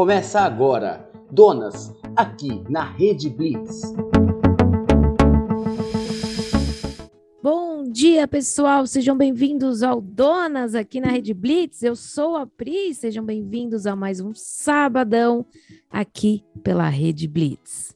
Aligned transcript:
Começa 0.00 0.40
agora, 0.40 1.06
Donas, 1.30 1.94
aqui 2.16 2.64
na 2.70 2.82
Rede 2.82 3.28
Blitz. 3.28 3.82
Bom 7.42 7.82
dia, 7.82 8.26
pessoal. 8.26 8.86
Sejam 8.86 9.14
bem-vindos 9.14 9.82
ao 9.82 10.00
Donas 10.00 10.74
aqui 10.74 11.02
na 11.02 11.08
Rede 11.08 11.34
Blitz. 11.34 11.82
Eu 11.82 11.94
sou 11.94 12.34
a 12.34 12.46
Pri. 12.46 12.94
Sejam 12.94 13.22
bem-vindos 13.22 13.86
a 13.86 13.94
mais 13.94 14.20
um 14.20 14.32
sabadão 14.34 15.44
aqui 15.90 16.42
pela 16.62 16.88
Rede 16.88 17.28
Blitz. 17.28 17.94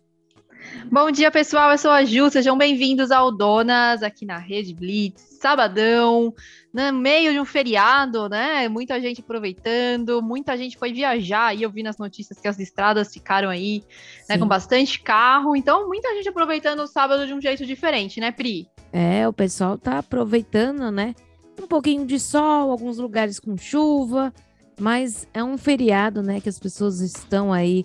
Bom 0.90 1.10
dia, 1.10 1.30
pessoal. 1.30 1.70
Eu 1.70 1.78
sou 1.78 1.90
a 1.90 2.04
Ju. 2.04 2.30
Sejam 2.30 2.56
bem-vindos 2.56 3.10
ao 3.10 3.30
Donas 3.30 4.02
aqui 4.02 4.24
na 4.24 4.38
Rede 4.38 4.74
Blitz. 4.74 5.34
Sabadão, 5.40 6.32
no 6.72 6.92
meio 6.92 7.32
de 7.32 7.38
um 7.38 7.44
feriado, 7.44 8.28
né? 8.30 8.66
Muita 8.68 8.98
gente 9.00 9.20
aproveitando, 9.20 10.22
muita 10.22 10.56
gente 10.56 10.78
foi 10.78 10.92
viajar. 10.92 11.54
E 11.54 11.62
eu 11.62 11.70
vi 11.70 11.82
nas 11.82 11.98
notícias 11.98 12.40
que 12.40 12.48
as 12.48 12.58
estradas 12.58 13.12
ficaram 13.12 13.50
aí, 13.50 13.84
né, 14.26 14.38
com 14.38 14.46
bastante 14.46 15.00
carro. 15.00 15.54
Então, 15.54 15.86
muita 15.86 16.14
gente 16.14 16.28
aproveitando 16.28 16.80
o 16.80 16.86
sábado 16.86 17.26
de 17.26 17.34
um 17.34 17.40
jeito 17.40 17.66
diferente, 17.66 18.20
né, 18.20 18.30
Pri? 18.30 18.66
É, 18.90 19.28
o 19.28 19.32
pessoal 19.32 19.76
tá 19.76 19.98
aproveitando, 19.98 20.90
né? 20.90 21.14
Um 21.60 21.66
pouquinho 21.66 22.06
de 22.06 22.18
sol, 22.18 22.70
alguns 22.70 22.96
lugares 22.96 23.38
com 23.38 23.56
chuva, 23.56 24.32
mas 24.80 25.28
é 25.34 25.44
um 25.44 25.58
feriado, 25.58 26.22
né? 26.22 26.40
Que 26.40 26.48
as 26.48 26.58
pessoas 26.58 27.00
estão 27.00 27.52
aí 27.52 27.84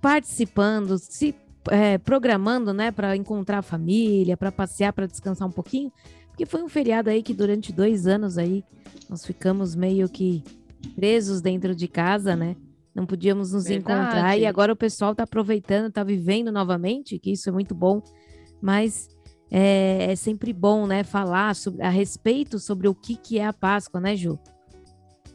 participando, 0.00 0.98
se 0.98 1.34
é, 1.70 1.98
programando, 1.98 2.72
né, 2.72 2.90
para 2.90 3.16
encontrar 3.16 3.58
a 3.58 3.62
família, 3.62 4.36
para 4.36 4.50
passear, 4.50 4.92
para 4.92 5.06
descansar 5.06 5.46
um 5.46 5.52
pouquinho, 5.52 5.92
porque 6.28 6.46
foi 6.46 6.62
um 6.62 6.68
feriado 6.68 7.10
aí 7.10 7.22
que 7.22 7.34
durante 7.34 7.72
dois 7.72 8.06
anos 8.06 8.38
aí 8.38 8.64
nós 9.08 9.24
ficamos 9.24 9.74
meio 9.74 10.08
que 10.08 10.42
presos 10.96 11.40
dentro 11.40 11.74
de 11.74 11.86
casa, 11.86 12.34
né? 12.34 12.56
Não 12.94 13.06
podíamos 13.06 13.52
nos 13.52 13.64
Verdade. 13.64 14.00
encontrar 14.00 14.38
e 14.38 14.44
agora 14.44 14.72
o 14.72 14.76
pessoal 14.76 15.12
está 15.12 15.24
aproveitando, 15.24 15.88
está 15.88 16.02
vivendo 16.04 16.50
novamente, 16.50 17.18
que 17.18 17.32
isso 17.32 17.48
é 17.48 17.52
muito 17.52 17.74
bom, 17.74 18.02
mas 18.60 19.08
é, 19.50 20.10
é, 20.10 20.16
sempre 20.16 20.52
bom, 20.52 20.86
né, 20.86 21.04
falar 21.04 21.54
sobre, 21.54 21.82
a 21.82 21.90
respeito 21.90 22.58
sobre 22.58 22.88
o 22.88 22.94
que, 22.94 23.16
que 23.16 23.38
é 23.38 23.46
a 23.46 23.52
Páscoa, 23.52 24.00
né, 24.00 24.16
Ju? 24.16 24.38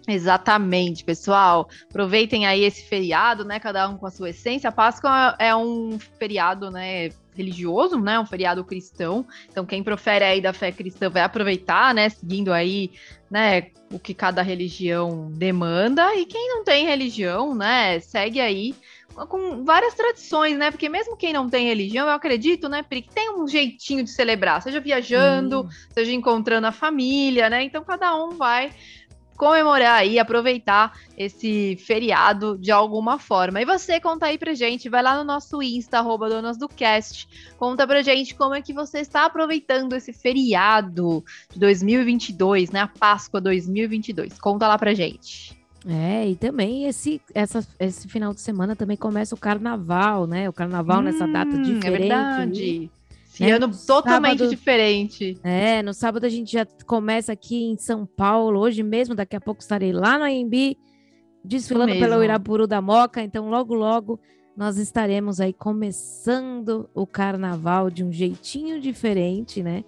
Exatamente, 0.08 1.04
pessoal. 1.04 1.68
Aproveitem 1.90 2.46
aí 2.46 2.64
esse 2.64 2.84
feriado, 2.84 3.44
né? 3.44 3.60
Cada 3.60 3.90
um 3.90 3.98
com 3.98 4.06
a 4.06 4.12
sua 4.12 4.30
essência. 4.30 4.70
A 4.70 4.72
Páscoa 4.72 5.36
é 5.38 5.54
um 5.56 6.00
feriado, 6.18 6.72
né? 6.72 7.10
religioso, 7.38 8.00
né? 8.00 8.20
Um 8.20 8.26
feriado 8.26 8.66
cristão. 8.66 9.26
Então, 9.50 9.66
quem 9.66 9.84
profere 9.84 10.26
aí 10.26 10.42
da 10.42 10.52
fé 10.52 10.72
cristã 10.72 11.08
vai 11.10 11.22
aproveitar, 11.22 11.94
né? 11.94 12.10
Seguindo 12.10 12.52
aí, 12.52 12.92
né? 13.30 13.68
O 13.92 14.00
que 14.00 14.14
cada 14.14 14.42
religião 14.42 15.32
demanda. 15.32 16.16
E 16.16 16.26
quem 16.26 16.50
não 16.50 16.64
tem 16.64 16.86
religião, 16.88 17.54
né? 17.54 18.00
Segue 18.00 18.42
aí 18.42 18.76
com 19.26 19.64
várias 19.64 19.94
tradições, 19.96 20.58
né? 20.58 20.70
Porque 20.70 20.90
mesmo 20.90 21.16
quem 21.16 21.34
não 21.34 21.50
tem 21.50 21.68
religião, 21.68 22.08
eu 22.08 22.14
acredito, 22.14 22.70
né, 22.70 22.84
Pri, 22.84 23.02
que 23.02 23.10
tem 23.10 23.32
um 23.32 23.48
jeitinho 23.48 24.04
de 24.04 24.12
celebrar, 24.12 24.62
seja 24.62 24.80
viajando, 24.80 25.68
seja 25.92 26.12
encontrando 26.12 26.68
a 26.68 26.72
família, 26.72 27.50
né? 27.50 27.64
Então 27.64 27.84
cada 27.84 28.16
um 28.16 28.38
vai 28.38 28.72
comemorar 29.38 30.06
e 30.06 30.20
aproveitar 30.20 30.98
esse 31.18 31.78
feriado 31.78 32.58
de 32.58 32.72
alguma 32.72 33.20
forma. 33.20 33.62
E 33.62 33.66
você 33.66 34.00
conta 34.00 34.26
aí 34.26 34.38
pra 34.38 34.54
gente, 34.54 34.90
vai 34.90 35.04
lá 35.04 35.18
no 35.18 35.24
nosso 35.24 35.62
Insta, 35.62 36.00
arroba 36.00 36.28
Donas 36.28 36.58
do 36.58 36.68
Cast, 36.68 37.30
conta 37.58 37.88
pra 37.88 38.02
gente 38.02 38.36
como 38.36 38.56
é 38.56 38.62
que 38.62 38.74
você 38.74 39.00
está 39.00 39.26
aproveitando 39.26 39.94
esse 39.94 40.12
feriado 40.12 41.24
de 41.54 41.60
2022, 41.60 42.72
né? 42.72 42.82
A 42.82 42.88
Páscoa 42.88 43.40
2022. 43.40 44.40
Conta 44.40 44.68
lá 44.68 44.78
pra 44.78 44.94
gente. 44.94 45.56
É, 45.88 46.28
e 46.28 46.36
também 46.36 46.86
esse, 46.86 47.22
essa, 47.34 47.66
esse 47.80 48.10
final 48.10 48.34
de 48.34 48.42
semana 48.42 48.76
também 48.76 48.98
começa 48.98 49.34
o 49.34 49.38
carnaval, 49.38 50.28
né? 50.28 50.50
O 50.50 50.54
carnaval 50.54 51.00
hum, 51.00 51.04
nessa 51.04 51.26
data 51.26 51.52
hum, 51.52 51.60
é 51.60 51.64
diferente. 51.64 51.88
É 51.88 51.92
verdade. 51.92 52.92
Esse 53.38 53.44
né? 53.46 53.52
ano 53.52 53.72
totalmente 53.86 54.40
sábado, 54.40 54.50
diferente. 54.50 55.38
É, 55.44 55.84
no 55.84 55.94
sábado 55.94 56.26
a 56.26 56.30
gente 56.30 56.52
já 56.52 56.66
começa 56.86 57.32
aqui 57.32 57.66
em 57.66 57.78
São 57.78 58.06
Paulo. 58.06 58.60
Hoje 58.60 58.82
mesmo, 58.82 59.14
daqui 59.14 59.36
a 59.36 59.42
pouco 59.42 59.62
estarei 59.62 59.92
lá 59.92 60.18
no 60.18 60.26
AMB, 60.26 60.76
desfilando 61.46 61.94
pelo 61.94 62.24
Irapuru 62.24 62.66
da 62.66 62.82
Moca. 62.82 63.22
Então, 63.22 63.48
logo, 63.48 63.76
logo, 63.76 64.20
nós 64.56 64.78
estaremos 64.78 65.40
aí 65.40 65.54
começando 65.54 66.90
o 66.96 67.06
carnaval 67.06 67.92
de 67.92 68.04
um 68.04 68.12
jeitinho 68.12 68.82
diferente, 68.82 69.62
né? 69.62 69.84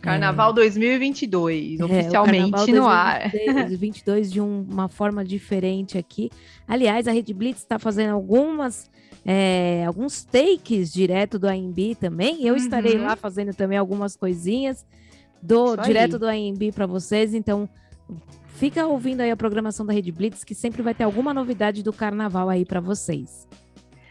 Carnaval 0.00 0.50
é. 0.50 0.54
2022, 0.54 1.80
oficialmente 1.80 2.70
é, 2.70 2.74
no 2.74 2.86
ar. 2.88 3.30
2022 3.30 4.30
de 4.32 4.40
um, 4.40 4.66
uma 4.68 4.88
forma 4.88 5.24
diferente 5.24 5.96
aqui. 5.96 6.30
Aliás, 6.66 7.06
a 7.06 7.12
Rede 7.12 7.32
Blitz 7.32 7.60
está 7.60 7.78
fazendo 7.78 8.12
algumas 8.12 8.90
é, 9.30 9.84
alguns 9.86 10.24
takes 10.24 10.90
direto 10.90 11.38
do 11.38 11.46
AMB 11.46 11.94
também. 12.00 12.46
Eu 12.46 12.54
uhum. 12.54 12.60
estarei 12.60 12.96
lá 12.96 13.14
fazendo 13.14 13.52
também 13.52 13.76
algumas 13.76 14.16
coisinhas 14.16 14.86
do 15.42 15.76
direto 15.76 16.18
do 16.18 16.26
AMB 16.26 16.72
para 16.74 16.86
vocês. 16.86 17.34
Então, 17.34 17.68
fica 18.54 18.86
ouvindo 18.86 19.20
aí 19.20 19.30
a 19.30 19.36
programação 19.36 19.84
da 19.84 19.92
Rede 19.92 20.10
Blitz, 20.10 20.44
que 20.44 20.54
sempre 20.54 20.80
vai 20.80 20.94
ter 20.94 21.04
alguma 21.04 21.34
novidade 21.34 21.82
do 21.82 21.92
carnaval 21.92 22.48
aí 22.48 22.64
para 22.64 22.80
vocês. 22.80 23.46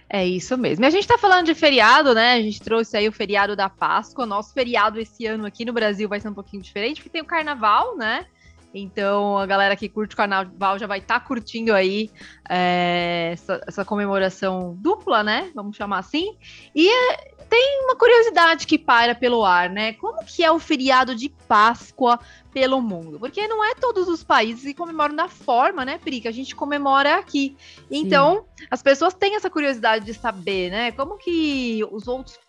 É 0.07 0.23
isso 0.23 0.55
mesmo. 0.55 0.85
E 0.85 0.87
a 0.87 0.91
gente 0.91 1.01
está 1.01 1.17
falando 1.17 1.47
de 1.47 1.55
feriado, 1.55 2.13
né? 2.13 2.33
A 2.33 2.41
gente 2.43 2.61
trouxe 2.61 2.95
aí 2.95 3.07
o 3.07 3.11
feriado 3.11 3.55
da 3.55 3.67
Páscoa. 3.67 4.23
Nosso 4.23 4.53
feriado 4.53 4.99
esse 4.99 5.25
ano 5.25 5.47
aqui 5.47 5.65
no 5.65 5.73
Brasil 5.73 6.07
vai 6.07 6.19
ser 6.19 6.29
um 6.29 6.33
pouquinho 6.35 6.61
diferente, 6.61 6.97
porque 6.97 7.09
tem 7.09 7.23
o 7.23 7.25
carnaval, 7.25 7.97
né? 7.97 8.27
Então, 8.73 9.37
a 9.37 9.45
galera 9.45 9.75
que 9.75 9.89
curte 9.89 10.13
o 10.13 10.17
carnaval 10.17 10.77
já 10.77 10.85
vai 10.85 10.99
estar 10.99 11.19
tá 11.19 11.25
curtindo 11.25 11.73
aí 11.73 12.11
é, 12.49 13.31
essa, 13.33 13.61
essa, 13.67 13.85
comemoração 13.85 14.75
dupla, 14.77 15.23
né? 15.23 15.51
Vamos 15.55 15.75
chamar 15.75 15.99
assim. 15.99 16.35
E 16.75 16.87
é, 16.87 17.33
tem 17.49 17.83
uma 17.85 17.95
curiosidade 17.95 18.67
que 18.67 18.77
paira 18.77 19.15
pelo 19.15 19.43
ar, 19.43 19.69
né? 19.69 19.93
Como 19.93 20.23
que 20.25 20.43
é 20.43 20.51
o 20.51 20.59
feriado 20.59 21.15
de 21.15 21.29
Páscoa 21.29 22.19
pelo 22.57 22.81
mundo? 22.81 23.19
Porque 23.19 23.47
não 23.47 23.63
é 23.63 23.75
todos 23.75 24.07
os 24.07 24.23
países 24.23 24.63
que 24.63 24.73
comemoram 24.73 25.15
da 25.15 25.27
forma, 25.27 25.85
né, 25.85 25.99
Pri, 25.99 26.19
que 26.19 26.27
a 26.27 26.31
gente 26.31 26.55
comemora 26.55 27.15
aqui. 27.15 27.55
Então, 27.91 28.45
Sim. 28.57 28.65
as 28.71 28.81
pessoas 28.81 29.13
têm 29.13 29.35
essa 29.35 29.47
curiosidade 29.47 30.03
de 30.03 30.13
saber, 30.15 30.71
né? 30.71 30.91
Como 30.91 31.19
que 31.19 31.85
os 31.91 32.07
outros 32.07 32.39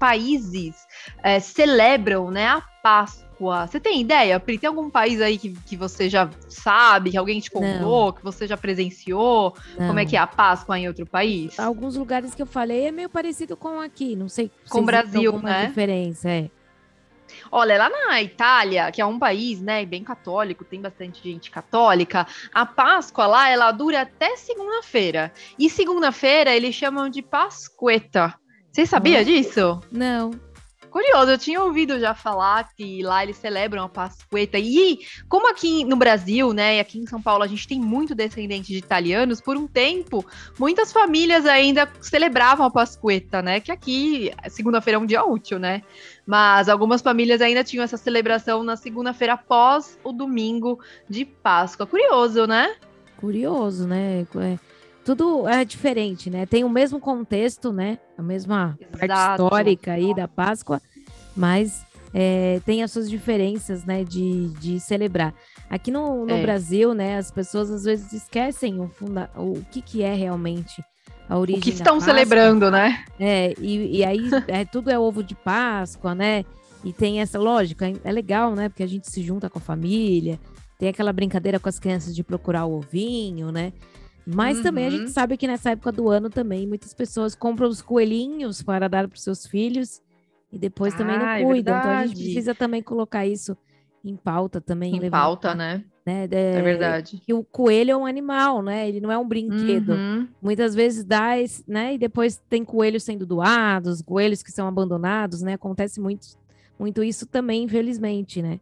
países 0.00 0.74
é, 1.22 1.38
celebram, 1.38 2.28
né, 2.28 2.48
a 2.48 2.60
Páscoa? 2.82 3.68
Você 3.68 3.78
tem 3.78 4.00
ideia, 4.00 4.40
Pri? 4.40 4.58
Tem 4.58 4.66
algum 4.66 4.90
país 4.90 5.20
aí 5.20 5.38
que, 5.38 5.50
que 5.64 5.76
você 5.76 6.08
já 6.08 6.28
sabe, 6.48 7.12
que 7.12 7.16
alguém 7.16 7.38
te 7.38 7.50
contou, 7.50 8.06
Não. 8.06 8.12
que 8.12 8.22
você 8.24 8.48
já 8.48 8.56
presenciou? 8.56 9.54
Não. 9.78 9.86
Como 9.86 9.98
é 10.00 10.04
que 10.04 10.16
é 10.16 10.18
a 10.18 10.26
Páscoa 10.26 10.76
em 10.76 10.88
outro 10.88 11.06
país? 11.06 11.56
Alguns 11.56 11.96
lugares 11.96 12.34
que 12.34 12.42
eu 12.42 12.46
falei 12.46 12.86
é 12.86 12.90
meio 12.90 13.08
parecido 13.08 13.56
com 13.56 13.80
aqui, 13.80 14.16
não 14.16 14.28
sei. 14.28 14.50
Com 14.68 14.80
o 14.80 14.82
Brasil, 14.84 15.38
né? 15.38 15.66
diferença, 15.66 16.28
é. 16.28 16.50
Olha, 17.50 17.78
lá 17.78 17.90
na 17.90 18.22
Itália, 18.22 18.90
que 18.90 19.00
é 19.00 19.06
um 19.06 19.18
país, 19.18 19.60
né, 19.60 19.84
bem 19.84 20.04
católico, 20.04 20.64
tem 20.64 20.80
bastante 20.80 21.22
gente 21.22 21.50
católica, 21.50 22.26
a 22.52 22.66
Páscoa 22.66 23.26
lá, 23.26 23.48
ela 23.48 23.72
dura 23.72 24.02
até 24.02 24.36
segunda-feira. 24.36 25.32
E 25.58 25.68
segunda-feira 25.68 26.54
eles 26.54 26.74
chamam 26.74 27.08
de 27.08 27.22
Pasqueta. 27.22 28.34
Você 28.70 28.86
sabia 28.86 29.24
disso? 29.24 29.80
Não 29.90 30.30
curioso, 30.92 31.30
eu 31.30 31.38
tinha 31.38 31.62
ouvido 31.62 31.98
já 31.98 32.14
falar 32.14 32.68
que 32.76 33.02
lá 33.02 33.22
eles 33.22 33.38
celebram 33.38 33.82
a 33.82 33.88
Pasqueta. 33.88 34.58
E 34.58 35.00
como 35.28 35.50
aqui 35.50 35.84
no 35.84 35.96
Brasil, 35.96 36.52
né, 36.52 36.76
e 36.76 36.80
aqui 36.80 36.98
em 36.98 37.06
São 37.06 37.20
Paulo, 37.20 37.42
a 37.42 37.46
gente 37.46 37.66
tem 37.66 37.80
muito 37.80 38.14
descendente 38.14 38.68
de 38.68 38.78
italianos, 38.78 39.40
por 39.40 39.56
um 39.56 39.66
tempo, 39.66 40.24
muitas 40.58 40.92
famílias 40.92 41.46
ainda 41.46 41.90
celebravam 42.00 42.66
a 42.66 42.70
Pasqueta, 42.70 43.40
né? 43.40 43.58
Que 43.58 43.72
aqui, 43.72 44.30
segunda-feira 44.48 44.98
é 44.98 45.00
um 45.00 45.06
dia 45.06 45.24
útil, 45.24 45.58
né? 45.58 45.82
Mas 46.26 46.68
algumas 46.68 47.00
famílias 47.00 47.40
ainda 47.40 47.64
tinham 47.64 47.82
essa 47.82 47.96
celebração 47.96 48.62
na 48.62 48.76
segunda-feira 48.76 49.32
após 49.32 49.98
o 50.04 50.12
domingo 50.12 50.78
de 51.08 51.24
Páscoa. 51.24 51.86
Curioso, 51.86 52.46
né? 52.46 52.76
Curioso, 53.16 53.86
né? 53.88 54.20
É 54.20 54.71
tudo 55.04 55.48
é 55.48 55.64
diferente, 55.64 56.30
né? 56.30 56.46
Tem 56.46 56.64
o 56.64 56.68
mesmo 56.68 57.00
contexto, 57.00 57.72
né? 57.72 57.98
A 58.16 58.22
mesma 58.22 58.78
Exato. 58.80 58.98
parte 58.98 59.42
histórica 59.42 59.92
aí 59.92 60.14
da 60.14 60.28
Páscoa, 60.28 60.80
mas 61.36 61.84
é, 62.14 62.60
tem 62.64 62.82
as 62.82 62.92
suas 62.92 63.08
diferenças, 63.10 63.84
né? 63.84 64.04
De, 64.04 64.48
de 64.60 64.78
celebrar. 64.80 65.34
Aqui 65.68 65.90
no, 65.90 66.26
no 66.26 66.34
é. 66.34 66.42
Brasil, 66.42 66.94
né? 66.94 67.16
As 67.16 67.30
pessoas 67.30 67.70
às 67.70 67.84
vezes 67.84 68.12
esquecem 68.12 68.80
o, 68.80 68.88
funda 68.88 69.30
o 69.36 69.62
que, 69.70 69.80
que 69.80 70.02
é 70.02 70.14
realmente 70.14 70.82
a 71.28 71.38
origem. 71.38 71.60
O 71.60 71.62
que 71.62 71.70
estão 71.70 72.00
celebrando, 72.00 72.70
né? 72.70 73.04
É, 73.18 73.54
e, 73.58 73.98
e 73.98 74.04
aí 74.04 74.28
é, 74.46 74.64
tudo 74.64 74.90
é 74.90 74.98
ovo 74.98 75.22
de 75.22 75.34
Páscoa, 75.34 76.14
né? 76.14 76.44
E 76.84 76.92
tem 76.92 77.20
essa 77.20 77.38
lógica, 77.38 77.90
é 78.04 78.12
legal, 78.12 78.54
né? 78.54 78.68
Porque 78.68 78.82
a 78.82 78.88
gente 78.88 79.10
se 79.10 79.22
junta 79.22 79.48
com 79.48 79.58
a 79.58 79.62
família, 79.62 80.38
tem 80.78 80.88
aquela 80.88 81.12
brincadeira 81.12 81.60
com 81.60 81.68
as 81.68 81.78
crianças 81.78 82.14
de 82.14 82.24
procurar 82.24 82.64
o 82.64 82.78
ovinho, 82.78 83.52
né? 83.52 83.72
Mas 84.26 84.58
uhum. 84.58 84.62
também 84.62 84.86
a 84.86 84.90
gente 84.90 85.02
uhum. 85.02 85.08
sabe 85.08 85.36
que 85.36 85.46
nessa 85.46 85.70
época 85.70 85.92
do 85.92 86.08
ano 86.08 86.30
também 86.30 86.66
muitas 86.66 86.94
pessoas 86.94 87.34
compram 87.34 87.68
os 87.68 87.82
coelhinhos 87.82 88.62
para 88.62 88.88
dar 88.88 89.08
para 89.08 89.16
os 89.16 89.22
seus 89.22 89.46
filhos 89.46 90.00
e 90.52 90.58
depois 90.58 90.94
ah, 90.94 90.98
também 90.98 91.18
não 91.18 91.26
ah, 91.26 91.40
é 91.40 91.44
cuidam. 91.44 91.78
Então 91.78 91.90
a 91.90 92.06
gente 92.06 92.22
precisa 92.22 92.54
também 92.54 92.82
colocar 92.82 93.26
isso 93.26 93.56
em 94.04 94.16
pauta 94.16 94.60
também. 94.60 94.94
Em 94.94 95.10
pauta, 95.10 95.54
né? 95.54 95.84
Né? 96.04 96.28
É, 96.30 96.54
é 96.56 96.62
verdade. 96.62 97.22
Que 97.24 97.32
o 97.32 97.44
coelho 97.44 97.92
é 97.92 97.96
um 97.96 98.06
animal, 98.06 98.60
né? 98.60 98.88
Ele 98.88 99.00
não 99.00 99.10
é 99.10 99.16
um 99.16 99.26
brinquedo. 99.26 99.92
Uhum. 99.92 100.28
Muitas 100.40 100.74
vezes 100.74 101.04
dá, 101.04 101.30
né? 101.66 101.94
E 101.94 101.98
depois 101.98 102.40
tem 102.48 102.64
coelhos 102.64 103.04
sendo 103.04 103.24
doados, 103.24 104.02
coelhos 104.02 104.42
que 104.42 104.50
são 104.50 104.66
abandonados, 104.66 105.42
né? 105.42 105.54
Acontece 105.54 106.00
muito, 106.00 106.26
muito 106.78 107.02
isso 107.04 107.26
também, 107.26 107.62
infelizmente, 107.62 108.42
né? 108.42 108.58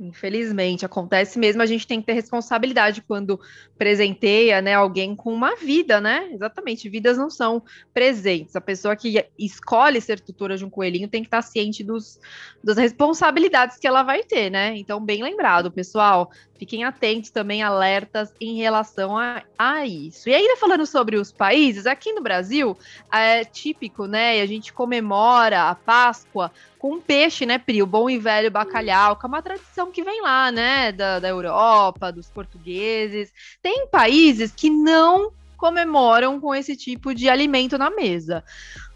Infelizmente, 0.00 0.86
acontece 0.86 1.38
mesmo. 1.38 1.60
A 1.60 1.66
gente 1.66 1.86
tem 1.86 2.00
que 2.00 2.06
ter 2.06 2.12
responsabilidade 2.12 3.02
quando 3.02 3.40
presenteia, 3.76 4.62
né, 4.62 4.74
alguém 4.74 5.16
com 5.16 5.32
uma 5.32 5.56
vida, 5.56 6.00
né? 6.00 6.28
Exatamente, 6.32 6.88
vidas 6.88 7.18
não 7.18 7.28
são 7.28 7.62
presentes. 7.92 8.54
A 8.54 8.60
pessoa 8.60 8.94
que 8.94 9.24
escolhe 9.38 10.00
ser 10.00 10.20
tutora 10.20 10.56
de 10.56 10.64
um 10.64 10.70
coelhinho 10.70 11.08
tem 11.08 11.22
que 11.22 11.26
estar 11.26 11.42
ciente 11.42 11.82
dos, 11.82 12.20
das 12.62 12.76
responsabilidades 12.76 13.76
que 13.76 13.86
ela 13.86 14.02
vai 14.04 14.22
ter, 14.22 14.50
né? 14.50 14.76
Então, 14.76 15.04
bem 15.04 15.22
lembrado, 15.22 15.70
pessoal. 15.70 16.30
Fiquem 16.58 16.82
atentos 16.82 17.30
também, 17.30 17.62
alertas 17.62 18.34
em 18.40 18.56
relação 18.56 19.16
a, 19.16 19.42
a 19.56 19.86
isso. 19.86 20.28
E 20.28 20.34
ainda 20.34 20.56
falando 20.56 20.84
sobre 20.84 21.16
os 21.16 21.30
países, 21.30 21.86
aqui 21.86 22.12
no 22.12 22.20
Brasil 22.20 22.76
é 23.12 23.44
típico, 23.44 24.06
né? 24.06 24.40
A 24.40 24.46
gente 24.46 24.72
comemora 24.72 25.70
a 25.70 25.74
Páscoa 25.76 26.50
com 26.78 27.00
peixe, 27.00 27.46
né, 27.46 27.58
Pri? 27.58 27.80
O 27.80 27.86
bom 27.86 28.10
e 28.10 28.18
velho 28.18 28.50
bacalhau, 28.50 29.16
que 29.16 29.24
é 29.24 29.28
uma 29.28 29.42
tradição 29.42 29.92
que 29.92 30.02
vem 30.02 30.20
lá, 30.20 30.50
né? 30.50 30.90
Da, 30.90 31.20
da 31.20 31.28
Europa, 31.28 32.10
dos 32.10 32.28
portugueses. 32.28 33.32
Tem 33.62 33.86
países 33.86 34.50
que 34.50 34.68
não 34.68 35.32
comemoram 35.56 36.40
com 36.40 36.54
esse 36.54 36.76
tipo 36.76 37.14
de 37.14 37.28
alimento 37.28 37.78
na 37.78 37.90
mesa. 37.90 38.42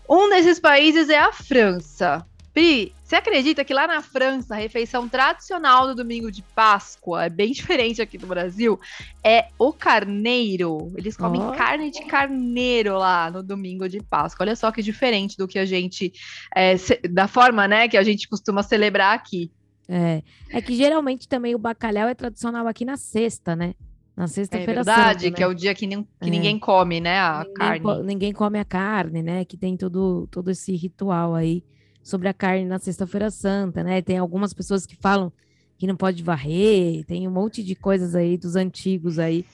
Um 0.08 0.28
desses 0.28 0.58
países 0.58 1.08
é 1.08 1.18
a 1.18 1.32
França. 1.32 2.26
Pri, 2.52 2.92
você 3.02 3.16
acredita 3.16 3.64
que 3.64 3.72
lá 3.72 3.86
na 3.86 4.02
França, 4.02 4.54
a 4.54 4.58
refeição 4.58 5.08
tradicional 5.08 5.86
do 5.86 5.94
domingo 5.94 6.30
de 6.30 6.42
Páscoa 6.42 7.24
é 7.24 7.30
bem 7.30 7.50
diferente 7.52 8.02
aqui 8.02 8.18
do 8.18 8.26
Brasil? 8.26 8.78
É 9.24 9.48
o 9.58 9.72
carneiro. 9.72 10.92
Eles 10.96 11.16
comem 11.16 11.40
oh. 11.40 11.52
carne 11.52 11.90
de 11.90 12.04
carneiro 12.04 12.98
lá 12.98 13.30
no 13.30 13.42
domingo 13.42 13.88
de 13.88 14.02
Páscoa. 14.02 14.44
Olha 14.44 14.56
só 14.56 14.70
que 14.70 14.82
diferente 14.82 15.36
do 15.36 15.48
que 15.48 15.58
a 15.58 15.64
gente. 15.64 16.12
É, 16.54 16.74
da 17.08 17.26
forma 17.26 17.66
né, 17.66 17.88
que 17.88 17.96
a 17.96 18.02
gente 18.02 18.28
costuma 18.28 18.62
celebrar 18.62 19.14
aqui. 19.14 19.50
É. 19.88 20.22
É 20.50 20.60
que 20.60 20.76
geralmente 20.76 21.26
também 21.26 21.54
o 21.54 21.58
bacalhau 21.58 22.08
é 22.08 22.14
tradicional 22.14 22.66
aqui 22.66 22.84
na 22.84 22.98
sexta, 22.98 23.56
né? 23.56 23.74
Na 24.14 24.26
sexta-feira 24.26 24.72
É 24.72 24.74
verdade, 24.76 25.24
santa, 25.24 25.34
que 25.34 25.40
né? 25.40 25.46
é 25.46 25.50
o 25.50 25.54
dia 25.54 25.74
que, 25.74 25.86
nem, 25.86 26.02
que 26.02 26.28
é. 26.28 26.30
ninguém 26.30 26.58
come, 26.58 27.00
né, 27.00 27.18
a 27.18 27.44
ninguém 27.44 27.54
carne. 27.54 28.02
ninguém 28.04 28.32
come 28.32 28.58
a 28.58 28.64
carne, 28.64 29.22
né? 29.22 29.44
Que 29.44 29.56
tem 29.56 29.74
todo, 29.74 30.28
todo 30.30 30.50
esse 30.50 30.76
ritual 30.76 31.34
aí 31.34 31.64
sobre 32.02 32.28
a 32.28 32.34
carne 32.34 32.64
na 32.64 32.78
Sexta-feira 32.78 33.30
Santa, 33.30 33.82
né? 33.82 34.02
Tem 34.02 34.18
algumas 34.18 34.52
pessoas 34.52 34.86
que 34.86 34.96
falam 34.96 35.32
que 35.78 35.86
não 35.86 35.96
pode 35.96 36.22
varrer, 36.22 37.04
tem 37.04 37.26
um 37.26 37.30
monte 37.30 37.62
de 37.62 37.74
coisas 37.74 38.14
aí 38.14 38.36
dos 38.36 38.54
antigos 38.54 39.18
aí 39.18 39.44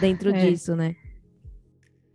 dentro 0.00 0.30
é. 0.30 0.32
disso, 0.32 0.74
né? 0.74 0.96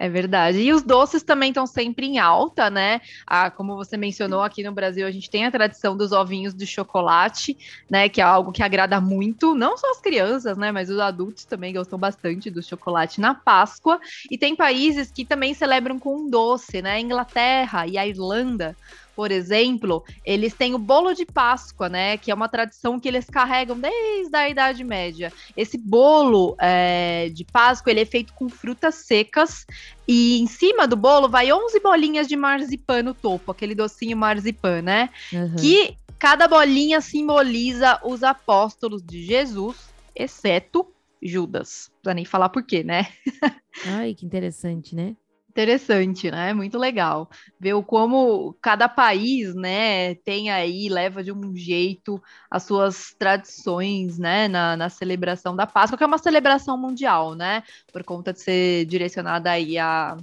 É 0.01 0.09
verdade. 0.09 0.57
E 0.57 0.73
os 0.73 0.81
doces 0.81 1.21
também 1.21 1.49
estão 1.51 1.67
sempre 1.67 2.07
em 2.07 2.17
alta, 2.17 2.71
né? 2.71 3.01
Ah, 3.25 3.51
como 3.51 3.75
você 3.75 3.95
mencionou, 3.95 4.41
aqui 4.41 4.63
no 4.63 4.71
Brasil 4.71 5.05
a 5.05 5.11
gente 5.11 5.29
tem 5.29 5.45
a 5.45 5.51
tradição 5.51 5.95
dos 5.95 6.11
ovinhos 6.11 6.55
de 6.55 6.65
chocolate, 6.65 7.55
né? 7.88 8.09
Que 8.09 8.19
é 8.19 8.23
algo 8.23 8.51
que 8.51 8.63
agrada 8.63 8.99
muito, 8.99 9.53
não 9.53 9.77
só 9.77 9.91
as 9.91 10.01
crianças, 10.01 10.57
né? 10.57 10.71
Mas 10.71 10.89
os 10.89 10.97
adultos 10.97 11.45
também 11.45 11.71
gostam 11.71 11.99
bastante 11.99 12.49
do 12.49 12.63
chocolate 12.63 13.21
na 13.21 13.35
Páscoa. 13.35 14.01
E 14.31 14.39
tem 14.39 14.55
países 14.55 15.11
que 15.11 15.23
também 15.23 15.53
celebram 15.53 15.99
com 15.99 16.15
um 16.15 16.29
doce, 16.31 16.81
né? 16.81 16.99
Inglaterra 16.99 17.85
e 17.85 17.95
a 17.95 18.07
Irlanda 18.07 18.75
por 19.15 19.31
exemplo, 19.31 20.03
eles 20.25 20.53
têm 20.53 20.73
o 20.73 20.79
bolo 20.79 21.13
de 21.13 21.25
Páscoa, 21.25 21.89
né? 21.89 22.17
Que 22.17 22.31
é 22.31 22.33
uma 22.33 22.47
tradição 22.47 22.99
que 22.99 23.07
eles 23.07 23.25
carregam 23.25 23.79
desde 23.79 24.35
a 24.35 24.49
Idade 24.49 24.83
Média. 24.83 25.31
Esse 25.55 25.77
bolo 25.77 26.55
é, 26.59 27.29
de 27.33 27.43
Páscoa 27.45 27.91
ele 27.91 28.01
é 28.01 28.05
feito 28.05 28.33
com 28.33 28.49
frutas 28.49 28.95
secas 28.95 29.65
e 30.07 30.39
em 30.41 30.47
cima 30.47 30.87
do 30.87 30.95
bolo 30.95 31.29
vai 31.29 31.51
11 31.51 31.79
bolinhas 31.79 32.27
de 32.27 32.35
marzipan 32.35 33.03
no 33.03 33.13
topo, 33.13 33.51
aquele 33.51 33.75
docinho 33.75 34.17
marzipan, 34.17 34.81
né? 34.81 35.09
Uhum. 35.31 35.55
Que 35.55 35.97
cada 36.17 36.47
bolinha 36.47 37.01
simboliza 37.01 37.99
os 38.03 38.23
apóstolos 38.23 39.01
de 39.03 39.23
Jesus, 39.23 39.77
exceto 40.15 40.87
Judas. 41.21 41.89
Não 41.89 42.01
precisa 42.01 42.13
nem 42.15 42.25
falar 42.25 42.49
por 42.49 42.63
quê, 42.63 42.83
né? 42.83 43.07
Ai, 43.85 44.13
que 44.13 44.25
interessante, 44.25 44.95
né? 44.95 45.15
Interessante, 45.51 46.31
né? 46.31 46.53
Muito 46.53 46.77
legal 46.77 47.30
ver 47.59 47.74
como 47.83 48.56
cada 48.62 48.88
país, 48.88 49.53
né, 49.53 50.15
tem 50.15 50.50
aí, 50.50 50.88
leva 50.88 51.21
de 51.21 51.30
um 51.30 51.53
jeito 51.53 52.24
as 52.50 52.63
suas 52.63 53.13
tradições, 53.19 54.18
né, 54.18 54.48
na, 54.48 54.77
na 54.77 54.89
celebração 54.89 55.53
da 55.53 55.68
Páscoa, 55.68 55.98
que 55.98 56.06
é 56.06 56.07
uma 56.07 56.18
celebração 56.18 56.77
mundial, 56.77 57.36
né, 57.36 57.63
por 57.92 58.01
conta 58.01 58.31
de 58.31 58.39
ser 58.39 58.86
direcionada 58.86 59.51
aí 59.51 59.77
a, 59.77 60.15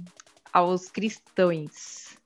aos 0.51 0.89
cristãos. 0.89 2.17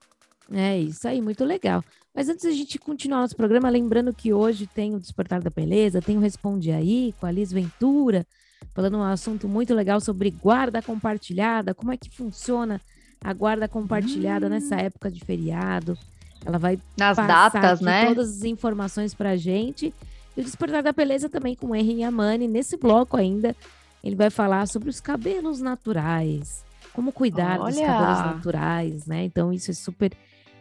É 0.50 0.78
isso 0.78 1.06
aí, 1.06 1.20
muito 1.20 1.44
legal. 1.44 1.84
Mas 2.14 2.30
antes 2.30 2.44
da 2.44 2.52
gente 2.52 2.78
continuar 2.78 3.20
nosso 3.20 3.36
programa, 3.36 3.68
lembrando 3.68 4.14
que 4.14 4.32
hoje 4.32 4.66
tem 4.66 4.94
o 4.94 5.00
Despertar 5.00 5.42
da 5.42 5.50
Beleza, 5.50 6.00
tem 6.00 6.16
o 6.16 6.20
Responde 6.20 6.72
Aí 6.72 7.14
com 7.20 7.26
a 7.26 7.30
Liz 7.30 7.52
Ventura, 7.52 8.26
falando 8.74 8.96
um 8.96 9.02
assunto 9.02 9.46
muito 9.46 9.74
legal 9.74 10.00
sobre 10.00 10.30
guarda 10.30 10.80
compartilhada, 10.80 11.74
como 11.74 11.92
é 11.92 11.98
que 11.98 12.08
funciona 12.08 12.80
a 13.20 13.32
guarda 13.32 13.68
compartilhada 13.68 14.46
hum. 14.46 14.50
nessa 14.50 14.76
época 14.76 15.10
de 15.10 15.20
feriado. 15.20 15.98
Ela 16.44 16.58
vai 16.58 16.78
nas 16.96 17.16
datas, 17.16 17.80
né? 17.80 18.06
Todas 18.06 18.38
as 18.38 18.44
informações 18.44 19.14
para 19.14 19.36
gente. 19.36 19.94
E 20.36 20.40
o 20.40 20.44
Despertar 20.44 20.82
da 20.82 20.92
Beleza 20.92 21.28
também 21.28 21.54
com 21.54 21.68
o 21.68 21.74
Henry 21.74 22.00
Yamani. 22.00 22.46
Nesse 22.46 22.76
bloco 22.76 23.16
ainda, 23.16 23.56
ele 24.02 24.14
vai 24.14 24.28
falar 24.28 24.66
sobre 24.66 24.90
os 24.90 25.00
cabelos 25.00 25.60
naturais. 25.60 26.64
Como 26.92 27.12
cuidar 27.12 27.60
Olha. 27.60 27.72
dos 27.72 27.80
cabelos 27.80 28.34
naturais, 28.34 29.06
né? 29.06 29.24
Então, 29.24 29.52
isso 29.52 29.70
é 29.70 29.74
super 29.74 30.12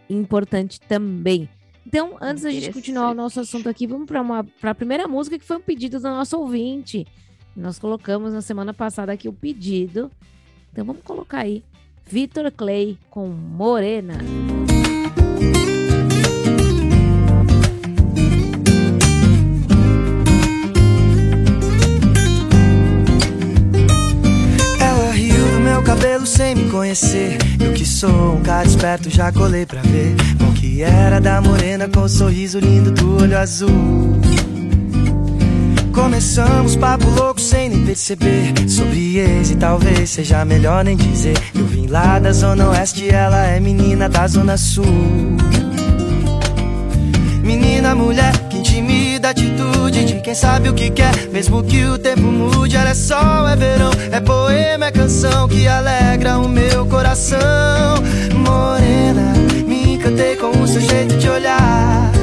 importante 0.10 0.80
também. 0.80 1.50
Então, 1.86 2.18
antes 2.22 2.44
da 2.44 2.52
gente 2.52 2.72
continuar 2.72 3.12
o 3.12 3.14
nosso 3.14 3.40
assunto 3.42 3.68
aqui, 3.68 3.86
vamos 3.86 4.08
para 4.08 4.72
a 4.72 4.76
primeira 4.76 5.08
música 5.08 5.38
que 5.38 5.46
foi 5.46 5.58
um 5.58 5.62
pedido 5.62 6.00
do 6.00 6.04
nosso 6.04 6.38
ouvinte. 6.40 7.06
Nós 7.56 7.78
colocamos 7.78 8.34
na 8.34 8.42
semana 8.42 8.74
passada 8.74 9.12
aqui 9.12 9.28
o 9.28 9.34
pedido. 9.34 10.10
Então, 10.72 10.86
vamos 10.86 11.04
colocar 11.04 11.40
aí 11.40 11.62
Vitor 12.06 12.52
Clay 12.52 12.98
com 13.10 13.28
Morena. 13.28 14.16
Ela 24.80 25.12
riu 25.12 25.34
do 25.36 25.60
meu 25.62 25.82
cabelo 25.84 26.26
sem 26.26 26.56
me 26.56 26.70
conhecer. 26.70 27.38
Eu 27.60 27.74
que 27.74 27.86
sou 27.86 28.36
um 28.36 28.44
cara 28.44 28.68
esperto, 28.68 29.10
já 29.10 29.32
colei 29.32 29.66
pra 29.66 29.82
ver. 29.82 30.16
O 30.48 30.54
que 30.54 30.84
era 30.84 31.20
da 31.20 31.42
morena 31.42 31.88
com 31.88 32.02
o 32.02 32.10
sorriso 32.10 32.60
lindo 32.60 32.92
do 32.92 33.24
olho 33.24 33.38
azul. 33.38 33.72
Começamos 35.94 36.76
papo 36.76 37.08
louco 37.12 37.40
sem 37.40 37.70
nem 37.70 37.86
perceber. 37.86 38.54
Sobre 38.68 39.20
ex 39.20 39.52
e 39.52 39.56
talvez 39.56 40.10
seja 40.10 40.44
melhor 40.44 40.84
nem 40.84 40.98
dizer. 40.98 41.38
Eu 41.54 41.66
vim 41.66 41.86
lá 41.86 42.18
da 42.18 42.34
zona 42.34 42.70
oeste, 42.70 43.10
ela 43.10 43.46
é 43.46 43.60
menina 43.60 44.10
da 44.10 44.28
zona 44.28 44.58
sul. 44.58 44.86
Menina, 47.44 47.94
mulher, 47.94 48.32
que 48.50 48.58
intimida 48.58 49.30
atitude 49.30 50.06
de 50.06 50.22
quem 50.22 50.34
sabe 50.34 50.68
o 50.70 50.74
que 50.74 50.90
quer. 50.90 51.14
Mesmo 51.32 51.64
que 51.64 51.86
o 51.86 51.98
tempo 52.00 52.24
mude, 52.24 52.76
ela 52.76 52.90
é 52.90 52.96
sol, 52.96 53.48
é 53.48 53.56
verão 53.56 53.92
É 54.12 54.20
poema, 54.20 54.88
é 54.88 54.92
canção 54.92 55.48
que 55.48 55.68
alegra 55.68 56.40
o 56.40 56.50
meu 56.50 56.88
coração. 56.88 57.40
Morena, 58.34 59.34
me 59.68 59.94
encantei 59.94 60.36
com 60.38 60.50
o 60.60 60.68
seu 60.68 60.82
jeito 60.82 61.18
de 61.18 61.30
olhar 61.30 62.23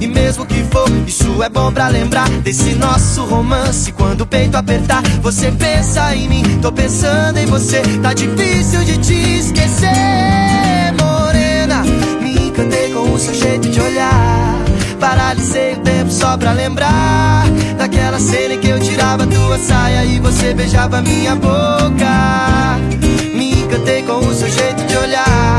E 0.00 0.06
mesmo 0.06 0.46
que 0.46 0.62
for, 0.64 0.88
isso 1.06 1.42
é 1.42 1.48
bom 1.48 1.72
pra 1.72 1.88
lembrar 1.88 2.28
desse 2.42 2.74
nosso 2.74 3.24
romance. 3.24 3.90
Quando 3.92 4.22
o 4.22 4.26
peito 4.26 4.56
apertar, 4.56 5.02
você 5.20 5.50
pensa 5.50 6.14
em 6.14 6.28
mim, 6.28 6.42
tô 6.62 6.70
pensando 6.70 7.38
em 7.38 7.46
você. 7.46 7.82
Tá 8.02 8.12
difícil 8.14 8.84
de 8.84 8.98
te 8.98 9.38
esquecer, 9.38 9.88
morena. 11.00 11.82
Me 12.20 12.48
encantei 12.48 12.92
com 12.92 13.12
o 13.12 13.18
seu 13.18 13.34
jeito 13.34 13.68
de 13.68 13.80
olhar. 13.80 14.68
Paralisei 15.00 15.74
o 15.74 15.78
tempo 15.78 16.10
só 16.10 16.36
pra 16.36 16.52
lembrar 16.52 17.44
Daquela 17.76 18.18
cena 18.18 18.54
em 18.54 18.58
que 18.58 18.68
eu 18.68 18.80
tirava 18.80 19.26
tua 19.26 19.56
saia 19.58 20.04
E 20.04 20.18
você 20.18 20.52
beijava 20.52 21.00
minha 21.00 21.36
boca 21.36 22.78
Me 23.32 23.60
encantei 23.60 24.02
com 24.02 24.18
o 24.18 24.34
seu 24.34 24.48
jeito 24.48 24.84
de 24.86 24.96
olhar 24.96 25.57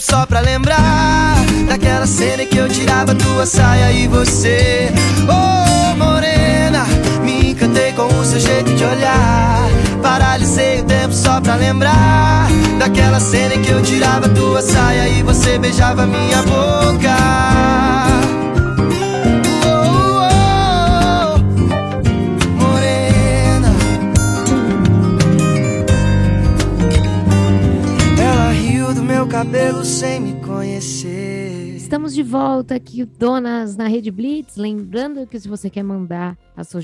tempo 0.00 0.02
só 0.02 0.26
pra 0.26 0.40
lembrar 0.40 1.36
Daquela 1.68 2.06
cena 2.06 2.42
em 2.42 2.46
que 2.46 2.56
eu 2.56 2.68
tirava 2.68 3.14
tua 3.14 3.46
saia 3.46 3.92
E 3.92 4.08
você, 4.08 4.90
oh 5.28 5.96
morena 5.96 6.86
Me 7.22 7.50
encantei 7.50 7.92
com 7.92 8.06
o 8.06 8.24
seu 8.24 8.40
jeito 8.40 8.72
de 8.74 8.84
olhar. 8.84 9.68
Paralisei 10.02 10.80
o 10.80 10.84
tempo 10.84 11.12
só 11.12 11.40
pra 11.40 11.54
lembrar 11.54 12.48
Daquela 12.78 13.20
cena 13.20 13.54
em 13.54 13.62
que 13.62 13.70
eu 13.70 13.82
tirava 13.82 14.28
tua 14.30 14.62
saia 14.62 15.08
E 15.08 15.22
você 15.22 15.58
beijava 15.58 16.06
minha 16.06 16.42
boca 16.42 17.79
cabelo 29.40 29.82
sem 29.86 30.20
me 30.20 30.38
conhecer 30.42 31.74
Estamos 31.74 32.14
de 32.14 32.22
volta 32.22 32.74
aqui, 32.74 33.06
Donas 33.06 33.74
na 33.74 33.88
Rede 33.88 34.10
Blitz. 34.10 34.56
Lembrando 34.56 35.26
que 35.26 35.40
se 35.40 35.48
você 35.48 35.70
quer 35.70 35.82
mandar 35.82 36.36
a 36.54 36.62
sua 36.62 36.82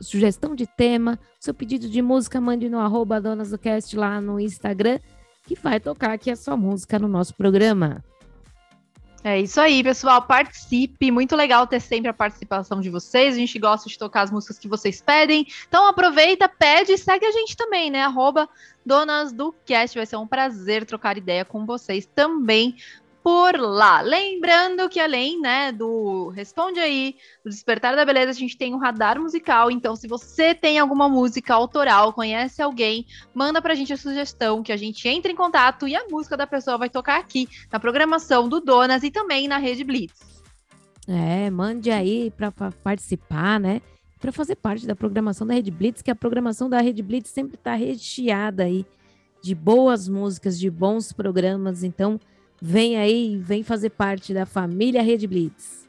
sugestão 0.00 0.54
de 0.54 0.68
tema, 0.68 1.18
seu 1.40 1.52
pedido 1.52 1.88
de 1.88 2.00
música, 2.00 2.40
mande 2.40 2.68
no 2.68 2.78
arroba 2.78 3.20
Donas 3.20 3.50
do 3.50 3.58
Cast 3.58 3.96
lá 3.96 4.20
no 4.20 4.38
Instagram, 4.38 5.00
que 5.48 5.56
vai 5.56 5.80
tocar 5.80 6.12
aqui 6.12 6.30
a 6.30 6.36
sua 6.36 6.56
música 6.56 6.96
no 6.96 7.08
nosso 7.08 7.34
programa. 7.34 8.04
É 9.28 9.40
isso 9.40 9.60
aí, 9.60 9.82
pessoal. 9.82 10.22
Participe. 10.22 11.10
Muito 11.10 11.34
legal 11.34 11.66
ter 11.66 11.80
sempre 11.80 12.08
a 12.08 12.14
participação 12.14 12.80
de 12.80 12.88
vocês. 12.88 13.34
A 13.34 13.38
gente 13.38 13.58
gosta 13.58 13.88
de 13.88 13.98
tocar 13.98 14.20
as 14.20 14.30
músicas 14.30 14.56
que 14.56 14.68
vocês 14.68 15.00
pedem. 15.00 15.44
Então 15.66 15.84
aproveita, 15.88 16.48
pede 16.48 16.92
e 16.92 16.98
segue 16.98 17.26
a 17.26 17.32
gente 17.32 17.56
também, 17.56 17.90
né? 17.90 18.04
Arroba 18.04 18.48
Donas 18.84 19.32
do 19.32 19.52
Cast. 19.64 19.98
Vai 19.98 20.06
ser 20.06 20.14
um 20.14 20.28
prazer 20.28 20.86
trocar 20.86 21.18
ideia 21.18 21.44
com 21.44 21.66
vocês 21.66 22.06
também 22.06 22.76
por 23.26 23.58
lá. 23.58 24.02
Lembrando 24.02 24.88
que 24.88 25.00
além, 25.00 25.40
né, 25.40 25.72
do 25.72 26.28
Responde 26.28 26.78
aí, 26.78 27.16
do 27.44 27.50
Despertar 27.50 27.96
da 27.96 28.04
Beleza, 28.04 28.30
a 28.30 28.34
gente 28.34 28.56
tem 28.56 28.72
um 28.72 28.78
radar 28.78 29.20
musical. 29.20 29.68
Então, 29.68 29.96
se 29.96 30.06
você 30.06 30.54
tem 30.54 30.78
alguma 30.78 31.08
música 31.08 31.52
autoral, 31.52 32.12
conhece 32.12 32.62
alguém, 32.62 33.04
manda 33.34 33.60
pra 33.60 33.74
gente 33.74 33.92
a 33.92 33.96
sugestão 33.96 34.62
que 34.62 34.70
a 34.70 34.76
gente 34.76 35.08
entre 35.08 35.32
em 35.32 35.34
contato 35.34 35.88
e 35.88 35.96
a 35.96 36.06
música 36.08 36.36
da 36.36 36.46
pessoa 36.46 36.78
vai 36.78 36.88
tocar 36.88 37.18
aqui 37.18 37.48
na 37.72 37.80
programação 37.80 38.48
do 38.48 38.60
Donas 38.60 39.02
e 39.02 39.10
também 39.10 39.48
na 39.48 39.58
Rede 39.58 39.82
Blitz. 39.82 40.20
É, 41.08 41.50
mande 41.50 41.90
aí 41.90 42.30
para 42.30 42.52
participar, 42.52 43.58
né? 43.58 43.82
Para 44.20 44.30
fazer 44.30 44.54
parte 44.54 44.86
da 44.86 44.94
programação 44.94 45.44
da 45.44 45.54
Rede 45.54 45.72
Blitz, 45.72 46.00
que 46.00 46.12
a 46.12 46.16
programação 46.16 46.70
da 46.70 46.80
Rede 46.80 47.02
Blitz 47.02 47.30
sempre 47.30 47.56
está 47.56 47.74
recheada 47.74 48.62
aí 48.62 48.86
de 49.42 49.52
boas 49.52 50.08
músicas, 50.08 50.56
de 50.56 50.70
bons 50.70 51.12
programas. 51.12 51.82
Então, 51.82 52.20
Vem 52.60 52.96
aí, 52.96 53.36
vem 53.36 53.62
fazer 53.62 53.90
parte 53.90 54.32
da 54.32 54.46
família 54.46 55.02
Rede 55.02 55.26
Blitz. 55.26 55.86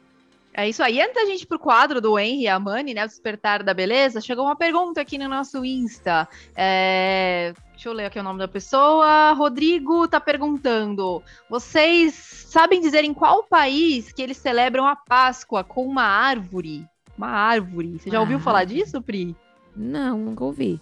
É 0.57 0.67
isso 0.67 0.81
aí. 0.81 0.99
Antes 0.99 1.13
da 1.13 1.25
gente 1.25 1.43
ir 1.43 1.45
pro 1.45 1.59
quadro 1.59 2.01
do 2.01 2.17
Henry 2.17 2.41
e 2.41 2.47
a 2.47 2.59
Mani, 2.59 2.95
né? 2.95 3.05
O 3.05 3.07
Despertar 3.07 3.61
da 3.61 3.75
Beleza, 3.75 4.19
chegou 4.19 4.43
uma 4.43 4.55
pergunta 4.55 4.99
aqui 4.99 5.15
no 5.15 5.29
nosso 5.29 5.63
Insta. 5.63 6.27
É... 6.55 7.53
Deixa 7.73 7.89
eu 7.89 7.93
ler 7.93 8.05
aqui 8.05 8.19
o 8.19 8.23
nome 8.23 8.39
da 8.39 8.47
pessoa. 8.47 9.33
Rodrigo 9.33 10.07
tá 10.07 10.19
perguntando: 10.19 11.21
vocês 11.47 12.15
sabem 12.47 12.81
dizer 12.81 13.03
em 13.03 13.13
qual 13.13 13.43
país 13.43 14.11
que 14.11 14.19
eles 14.19 14.37
celebram 14.37 14.87
a 14.87 14.95
Páscoa 14.95 15.63
com 15.63 15.85
uma 15.85 16.01
árvore? 16.01 16.87
Uma 17.15 17.29
árvore. 17.29 17.99
Você 17.99 18.09
já 18.09 18.19
ouviu 18.19 18.39
falar 18.39 18.63
disso, 18.63 18.99
Pri? 18.99 19.35
Não, 19.75 20.17
nunca 20.17 20.43
ouvi. 20.43 20.81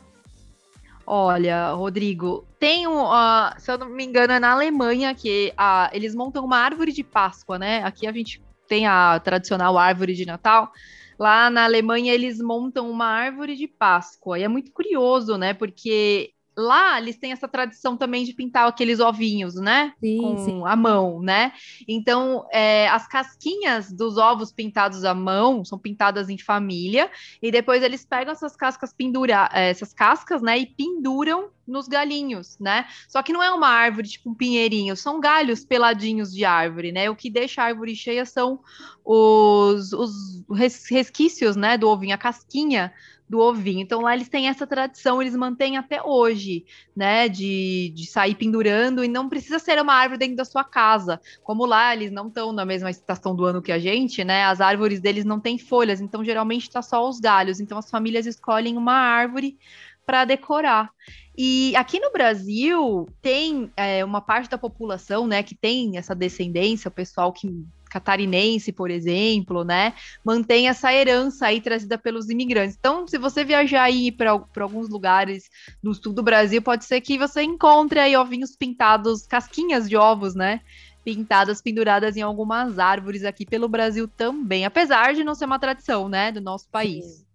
Olha, 1.07 1.71
Rodrigo, 1.71 2.47
tem 2.59 2.87
um, 2.87 3.03
uh, 3.03 3.53
se 3.59 3.71
eu 3.71 3.77
não 3.77 3.89
me 3.89 4.03
engano, 4.03 4.33
é 4.33 4.39
na 4.39 4.51
Alemanha 4.51 5.13
que 5.13 5.53
uh, 5.53 5.89
eles 5.93 6.15
montam 6.15 6.43
uma 6.43 6.57
árvore 6.57 6.91
de 6.91 7.03
Páscoa, 7.03 7.59
né? 7.59 7.83
Aqui 7.83 8.07
a 8.07 8.11
gente 8.11 8.41
tem 8.67 8.87
a 8.87 9.19
tradicional 9.19 9.77
árvore 9.77 10.15
de 10.15 10.25
Natal. 10.25 10.71
Lá 11.19 11.49
na 11.49 11.63
Alemanha 11.63 12.13
eles 12.13 12.39
montam 12.39 12.89
uma 12.89 13.05
árvore 13.05 13.55
de 13.55 13.67
Páscoa. 13.67 14.39
E 14.39 14.43
é 14.43 14.47
muito 14.47 14.71
curioso, 14.71 15.37
né? 15.37 15.53
Porque 15.53 16.31
lá 16.55 16.99
eles 16.99 17.17
têm 17.17 17.31
essa 17.31 17.47
tradição 17.47 17.97
também 17.97 18.23
de 18.23 18.33
pintar 18.33 18.67
aqueles 18.67 18.99
ovinhos, 18.99 19.55
né? 19.55 19.93
Sim, 19.99 20.21
Com 20.21 20.37
sim. 20.37 20.61
a 20.65 20.75
mão, 20.75 21.21
né? 21.21 21.51
Então, 21.87 22.45
é, 22.51 22.87
as 22.87 23.07
casquinhas 23.07 23.91
dos 23.91 24.17
ovos 24.17 24.51
pintados 24.51 25.03
à 25.03 25.13
mão 25.13 25.65
são 25.65 25.77
pintadas 25.77 26.29
em 26.29 26.37
família, 26.37 27.09
e 27.41 27.51
depois 27.51 27.83
eles 27.83 28.05
pegam 28.05 28.31
essas 28.31 28.55
cascas 28.55 28.93
pendura, 28.93 29.49
é, 29.53 29.69
essas 29.69 29.93
cascas, 29.93 30.41
né? 30.41 30.57
E 30.57 30.65
penduram 30.65 31.49
nos 31.67 31.87
galinhos, 31.87 32.57
né? 32.59 32.85
Só 33.07 33.23
que 33.23 33.33
não 33.33 33.41
é 33.41 33.51
uma 33.51 33.67
árvore 33.67 34.07
tipo 34.07 34.29
um 34.29 34.35
pinheirinho, 34.35 34.95
são 34.95 35.19
galhos 35.19 35.65
peladinhos 35.65 36.31
de 36.31 36.45
árvore, 36.45 36.91
né? 36.91 37.09
O 37.09 37.15
que 37.15 37.29
deixa 37.29 37.61
a 37.61 37.65
árvore 37.65 37.95
cheia 37.95 38.25
são 38.25 38.59
os, 39.03 39.91
os 39.93 40.43
resquícios, 40.89 41.55
né, 41.55 41.77
do 41.77 41.89
ovinho, 41.89 42.15
a 42.15 42.17
casquinha 42.17 42.93
do 43.27 43.39
ovinho. 43.39 43.81
Então 43.81 44.01
lá 44.01 44.13
eles 44.13 44.29
têm 44.29 44.47
essa 44.47 44.67
tradição, 44.67 45.21
eles 45.21 45.35
mantêm 45.35 45.77
até 45.77 46.01
hoje, 46.01 46.65
né, 46.95 47.27
de, 47.27 47.91
de 47.95 48.05
sair 48.05 48.35
pendurando 48.35 49.03
e 49.03 49.07
não 49.07 49.27
precisa 49.27 49.59
ser 49.59 49.81
uma 49.81 49.93
árvore 49.93 50.19
dentro 50.19 50.35
da 50.35 50.45
sua 50.45 50.63
casa. 50.63 51.19
Como 51.43 51.65
lá 51.65 51.93
eles 51.93 52.11
não 52.11 52.27
estão 52.27 52.51
na 52.51 52.65
mesma 52.65 52.89
estação 52.89 53.35
do 53.35 53.45
ano 53.45 53.61
que 53.61 53.71
a 53.71 53.79
gente, 53.79 54.23
né, 54.23 54.45
as 54.45 54.61
árvores 54.61 54.99
deles 54.99 55.25
não 55.25 55.39
têm 55.39 55.57
folhas, 55.57 55.99
então 55.99 56.23
geralmente 56.23 56.63
está 56.63 56.81
só 56.81 57.07
os 57.07 57.19
galhos. 57.19 57.59
Então 57.59 57.77
as 57.77 57.89
famílias 57.89 58.25
escolhem 58.25 58.77
uma 58.77 58.93
árvore 58.93 59.57
para 60.05 60.23
decorar. 60.23 60.91
E 61.37 61.75
aqui 61.75 61.99
no 61.99 62.11
Brasil 62.11 63.09
tem 63.21 63.69
é, 63.75 64.05
uma 64.05 64.21
parte 64.21 64.49
da 64.49 64.57
população, 64.57 65.27
né, 65.27 65.43
que 65.43 65.55
tem 65.55 65.97
essa 65.97 66.15
descendência, 66.15 66.87
o 66.87 66.91
pessoal 66.91 67.33
que 67.33 67.65
catarinense, 67.95 68.73
por 68.73 68.91
exemplo, 68.91 69.63
né, 69.63 69.93
mantém 70.23 70.67
essa 70.67 70.93
herança 70.93 71.47
aí 71.47 71.61
trazida 71.61 71.97
pelos 71.97 72.29
imigrantes. 72.29 72.75
Então, 72.77 73.07
se 73.07 73.17
você 73.17 73.43
viajar 73.43 73.83
aí 73.83 74.11
para 74.11 74.31
alguns 74.59 74.89
lugares 74.89 75.49
do 75.81 75.93
sul 75.93 76.11
do 76.11 76.21
Brasil, 76.21 76.61
pode 76.61 76.83
ser 76.83 76.99
que 76.99 77.17
você 77.17 77.41
encontre 77.41 77.99
aí 77.99 78.17
ovinhos 78.17 78.55
pintados, 78.55 79.25
casquinhas 79.25 79.87
de 79.87 79.95
ovos, 79.95 80.35
né, 80.35 80.59
pintadas, 81.05 81.61
penduradas 81.61 82.17
em 82.17 82.21
algumas 82.21 82.79
árvores 82.79 83.23
aqui 83.23 83.45
pelo 83.45 83.69
Brasil 83.69 84.07
também, 84.07 84.65
apesar 84.65 85.13
de 85.13 85.23
não 85.23 85.35
ser 85.35 85.45
uma 85.45 85.59
tradição, 85.59 86.09
né, 86.09 86.31
do 86.31 86.41
nosso 86.41 86.67
país. 86.69 87.25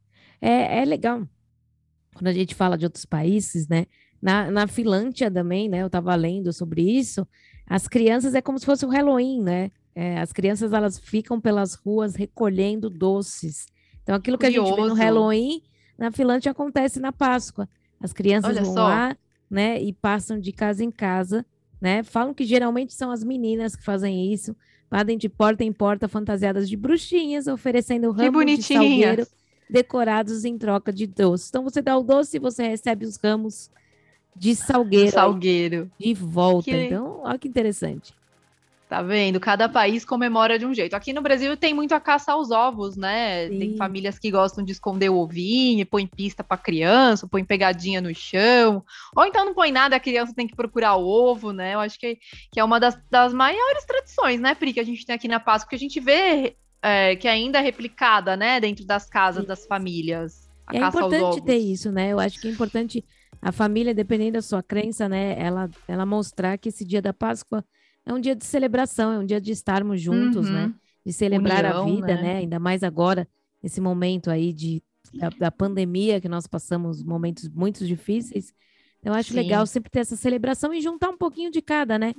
É, 0.43 0.81
é 0.81 0.85
legal 0.85 1.27
quando 2.15 2.29
a 2.29 2.33
gente 2.33 2.55
fala 2.55 2.77
de 2.77 2.85
outros 2.85 3.07
países, 3.07 3.67
né? 3.67 3.87
Na, 4.21 4.51
na 4.51 4.67
Finlândia 4.67 5.31
também, 5.31 5.71
né? 5.71 5.81
Eu 5.81 5.87
estava 5.87 6.15
lendo 6.15 6.53
sobre 6.53 6.83
isso. 6.83 7.27
As 7.67 7.89
crianças 7.89 8.35
é 8.35 8.43
como 8.43 8.59
se 8.59 8.67
fosse 8.67 8.85
o 8.85 8.91
Halloween, 8.91 9.41
né? 9.41 9.71
É, 9.95 10.19
as 10.21 10.33
crianças 10.33 10.73
elas 10.73 10.99
ficam 10.99 11.41
pelas 11.41 11.75
ruas 11.75 12.15
recolhendo 12.15 12.89
doces. 12.89 13.67
Então, 14.03 14.15
aquilo 14.15 14.39
que 14.39 14.47
Curioso. 14.47 14.73
a 14.73 14.77
gente 14.77 14.83
vê 14.83 14.89
no 14.89 14.95
Halloween, 14.95 15.63
na 15.99 16.11
Finlândia 16.11 16.53
acontece 16.53 17.01
na 17.01 17.13
Páscoa. 17.13 17.69
As 18.01 18.13
crianças 18.13 18.57
Olha 18.57 18.65
vão 18.65 18.75
só. 18.75 18.85
lá, 18.85 19.17
né, 19.51 19.81
e 19.81 19.93
passam 19.93 20.39
de 20.39 20.53
casa 20.53 20.83
em 20.83 20.91
casa, 20.91 21.45
né? 21.81 22.03
Falam 22.03 22.33
que 22.33 22.45
geralmente 22.45 22.95
são 22.95 23.11
as 23.11 23.25
meninas 23.25 23.75
que 23.75 23.85
fazem 23.85 24.33
isso, 24.33 24.57
podem 24.89 25.19
de 25.19 25.29
porta 25.29 25.65
em 25.65 25.73
porta 25.73 26.09
fantasiadas 26.09 26.69
de 26.69 26.77
bruxinhas, 26.77 27.47
oferecendo 27.47 28.11
ramos 28.11 28.47
de 28.47 28.63
salgueiro 28.63 29.27
decorados 29.71 30.45
em 30.45 30.59
troca 30.59 30.93
de 30.93 31.07
doces. 31.07 31.49
Então, 31.49 31.63
você 31.63 31.81
dá 31.81 31.97
o 31.97 32.03
doce 32.03 32.37
e 32.37 32.41
você 32.41 32.67
recebe 32.69 33.07
os 33.07 33.17
ramos 33.17 33.71
de 34.35 34.55
salgueiro, 34.55 35.13
salgueiro. 35.13 35.91
de 35.99 36.15
volta. 36.15 36.71
Que... 36.71 36.77
Então, 36.77 37.21
olha 37.23 37.39
que 37.39 37.49
interessante. 37.49 38.13
Tá 38.91 39.03
vendo? 39.03 39.39
Cada 39.39 39.69
país 39.69 40.05
comemora 40.05 40.59
de 40.59 40.67
um 40.67 40.75
jeito. 40.75 40.95
Aqui 40.95 41.13
no 41.13 41.23
Brasil 41.23 41.57
tem 41.57 41.73
muito 41.73 41.95
a 41.95 42.01
caça 42.01 42.33
aos 42.33 42.51
ovos, 42.51 42.97
né? 42.97 43.47
Sim. 43.47 43.59
Tem 43.61 43.77
famílias 43.77 44.19
que 44.19 44.33
gostam 44.33 44.65
de 44.65 44.73
esconder 44.73 45.09
o 45.09 45.17
ovinho, 45.17 45.87
põe 45.87 46.09
pista 46.09 46.43
para 46.43 46.57
criança, 46.57 47.29
põe 47.29 47.45
pegadinha 47.45 48.01
no 48.01 48.13
chão. 48.13 48.85
Ou 49.15 49.25
então 49.25 49.45
não 49.45 49.55
põe 49.55 49.71
nada, 49.71 49.95
a 49.95 50.01
criança 50.01 50.35
tem 50.35 50.45
que 50.45 50.57
procurar 50.57 50.97
o 50.97 51.07
ovo, 51.07 51.53
né? 51.53 51.75
Eu 51.75 51.79
acho 51.79 52.01
que, 52.01 52.19
que 52.51 52.59
é 52.59 52.65
uma 52.65 52.81
das, 52.81 52.99
das 53.09 53.33
maiores 53.33 53.85
tradições, 53.85 54.41
né, 54.41 54.57
Pri, 54.57 54.73
que 54.73 54.81
a 54.81 54.85
gente 54.85 55.07
tem 55.07 55.15
aqui 55.15 55.29
na 55.29 55.39
Páscoa, 55.39 55.71
que 55.71 55.77
a 55.77 55.79
gente 55.79 56.01
vê 56.01 56.57
é, 56.83 57.15
que 57.15 57.29
ainda 57.29 57.59
é 57.61 57.63
replicada, 57.63 58.37
né, 58.37 58.59
dentro 58.59 58.85
das 58.85 59.09
casas 59.09 59.43
Sim. 59.43 59.49
das 59.49 59.67
famílias. 59.67 60.51
é 60.73 60.79
importante 60.79 61.41
ter 61.43 61.59
isso, 61.59 61.93
né? 61.93 62.09
Eu 62.13 62.19
acho 62.19 62.41
que 62.41 62.49
é 62.49 62.51
importante 62.51 63.05
a 63.41 63.53
família, 63.53 63.95
dependendo 63.95 64.33
da 64.33 64.43
sua 64.43 64.65
crença, 64.65 65.09
né, 65.09 65.37
ela, 65.39 65.71
ela 65.87 66.05
mostrar 66.05 66.59
que 66.59 66.71
esse 66.71 66.85
dia 66.85 67.01
da 67.01 67.15
Páscoa 67.15 67.65
é 68.11 68.15
um 68.15 68.21
dia 68.21 68.35
de 68.35 68.45
celebração, 68.45 69.13
é 69.13 69.19
um 69.19 69.25
dia 69.25 69.41
de 69.41 69.53
estarmos 69.53 70.01
juntos, 70.01 70.49
né? 70.51 70.67
Uhum. 70.67 70.75
De 71.07 71.13
celebrar 71.13 71.65
a 71.65 71.81
União, 71.83 71.97
vida, 71.97 72.17
né? 72.17 72.23
né? 72.23 72.37
Ainda 72.39 72.59
mais 72.59 72.83
agora, 72.83 73.27
nesse 73.63 73.81
momento 73.81 74.31
aí 74.31 74.53
de, 74.53 74.83
da, 75.15 75.31
da 75.31 75.51
pandemia, 75.51 76.21
que 76.21 76.29
nós 76.29 76.47
passamos 76.47 77.03
momentos 77.03 77.49
muito 77.49 77.87
difíceis. 77.87 78.53
Então, 78.99 79.13
eu 79.15 79.19
acho 79.19 79.31
Sim. 79.31 79.37
legal 79.37 79.67
sempre 79.67 79.91
ter 79.91 80.01
essa 80.01 80.17
celebração 80.17 80.75
e 80.75 80.81
juntar 80.81 81.09
um 81.09 81.17
pouquinho 81.17 81.51
de 81.51 81.63
cada, 81.63 81.99
né? 81.99 82.15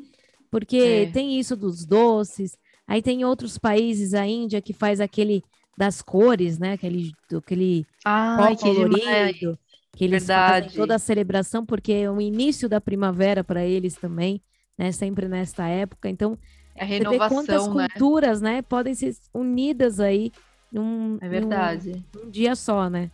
Porque 0.50 0.78
É. 0.78 1.06
tem 1.12 1.40
isso 1.40 1.56
dos 1.56 1.86
doces, 1.86 2.58
aí 2.88 3.02
tem 3.02 3.24
outros 3.24 3.58
países, 3.58 4.14
a 4.14 4.26
Índia, 4.26 4.62
que 4.62 4.74
faz 4.74 5.00
aquele 5.00 5.44
das 5.78 6.02
cores, 6.02 6.58
né? 6.58 6.74
Aquele, 6.74 7.12
aquele 7.38 7.86
Ai, 8.04 8.56
que 8.56 8.64
demais. 8.64 9.40
colorido, 9.40 9.60
que 9.96 10.04
eles 10.06 10.26
fazem 10.26 10.62
Verdade. 10.62 10.76
toda 10.76 10.96
a 10.96 11.00
celebração, 11.00 11.66
porque 11.66 11.92
é 11.94 12.10
o 12.10 12.20
início 12.20 12.68
da 12.68 12.82
primavera 12.82 13.44
para 13.44 13.64
eles 13.66 13.96
também, 13.96 14.42
né? 14.82 14.92
Sempre 14.92 15.28
nesta 15.28 15.68
época. 15.68 16.10
Então, 16.10 16.38
É 16.76 16.84
a 16.84 16.86
vê 16.86 16.98
quantas 16.98 17.08
renovação, 17.08 17.76
né? 17.76 17.88
culturas, 17.88 18.42
né? 18.42 18.62
Podem 18.64 18.96
ser 18.96 19.14
unidas 19.34 20.00
aí 20.00 20.32
num, 20.72 21.18
É 21.22 21.30
verdade. 21.30 21.92
num, 21.92 22.24
num 22.24 22.32
dia 22.32 22.56
só, 22.56 22.90
né? 22.90 23.12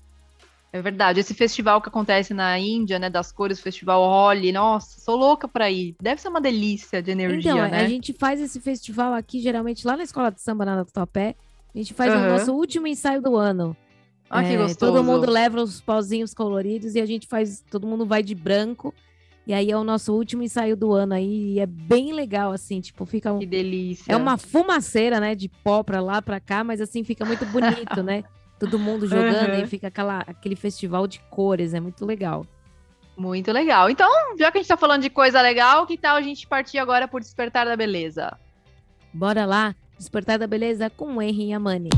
É 0.71 0.81
verdade. 0.81 1.19
Esse 1.19 1.33
festival 1.33 1.81
que 1.81 1.89
acontece 1.89 2.33
na 2.33 2.57
Índia, 2.59 2.99
né, 2.99 3.09
das 3.09 3.31
cores, 3.31 3.59
o 3.59 3.63
festival 3.63 4.01
Holi, 4.01 4.51
nossa, 4.51 4.99
sou 5.01 5.15
louca 5.15 5.47
pra 5.47 5.69
ir. 5.71 5.95
Deve 6.01 6.21
ser 6.21 6.27
uma 6.29 6.41
delícia 6.41 7.01
de 7.01 7.11
energia, 7.11 7.39
então, 7.39 7.57
né? 7.59 7.83
a 7.83 7.87
gente 7.87 8.13
faz 8.13 8.39
esse 8.39 8.59
festival 8.61 9.13
aqui, 9.13 9.39
geralmente, 9.39 9.85
lá 9.85 9.97
na 9.97 10.03
escola 10.03 10.29
de 10.31 10.41
samba 10.41 10.65
na 10.65 10.85
Tatuapé. 10.85 11.35
A 11.73 11.77
gente 11.77 11.93
faz 11.93 12.13
o 12.13 12.17
Aham. 12.17 12.29
nosso 12.31 12.53
último 12.53 12.87
ensaio 12.87 13.21
do 13.21 13.35
ano. 13.35 13.75
Ah, 14.29 14.43
que 14.43 14.53
É, 14.53 14.57
gostoso. 14.57 14.91
Todo 14.93 15.03
mundo 15.03 15.29
leva 15.31 15.61
os 15.61 15.81
pozinhos 15.81 16.33
coloridos 16.33 16.95
e 16.95 17.01
a 17.01 17.05
gente 17.05 17.27
faz, 17.27 17.61
todo 17.69 17.87
mundo 17.87 18.05
vai 18.05 18.21
de 18.21 18.35
branco. 18.35 18.93
E 19.47 19.53
aí 19.53 19.71
é 19.71 19.77
o 19.77 19.83
nosso 19.83 20.13
último 20.13 20.43
ensaio 20.43 20.75
do 20.75 20.91
ano 20.91 21.13
aí, 21.13 21.53
e 21.53 21.59
é 21.61 21.65
bem 21.65 22.11
legal, 22.11 22.51
assim, 22.51 22.81
tipo, 22.81 23.05
fica 23.05 23.31
um, 23.31 23.39
Que 23.39 23.45
delícia. 23.45 24.11
é 24.11 24.15
uma 24.17 24.37
fumaceira, 24.37 25.21
né, 25.21 25.33
de 25.35 25.47
pó 25.47 25.83
pra 25.83 26.01
lá, 26.01 26.21
pra 26.21 26.37
cá, 26.37 26.65
mas 26.65 26.81
assim, 26.81 27.01
fica 27.05 27.23
muito 27.23 27.45
bonito, 27.45 28.03
né? 28.03 28.25
Todo 28.59 28.77
mundo 28.77 29.07
jogando 29.07 29.51
Aham. 29.51 29.61
e 29.63 29.67
fica 29.67 29.87
aquela, 29.87 30.19
aquele 30.27 30.57
festival 30.57 31.07
de 31.07 31.19
cores, 31.29 31.73
é 31.73 31.79
muito 31.79 32.05
legal. 32.05 32.45
Muito 33.15 33.49
legal. 33.53 33.89
Então, 33.89 34.09
já 34.37 34.51
que 34.51 34.57
a 34.57 34.61
gente 34.61 34.67
tá 34.67 34.75
falando 34.75 35.03
de 35.03 35.09
coisa 35.09 35.41
legal, 35.41 35.87
que 35.87 35.97
tal 35.97 36.17
a 36.17 36.21
gente 36.21 36.45
partir 36.45 36.77
agora 36.77 37.07
por 37.07 37.21
Despertar 37.21 37.65
da 37.65 37.77
Beleza? 37.77 38.37
Bora 39.13 39.45
lá, 39.45 39.73
Despertar 39.97 40.37
da 40.37 40.45
Beleza 40.45 40.89
com 40.89 41.15
o 41.15 41.21
Henry 41.21 41.51
Yamani. 41.51 41.89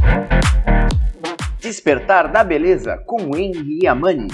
Despertar 1.59 2.31
da 2.31 2.43
Beleza 2.43 2.97
com 3.07 3.35
Henry 3.35 3.87
Amani. 3.87 4.27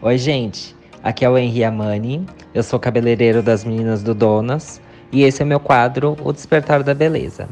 Oi, 0.00 0.16
gente. 0.16 0.76
Aqui 1.02 1.24
é 1.24 1.28
o 1.28 1.36
Henri 1.36 1.64
Amani. 1.64 2.24
Eu 2.54 2.62
sou 2.62 2.78
cabeleireiro 2.78 3.42
das 3.42 3.64
meninas 3.64 4.00
do 4.00 4.14
Donas. 4.14 4.80
E 5.10 5.24
esse 5.24 5.42
é 5.42 5.44
meu 5.44 5.58
quadro, 5.58 6.16
O 6.22 6.32
Despertar 6.32 6.84
da 6.84 6.94
Beleza. 6.94 7.48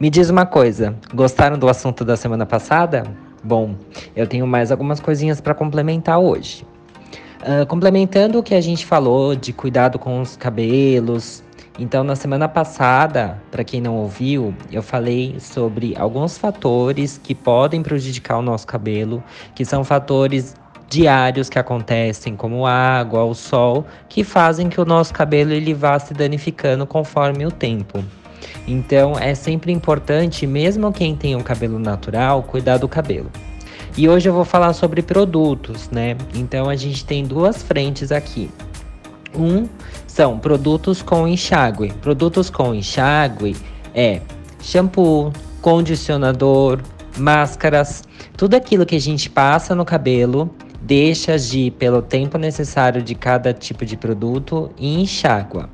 Me 0.00 0.08
diz 0.08 0.30
uma 0.30 0.46
coisa: 0.46 0.96
gostaram 1.12 1.58
do 1.58 1.68
assunto 1.68 2.02
da 2.02 2.16
semana 2.16 2.46
passada? 2.46 3.02
Bom, 3.44 3.74
eu 4.16 4.26
tenho 4.26 4.46
mais 4.46 4.72
algumas 4.72 5.00
coisinhas 5.00 5.38
para 5.38 5.52
complementar 5.52 6.18
hoje. 6.18 6.66
Ah, 7.42 7.66
complementando 7.66 8.38
o 8.38 8.42
que 8.42 8.54
a 8.54 8.60
gente 8.62 8.86
falou 8.86 9.36
de 9.36 9.52
cuidado 9.52 9.98
com 9.98 10.22
os 10.22 10.38
cabelos. 10.38 11.44
Então, 11.78 12.02
na 12.02 12.16
semana 12.16 12.48
passada, 12.48 13.38
para 13.50 13.64
quem 13.64 13.82
não 13.82 13.96
ouviu, 13.96 14.54
eu 14.72 14.82
falei 14.82 15.38
sobre 15.38 15.94
alguns 15.94 16.38
fatores 16.38 17.20
que 17.22 17.34
podem 17.34 17.82
prejudicar 17.82 18.38
o 18.38 18.42
nosso 18.42 18.66
cabelo, 18.66 19.22
que 19.54 19.62
são 19.62 19.84
fatores 19.84 20.54
diários 20.90 21.48
que 21.48 21.56
acontecem, 21.56 22.34
como 22.34 22.66
água, 22.66 23.22
o 23.22 23.32
sol, 23.32 23.86
que 24.08 24.24
fazem 24.24 24.68
que 24.68 24.80
o 24.80 24.84
nosso 24.84 25.14
cabelo 25.14 25.52
ele 25.52 25.72
vá 25.72 25.96
se 26.00 26.12
danificando 26.12 26.84
conforme 26.84 27.46
o 27.46 27.50
tempo. 27.52 28.04
Então 28.66 29.16
é 29.16 29.32
sempre 29.36 29.70
importante, 29.70 30.48
mesmo 30.48 30.92
quem 30.92 31.14
tem 31.14 31.36
um 31.36 31.42
cabelo 31.42 31.78
natural, 31.78 32.42
cuidar 32.42 32.76
do 32.78 32.88
cabelo. 32.88 33.30
E 33.96 34.08
hoje 34.08 34.28
eu 34.28 34.32
vou 34.32 34.44
falar 34.44 34.72
sobre 34.72 35.00
produtos, 35.00 35.88
né? 35.90 36.16
Então 36.34 36.68
a 36.68 36.74
gente 36.74 37.04
tem 37.04 37.24
duas 37.24 37.62
frentes 37.62 38.10
aqui. 38.10 38.50
Um 39.32 39.68
são 40.08 40.40
produtos 40.40 41.02
com 41.02 41.26
enxágue. 41.26 41.92
Produtos 42.02 42.50
com 42.50 42.74
enxágue 42.74 43.56
é 43.94 44.20
shampoo, 44.60 45.32
condicionador, 45.62 46.80
máscaras, 47.16 48.02
tudo 48.36 48.56
aquilo 48.56 48.84
que 48.84 48.96
a 48.96 49.00
gente 49.00 49.30
passa 49.30 49.72
no 49.72 49.84
cabelo 49.84 50.52
deixa 50.80 51.34
agir 51.34 51.72
pelo 51.72 52.00
tempo 52.00 52.38
necessário 52.38 53.02
de 53.02 53.14
cada 53.14 53.52
tipo 53.52 53.84
de 53.84 53.96
produto 53.96 54.70
e 54.78 55.00
enxágua. 55.00 55.68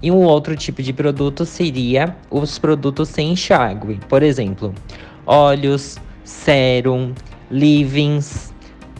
E 0.00 0.10
um 0.10 0.22
outro 0.22 0.56
tipo 0.56 0.82
de 0.82 0.92
produto 0.92 1.44
seria 1.44 2.16
os 2.30 2.58
produtos 2.58 3.08
sem 3.08 3.32
enxágue, 3.32 4.00
por 4.08 4.22
exemplo, 4.22 4.74
óleos, 5.26 5.96
sérum, 6.24 7.12
leave-ins, 7.50 8.52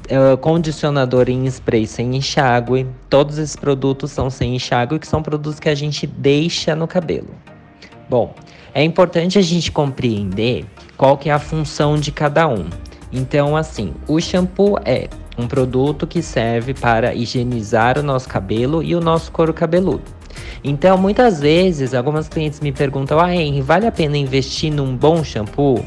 eh, 0.09 0.37
condicionador 0.37 1.29
em 1.29 1.47
spray 1.47 1.87
sem 1.87 2.15
enxágue. 2.17 2.87
Todos 3.09 3.39
esses 3.39 3.57
produtos 3.57 4.11
são 4.11 4.31
sem 4.31 4.55
enxágue, 4.55 4.99
que 4.99 5.07
são 5.07 5.23
produtos 5.23 5.59
que 5.59 5.69
a 5.69 5.75
gente 5.75 6.07
deixa 6.07 6.77
no 6.77 6.87
cabelo. 6.87 7.35
Bom, 8.09 8.35
é 8.75 8.85
importante 8.85 9.39
a 9.39 9.43
gente 9.43 9.73
compreender 9.73 10.67
qual 10.97 11.17
que 11.17 11.29
é 11.29 11.33
a 11.33 11.39
função 11.39 11.97
de 11.97 12.13
cada 12.13 12.47
um. 12.47 12.67
Então, 13.13 13.57
assim, 13.57 13.93
o 14.07 14.21
shampoo 14.21 14.79
é 14.85 15.09
um 15.37 15.47
produto 15.47 16.07
que 16.07 16.23
serve 16.23 16.75
para 16.75 17.15
higienizar 17.15 17.99
o 17.99 18.03
nosso 18.03 18.29
cabelo 18.29 18.83
e 18.83 18.95
o 18.95 19.01
nosso 19.01 19.31
couro 19.33 19.53
cabeludo. 19.53 20.03
Então, 20.65 20.97
muitas 20.97 21.41
vezes, 21.41 21.95
algumas 21.95 22.29
clientes 22.29 22.61
me 22.61 22.73
perguntam: 22.73 23.19
Ah, 23.19 23.35
Henry, 23.35 23.61
vale 23.61 23.87
a 23.87 23.93
pena 23.93 24.17
investir 24.17 24.73
num 24.73 24.97
bom 24.97 25.25
shampoo? 25.25 25.85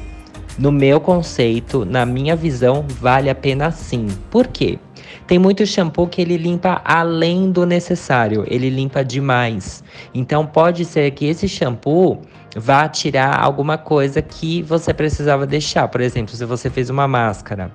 No 0.57 0.71
meu 0.71 1.01
conceito, 1.01 1.83
na 1.83 2.05
minha 2.05 2.35
visão, 2.35 2.85
vale 3.01 3.29
a 3.29 3.35
pena 3.35 3.71
sim. 3.71 4.07
Por 4.29 4.47
quê? 4.47 4.79
Tem 5.27 5.37
muito 5.37 5.65
shampoo 5.65 6.07
que 6.07 6.21
ele 6.21 6.37
limpa 6.37 6.81
além 6.85 7.51
do 7.51 7.65
necessário, 7.65 8.45
ele 8.47 8.69
limpa 8.69 9.03
demais. 9.03 9.83
Então 10.13 10.45
pode 10.45 10.85
ser 10.85 11.11
que 11.11 11.25
esse 11.25 11.47
shampoo 11.47 12.21
vá 12.55 12.87
tirar 12.87 13.37
alguma 13.37 13.77
coisa 13.77 14.21
que 14.21 14.61
você 14.61 14.93
precisava 14.93 15.45
deixar. 15.45 15.87
Por 15.87 15.99
exemplo, 15.99 16.33
se 16.35 16.45
você 16.45 16.69
fez 16.69 16.89
uma 16.89 17.07
máscara 17.07 17.71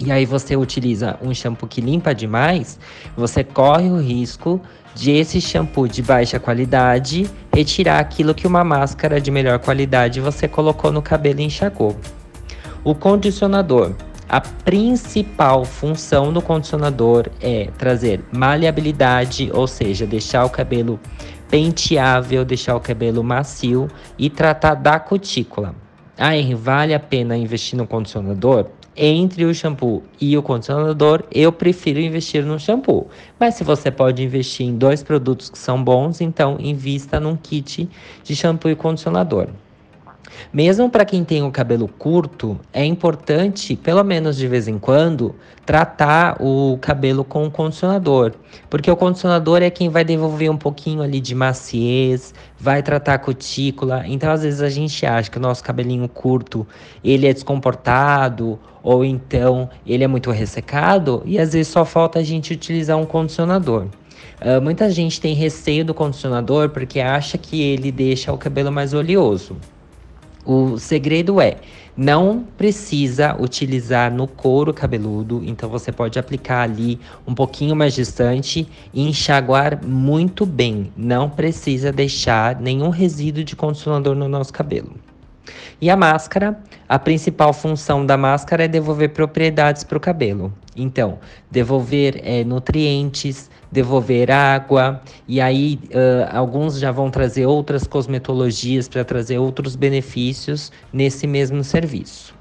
e 0.00 0.10
aí 0.10 0.24
você 0.24 0.56
utiliza 0.56 1.18
um 1.20 1.32
shampoo 1.34 1.68
que 1.68 1.80
limpa 1.80 2.14
demais, 2.14 2.78
você 3.14 3.44
corre 3.44 3.90
o 3.90 4.00
risco 4.00 4.60
de 4.94 5.10
esse 5.12 5.40
shampoo 5.40 5.86
de 5.86 6.02
baixa 6.02 6.40
qualidade 6.40 7.30
retirar 7.54 7.98
aquilo 7.98 8.34
que 8.34 8.46
uma 8.46 8.64
máscara 8.64 9.20
de 9.20 9.30
melhor 9.30 9.58
qualidade 9.58 10.20
você 10.20 10.48
colocou 10.48 10.90
no 10.90 11.02
cabelo 11.02 11.40
e 11.40 11.44
enxagou. 11.44 11.96
O 12.82 12.94
condicionador. 12.94 13.94
A 14.26 14.40
principal 14.40 15.64
função 15.64 16.32
do 16.32 16.40
condicionador 16.40 17.28
é 17.40 17.68
trazer 17.76 18.24
maleabilidade, 18.32 19.50
ou 19.52 19.66
seja, 19.66 20.06
deixar 20.06 20.44
o 20.44 20.50
cabelo 20.50 21.00
penteável, 21.50 22.44
deixar 22.44 22.76
o 22.76 22.80
cabelo 22.80 23.24
macio 23.24 23.88
e 24.16 24.30
tratar 24.30 24.74
da 24.74 25.00
cutícula. 25.00 25.74
Ah, 26.16 26.30
vale 26.56 26.94
a 26.94 27.00
pena 27.00 27.36
investir 27.36 27.76
no 27.76 27.88
condicionador? 27.88 28.66
Entre 28.96 29.44
o 29.44 29.54
shampoo 29.54 30.02
e 30.20 30.36
o 30.36 30.42
condicionador, 30.42 31.22
eu 31.32 31.52
prefiro 31.52 32.00
investir 32.00 32.44
no 32.44 32.58
shampoo. 32.58 33.08
Mas 33.38 33.54
se 33.54 33.62
você 33.62 33.90
pode 33.90 34.22
investir 34.22 34.66
em 34.66 34.76
dois 34.76 35.02
produtos 35.02 35.48
que 35.48 35.58
são 35.58 35.82
bons, 35.82 36.20
então 36.20 36.56
invista 36.58 37.20
num 37.20 37.36
kit 37.36 37.88
de 38.24 38.36
shampoo 38.36 38.70
e 38.70 38.74
condicionador. 38.74 39.48
Mesmo 40.52 40.88
para 40.88 41.04
quem 41.04 41.24
tem 41.24 41.42
o 41.42 41.50
cabelo 41.50 41.88
curto, 41.88 42.58
é 42.72 42.84
importante, 42.84 43.76
pelo 43.76 44.02
menos 44.02 44.36
de 44.36 44.46
vez 44.46 44.68
em 44.68 44.78
quando, 44.78 45.34
tratar 45.64 46.36
o 46.40 46.78
cabelo 46.80 47.22
com 47.22 47.46
o 47.46 47.50
condicionador, 47.50 48.32
porque 48.68 48.90
o 48.90 48.96
condicionador 48.96 49.62
é 49.62 49.70
quem 49.70 49.88
vai 49.88 50.04
devolver 50.04 50.50
um 50.50 50.56
pouquinho 50.56 51.02
ali 51.02 51.20
de 51.20 51.34
maciez, 51.34 52.34
vai 52.58 52.82
tratar 52.82 53.14
a 53.14 53.18
cutícula. 53.18 54.04
Então, 54.06 54.32
às 54.32 54.42
vezes 54.42 54.60
a 54.60 54.68
gente 54.68 55.06
acha 55.06 55.30
que 55.30 55.38
o 55.38 55.40
nosso 55.40 55.62
cabelinho 55.62 56.08
curto, 56.08 56.66
ele 57.04 57.26
é 57.26 57.32
descomportado 57.32 58.58
ou 58.82 59.04
então 59.04 59.68
ele 59.86 60.02
é 60.02 60.08
muito 60.08 60.30
ressecado 60.30 61.22
e 61.24 61.38
às 61.38 61.52
vezes 61.52 61.68
só 61.68 61.84
falta 61.84 62.18
a 62.18 62.22
gente 62.22 62.52
utilizar 62.52 62.96
um 62.96 63.06
condicionador. 63.06 63.86
Uh, 64.40 64.60
muita 64.60 64.90
gente 64.90 65.20
tem 65.20 65.34
receio 65.34 65.84
do 65.84 65.92
condicionador 65.92 66.70
porque 66.70 66.98
acha 66.98 67.36
que 67.36 67.60
ele 67.60 67.92
deixa 67.92 68.32
o 68.32 68.38
cabelo 68.38 68.72
mais 68.72 68.94
oleoso. 68.94 69.56
O 70.44 70.78
segredo 70.78 71.40
é 71.40 71.56
não 71.96 72.44
precisa 72.56 73.36
utilizar 73.38 74.12
no 74.12 74.26
couro 74.26 74.72
cabeludo, 74.72 75.42
então 75.44 75.68
você 75.68 75.92
pode 75.92 76.18
aplicar 76.18 76.62
ali 76.62 76.98
um 77.26 77.34
pouquinho 77.34 77.76
mais 77.76 77.94
distante 77.94 78.66
e 78.94 79.06
enxaguar 79.06 79.84
muito 79.84 80.46
bem. 80.46 80.90
Não 80.96 81.28
precisa 81.28 81.92
deixar 81.92 82.58
nenhum 82.58 82.88
resíduo 82.88 83.44
de 83.44 83.54
condicionador 83.54 84.14
no 84.14 84.28
nosso 84.28 84.52
cabelo. 84.52 84.94
E 85.80 85.90
a 85.90 85.96
máscara, 85.96 86.58
a 86.88 86.98
principal 86.98 87.52
função 87.52 88.04
da 88.04 88.16
máscara 88.16 88.64
é 88.64 88.68
devolver 88.68 89.10
propriedades 89.10 89.84
para 89.84 89.98
o 89.98 90.00
cabelo. 90.00 90.52
Então, 90.76 91.18
devolver 91.50 92.20
é, 92.22 92.44
nutrientes, 92.44 93.50
devolver 93.70 94.30
água, 94.30 95.00
e 95.28 95.40
aí 95.40 95.78
uh, 95.86 96.36
alguns 96.36 96.78
já 96.78 96.90
vão 96.90 97.10
trazer 97.10 97.46
outras 97.46 97.86
cosmetologias 97.86 98.88
para 98.88 99.04
trazer 99.04 99.38
outros 99.38 99.76
benefícios 99.76 100.72
nesse 100.92 101.26
mesmo 101.26 101.62
serviço. 101.62 102.34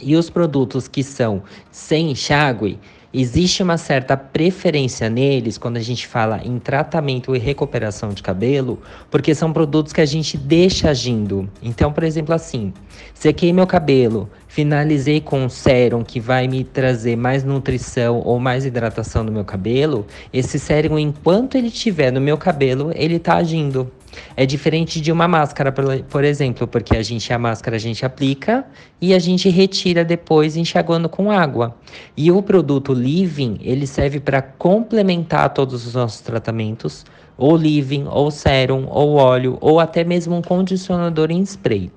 E 0.00 0.16
os 0.16 0.30
produtos 0.30 0.86
que 0.86 1.02
são 1.02 1.42
sem 1.70 2.12
enxágue, 2.12 2.78
existe 3.12 3.62
uma 3.62 3.78
certa 3.78 4.16
preferência 4.16 5.08
neles 5.08 5.56
quando 5.56 5.76
a 5.76 5.80
gente 5.80 6.06
fala 6.06 6.40
em 6.44 6.58
tratamento 6.58 7.34
e 7.34 7.38
recuperação 7.38 8.10
de 8.10 8.22
cabelo, 8.22 8.80
porque 9.10 9.34
são 9.34 9.52
produtos 9.52 9.92
que 9.92 10.00
a 10.00 10.06
gente 10.06 10.36
deixa 10.36 10.90
agindo. 10.90 11.48
Então, 11.62 11.92
por 11.92 12.04
exemplo, 12.04 12.34
assim, 12.34 12.72
sequei 13.14 13.52
meu 13.52 13.66
cabelo, 13.66 14.28
finalizei 14.46 15.20
com 15.20 15.44
um 15.44 15.48
sérum 15.48 16.04
que 16.04 16.20
vai 16.20 16.46
me 16.46 16.64
trazer 16.64 17.16
mais 17.16 17.44
nutrição 17.44 18.20
ou 18.24 18.38
mais 18.38 18.64
hidratação 18.64 19.24
no 19.24 19.32
meu 19.32 19.44
cabelo, 19.44 20.06
esse 20.32 20.58
sérum, 20.58 20.98
enquanto 20.98 21.56
ele 21.56 21.68
estiver 21.68 22.12
no 22.12 22.20
meu 22.20 22.36
cabelo, 22.36 22.92
ele 22.94 23.16
está 23.16 23.36
agindo. 23.36 23.90
É 24.36 24.46
diferente 24.46 25.00
de 25.00 25.10
uma 25.12 25.26
máscara, 25.26 25.72
por 25.72 26.24
exemplo, 26.24 26.66
porque 26.66 26.96
a 26.96 27.02
gente 27.02 27.32
a 27.32 27.38
máscara 27.38 27.76
a 27.76 27.78
gente 27.78 28.04
aplica 28.04 28.64
e 29.00 29.14
a 29.14 29.18
gente 29.18 29.48
retira 29.48 30.04
depois 30.04 30.56
enxaguando 30.56 31.08
com 31.08 31.30
água. 31.30 31.76
E 32.16 32.30
o 32.30 32.42
produto 32.42 32.92
Living, 32.92 33.58
ele 33.60 33.86
serve 33.86 34.20
para 34.20 34.40
complementar 34.42 35.52
todos 35.52 35.86
os 35.86 35.94
nossos 35.94 36.20
tratamentos, 36.20 37.04
ou 37.36 37.56
Living, 37.56 38.06
ou 38.08 38.30
sérum, 38.30 38.86
ou 38.88 39.14
óleo, 39.14 39.58
ou 39.60 39.78
até 39.78 40.02
mesmo 40.02 40.34
um 40.36 40.42
condicionador 40.42 41.30
em 41.30 41.40
spray. 41.42 41.90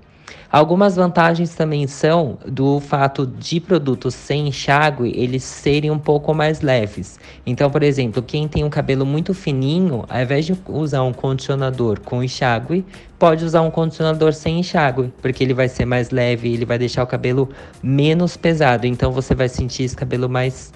Algumas 0.51 0.97
vantagens 0.97 1.55
também 1.55 1.87
são 1.87 2.37
do 2.45 2.81
fato 2.81 3.25
de 3.25 3.57
produtos 3.61 4.13
sem 4.13 4.49
enxágue 4.49 5.09
eles 5.15 5.43
serem 5.43 5.89
um 5.89 5.97
pouco 5.97 6.33
mais 6.33 6.59
leves. 6.59 7.17
Então, 7.45 7.69
por 7.69 7.81
exemplo, 7.81 8.21
quem 8.21 8.49
tem 8.49 8.61
um 8.65 8.69
cabelo 8.69 9.05
muito 9.05 9.33
fininho, 9.33 10.03
ao 10.09 10.21
invés 10.21 10.45
de 10.45 10.53
usar 10.67 11.03
um 11.03 11.13
condicionador 11.13 12.01
com 12.01 12.21
enxágue, 12.21 12.85
pode 13.17 13.45
usar 13.45 13.61
um 13.61 13.71
condicionador 13.71 14.33
sem 14.33 14.59
enxágue, 14.59 15.13
porque 15.21 15.41
ele 15.41 15.53
vai 15.53 15.69
ser 15.69 15.85
mais 15.85 16.09
leve, 16.09 16.53
ele 16.53 16.65
vai 16.65 16.77
deixar 16.77 17.03
o 17.03 17.07
cabelo 17.07 17.47
menos 17.81 18.35
pesado. 18.35 18.85
Então, 18.85 19.09
você 19.09 19.33
vai 19.33 19.47
sentir 19.47 19.83
esse 19.83 19.95
cabelo 19.95 20.27
mais 20.27 20.73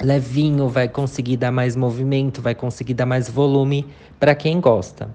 levinho, 0.00 0.70
vai 0.70 0.88
conseguir 0.88 1.36
dar 1.36 1.52
mais 1.52 1.76
movimento, 1.76 2.40
vai 2.40 2.54
conseguir 2.54 2.94
dar 2.94 3.04
mais 3.04 3.28
volume 3.28 3.86
para 4.18 4.34
quem 4.34 4.58
gosta. 4.58 5.10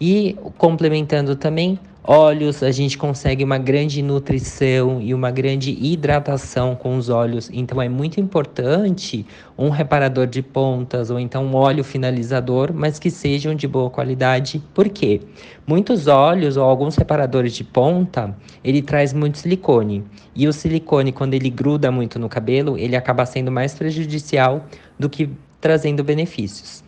E 0.00 0.36
complementando 0.58 1.36
também, 1.36 1.78
Óleos, 2.02 2.62
a 2.62 2.70
gente 2.70 2.96
consegue 2.96 3.44
uma 3.44 3.58
grande 3.58 4.00
nutrição 4.00 5.02
e 5.02 5.12
uma 5.12 5.30
grande 5.30 5.70
hidratação 5.70 6.74
com 6.74 6.96
os 6.96 7.10
óleos. 7.10 7.50
Então 7.52 7.80
é 7.80 7.90
muito 7.90 8.18
importante 8.18 9.26
um 9.56 9.68
reparador 9.68 10.26
de 10.26 10.40
pontas 10.40 11.10
ou 11.10 11.20
então 11.20 11.44
um 11.44 11.54
óleo 11.54 11.84
finalizador, 11.84 12.72
mas 12.72 12.98
que 12.98 13.10
sejam 13.10 13.54
de 13.54 13.68
boa 13.68 13.90
qualidade. 13.90 14.62
Por 14.72 14.88
quê? 14.88 15.20
Muitos 15.66 16.06
óleos 16.06 16.56
ou 16.56 16.64
alguns 16.64 16.96
reparadores 16.96 17.54
de 17.54 17.64
ponta, 17.64 18.34
ele 18.64 18.80
traz 18.80 19.12
muito 19.12 19.36
silicone. 19.36 20.02
E 20.34 20.48
o 20.48 20.54
silicone, 20.54 21.12
quando 21.12 21.34
ele 21.34 21.50
gruda 21.50 21.92
muito 21.92 22.18
no 22.18 22.30
cabelo, 22.30 22.78
ele 22.78 22.96
acaba 22.96 23.26
sendo 23.26 23.52
mais 23.52 23.74
prejudicial 23.74 24.64
do 24.98 25.10
que 25.10 25.28
trazendo 25.60 26.02
benefícios. 26.02 26.82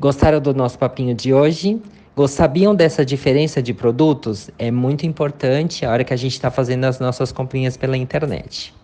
Gostaram 0.00 0.40
do 0.40 0.52
nosso 0.52 0.76
papinho 0.76 1.14
de 1.14 1.32
hoje? 1.32 1.80
Sabiam 2.28 2.74
dessa 2.74 3.04
diferença 3.04 3.62
de 3.62 3.72
produtos? 3.72 4.50
É 4.58 4.70
muito 4.70 5.06
importante 5.06 5.84
a 5.84 5.90
hora 5.90 6.04
que 6.04 6.12
a 6.12 6.16
gente 6.16 6.32
está 6.32 6.50
fazendo 6.50 6.84
as 6.84 7.00
nossas 7.00 7.32
comprinhas 7.32 7.76
pela 7.76 7.96
internet. 7.96 8.74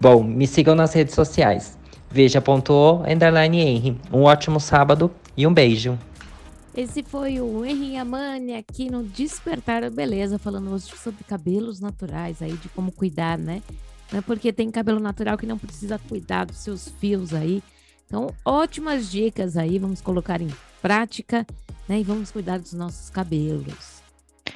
Bom, 0.00 0.22
me 0.24 0.46
sigam 0.46 0.74
nas 0.74 0.94
redes 0.94 1.14
sociais. 1.14 1.78
Veja.o. 2.10 3.02
Um 4.12 4.22
ótimo 4.22 4.58
sábado 4.58 5.10
e 5.36 5.46
um 5.46 5.52
beijo. 5.52 5.98
Esse 6.74 7.02
foi 7.02 7.40
o 7.40 7.64
Henry 7.64 7.96
Amani 7.96 8.54
aqui 8.54 8.90
no 8.90 9.02
Despertar 9.02 9.82
da 9.82 9.90
Beleza, 9.90 10.38
falando 10.38 10.72
hoje 10.72 10.86
sobre 10.96 11.22
cabelos 11.24 11.80
naturais 11.80 12.40
aí, 12.40 12.52
de 12.52 12.68
como 12.70 12.90
cuidar, 12.90 13.36
né? 13.36 13.62
Não 14.10 14.20
é 14.20 14.22
porque 14.22 14.52
tem 14.52 14.70
cabelo 14.70 15.00
natural 15.00 15.36
que 15.36 15.46
não 15.46 15.58
precisa 15.58 16.00
cuidar 16.08 16.46
dos 16.46 16.58
seus 16.58 16.88
fios 16.98 17.34
aí. 17.34 17.62
Então, 18.06 18.28
ótimas 18.44 19.10
dicas 19.10 19.56
aí, 19.56 19.78
vamos 19.78 20.00
colocar 20.00 20.40
em 20.40 20.48
prática 20.80 21.46
né? 21.90 21.98
E 21.98 22.04
vamos 22.04 22.30
cuidar 22.30 22.60
dos 22.60 22.72
nossos 22.72 23.10
cabelos. 23.10 24.00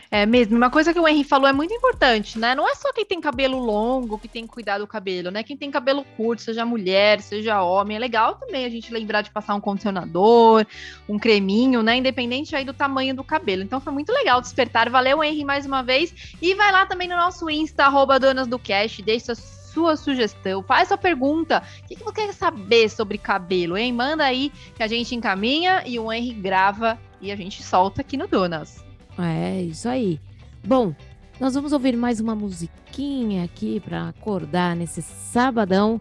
É 0.08 0.24
mesmo, 0.24 0.56
uma 0.56 0.70
coisa 0.70 0.92
que 0.92 1.00
o 1.00 1.08
Henry 1.08 1.24
falou 1.24 1.48
é 1.48 1.52
muito 1.52 1.74
importante, 1.74 2.38
né? 2.38 2.54
Não 2.54 2.68
é 2.68 2.76
só 2.76 2.92
quem 2.92 3.04
tem 3.04 3.20
cabelo 3.20 3.58
longo 3.58 4.16
que 4.16 4.28
tem 4.28 4.46
que 4.46 4.52
cuidar 4.52 4.78
do 4.78 4.86
cabelo, 4.86 5.32
né? 5.32 5.42
Quem 5.42 5.56
tem 5.56 5.68
cabelo 5.68 6.04
curto, 6.16 6.42
seja 6.42 6.64
mulher, 6.64 7.20
seja 7.20 7.60
homem, 7.60 7.96
é 7.96 7.98
legal 8.00 8.36
também 8.36 8.64
a 8.64 8.68
gente 8.68 8.92
lembrar 8.92 9.22
de 9.22 9.32
passar 9.32 9.56
um 9.56 9.60
condicionador, 9.60 10.64
um 11.08 11.18
creminho, 11.18 11.82
né? 11.82 11.96
Independente 11.96 12.54
aí 12.54 12.64
do 12.64 12.72
tamanho 12.72 13.16
do 13.16 13.24
cabelo. 13.24 13.64
Então 13.64 13.80
foi 13.80 13.92
muito 13.92 14.12
legal 14.12 14.40
despertar. 14.40 14.88
Valeu, 14.88 15.22
Henry, 15.24 15.44
mais 15.44 15.66
uma 15.66 15.82
vez. 15.82 16.14
E 16.40 16.54
vai 16.54 16.70
lá 16.70 16.86
também 16.86 17.08
no 17.08 17.16
nosso 17.16 17.50
Insta, 17.50 17.86
arroba 17.86 18.20
Donas 18.20 18.46
do 18.46 18.60
Cash, 18.60 19.00
deixa 19.04 19.34
sua 19.74 19.96
sugestão, 19.96 20.62
faz 20.62 20.88
sua 20.88 20.96
pergunta. 20.96 21.62
O 21.82 21.88
que, 21.88 21.96
que 21.96 22.04
você 22.04 22.12
quer 22.12 22.32
saber 22.32 22.88
sobre 22.88 23.18
cabelo, 23.18 23.76
hein? 23.76 23.92
Manda 23.92 24.24
aí 24.24 24.52
que 24.76 24.82
a 24.82 24.86
gente 24.86 25.14
encaminha 25.14 25.82
e 25.84 25.98
o 25.98 26.10
Henry 26.12 26.32
grava 26.32 26.96
e 27.20 27.32
a 27.32 27.36
gente 27.36 27.60
solta 27.62 28.00
aqui 28.00 28.16
no 28.16 28.28
Donas. 28.28 28.84
É, 29.18 29.62
isso 29.62 29.88
aí. 29.88 30.20
Bom, 30.64 30.94
nós 31.40 31.54
vamos 31.54 31.72
ouvir 31.72 31.96
mais 31.96 32.20
uma 32.20 32.34
musiquinha 32.34 33.44
aqui 33.44 33.80
para 33.80 34.08
acordar 34.08 34.76
nesse 34.76 35.02
sabadão. 35.02 36.00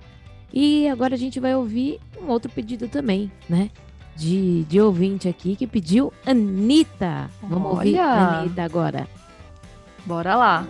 E 0.54 0.88
agora 0.88 1.16
a 1.16 1.18
gente 1.18 1.40
vai 1.40 1.56
ouvir 1.56 2.00
um 2.22 2.28
outro 2.28 2.52
pedido 2.52 2.88
também, 2.88 3.32
né? 3.50 3.72
De, 4.16 4.64
de 4.66 4.80
ouvinte 4.80 5.28
aqui 5.28 5.56
que 5.56 5.66
pediu 5.66 6.14
Anitta. 6.24 7.28
Vamos 7.42 7.66
Olha. 7.66 7.78
ouvir 7.78 8.00
Anitta 8.00 8.64
agora. 8.64 9.08
Bora 10.06 10.36
lá. 10.36 10.68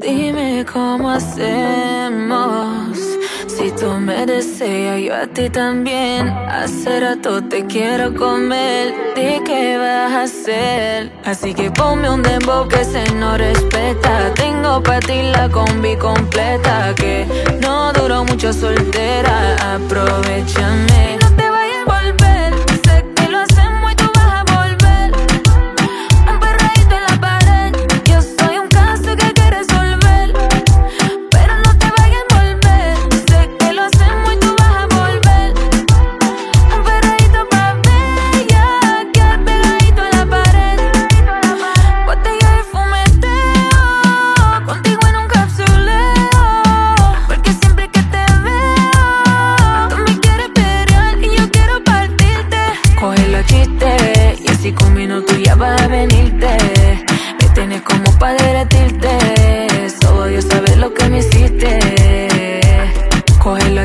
Dime 0.00 0.64
cómo 0.70 1.10
hacemos. 1.10 2.98
Si 3.46 3.70
tú 3.70 3.88
me 3.92 4.26
deseas, 4.26 5.00
yo 5.00 5.14
a 5.14 5.26
ti 5.26 5.48
también. 5.48 6.28
Hace 6.28 7.00
rato 7.00 7.42
te 7.42 7.64
quiero 7.66 8.14
comer. 8.14 8.92
¿De 9.14 9.40
qué 9.46 9.78
vas 9.78 10.12
a 10.12 10.22
hacer? 10.24 11.12
Así 11.24 11.54
que 11.54 11.70
ponme 11.70 12.10
un 12.10 12.22
dembow 12.22 12.66
que 12.68 12.84
se 12.84 13.04
no 13.14 13.38
respeta. 13.38 14.34
Tengo 14.34 14.82
para 14.82 15.00
ti 15.00 15.22
la 15.32 15.48
combi 15.48 15.96
completa. 15.96 16.94
Que 16.96 17.26
no 17.62 17.92
duró 17.92 18.24
mucho 18.24 18.52
soltera. 18.52 19.74
Aprovechame. 19.74 21.18
No 21.22 21.36
te 21.36 21.48
vayas 21.48 21.86
a 21.86 22.02
volver. 22.02 22.73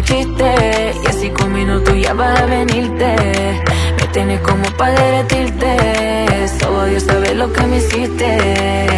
Y 0.07 1.07
así 1.07 1.29
con 1.31 1.51
minutos 1.51 1.93
ya 2.01 2.13
vas 2.13 2.39
a 2.39 2.45
venirte. 2.45 3.15
Me 3.99 4.07
tienes 4.13 4.39
como 4.39 4.63
para 4.77 4.93
derretirte. 4.93 6.47
Solo 6.57 6.85
Dios 6.85 7.03
sabe 7.03 7.35
lo 7.35 7.51
que 7.51 7.61
me 7.63 7.77
hiciste. 7.77 8.88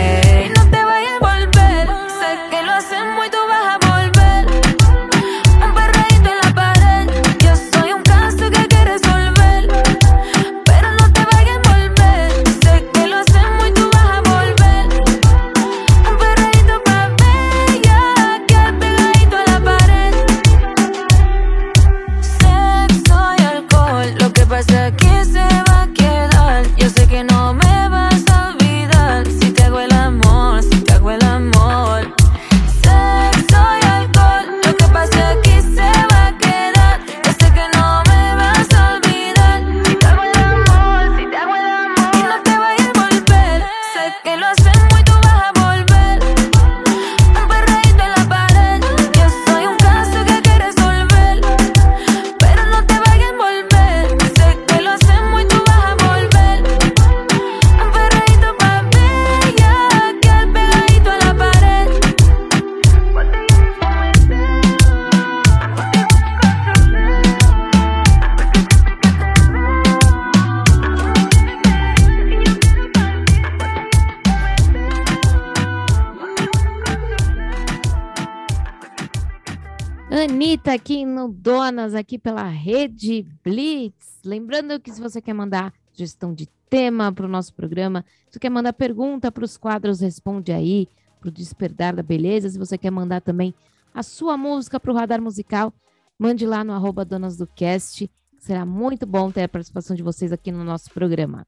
Aqui 81.95 82.17
pela 82.17 82.47
Rede 82.47 83.25
Blitz. 83.43 84.19
Lembrando 84.25 84.79
que 84.79 84.91
se 84.91 85.01
você 85.01 85.21
quer 85.21 85.33
mandar 85.33 85.73
sugestão 85.91 86.33
de 86.33 86.47
tema 86.69 87.11
para 87.11 87.25
o 87.25 87.29
nosso 87.29 87.53
programa, 87.53 88.05
se 88.27 88.33
você 88.33 88.39
quer 88.39 88.49
mandar 88.49 88.73
pergunta 88.73 89.31
para 89.31 89.43
os 89.43 89.57
quadros 89.57 89.99
Responde 89.99 90.51
Aí, 90.51 90.87
para 91.19 91.29
o 91.29 91.31
Despertar 91.31 91.95
da 91.95 92.01
Beleza, 92.01 92.49
se 92.49 92.57
você 92.57 92.77
quer 92.77 92.91
mandar 92.91 93.21
também 93.21 93.53
a 93.93 94.01
sua 94.03 94.37
música 94.37 94.79
para 94.79 94.91
o 94.91 94.95
Radar 94.95 95.21
Musical, 95.21 95.73
mande 96.17 96.45
lá 96.45 96.63
no 96.63 96.73
arroba 96.73 97.05
Donas 97.05 97.37
do 97.37 97.45
Cast. 97.45 98.09
Será 98.39 98.65
muito 98.65 99.05
bom 99.05 99.29
ter 99.29 99.43
a 99.43 99.49
participação 99.49 99.95
de 99.95 100.01
vocês 100.01 100.31
aqui 100.31 100.51
no 100.51 100.63
nosso 100.63 100.89
programa. 100.91 101.45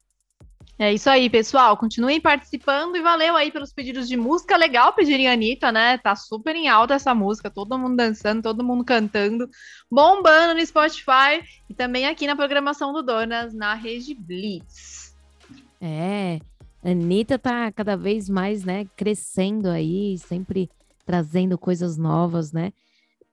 É 0.76 0.92
isso 0.92 1.08
aí, 1.08 1.30
pessoal. 1.30 1.76
Continuem 1.76 2.20
participando 2.20 2.96
e 2.96 3.02
valeu 3.02 3.36
aí 3.36 3.52
pelos 3.52 3.72
pedidos 3.72 4.08
de 4.08 4.16
música. 4.16 4.56
Legal 4.56 4.92
pedirem 4.92 5.28
a 5.28 5.32
Anitta, 5.32 5.70
né? 5.70 5.98
Tá 5.98 6.16
super 6.16 6.56
em 6.56 6.68
alta 6.68 6.94
essa 6.94 7.14
música, 7.14 7.48
todo 7.48 7.78
mundo 7.78 7.96
dançando, 7.96 8.42
todo 8.42 8.64
mundo 8.64 8.84
cantando, 8.84 9.48
bombando 9.88 10.54
no 10.54 10.66
Spotify 10.66 11.42
e 11.70 11.74
também 11.74 12.06
aqui 12.06 12.26
na 12.26 12.34
programação 12.34 12.92
do 12.92 13.02
Donas, 13.02 13.54
na 13.54 13.74
Rede 13.74 14.14
Blitz. 14.14 15.14
É, 15.80 16.40
Anitta 16.82 17.38
tá 17.38 17.70
cada 17.70 17.96
vez 17.96 18.28
mais, 18.28 18.64
né, 18.64 18.84
crescendo 18.96 19.68
aí, 19.68 20.18
sempre 20.18 20.68
trazendo 21.06 21.56
coisas 21.56 21.96
novas, 21.96 22.52
né? 22.52 22.72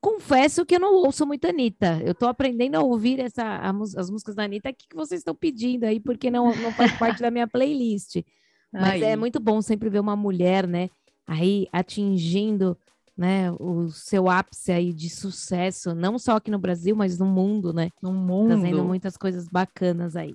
Confesso 0.01 0.65
que 0.65 0.75
eu 0.75 0.79
não 0.79 0.95
ouço 0.95 1.25
muito 1.25 1.45
a 1.45 1.49
Anitta. 1.49 2.01
Eu 2.03 2.15
tô 2.15 2.27
aprendendo 2.27 2.75
a 2.75 2.81
ouvir 2.81 3.19
essa, 3.19 3.43
a, 3.43 3.69
as 3.69 4.09
músicas 4.09 4.35
da 4.35 4.43
Anitta. 4.43 4.69
O 4.69 4.73
que, 4.73 4.95
vocês 4.95 5.21
estão 5.21 5.35
pedindo 5.35 5.83
aí? 5.83 5.99
Porque 5.99 6.31
não, 6.31 6.53
não 6.55 6.71
faz 6.73 6.91
parte 6.97 7.21
da 7.21 7.29
minha 7.29 7.47
playlist. 7.47 8.17
Mas 8.73 9.01
é 9.01 9.11
é 9.11 9.15
muito 9.15 9.39
bom 9.39 9.61
sempre 9.61 9.89
ver 9.89 9.99
uma 9.99 10.15
mulher, 10.15 10.65
né? 10.67 10.89
Aí 11.27 11.67
atingindo 11.71 12.77
né, 13.17 13.51
o 13.59 13.89
seu 13.89 14.29
ápice 14.29 14.71
aí 14.71 14.93
de 14.93 15.09
sucesso, 15.09 15.93
não 15.93 16.17
só 16.17 16.37
aqui 16.37 16.49
no 16.49 16.57
Brasil, 16.57 16.95
mas 16.95 17.19
no 17.19 17.25
mundo, 17.25 17.73
né? 17.73 17.89
No 18.01 18.11
mundo. 18.13 18.59
Trazendo 18.59 18.83
muitas 18.83 19.17
coisas 19.17 19.47
bacanas 19.47 20.15
aí. 20.15 20.33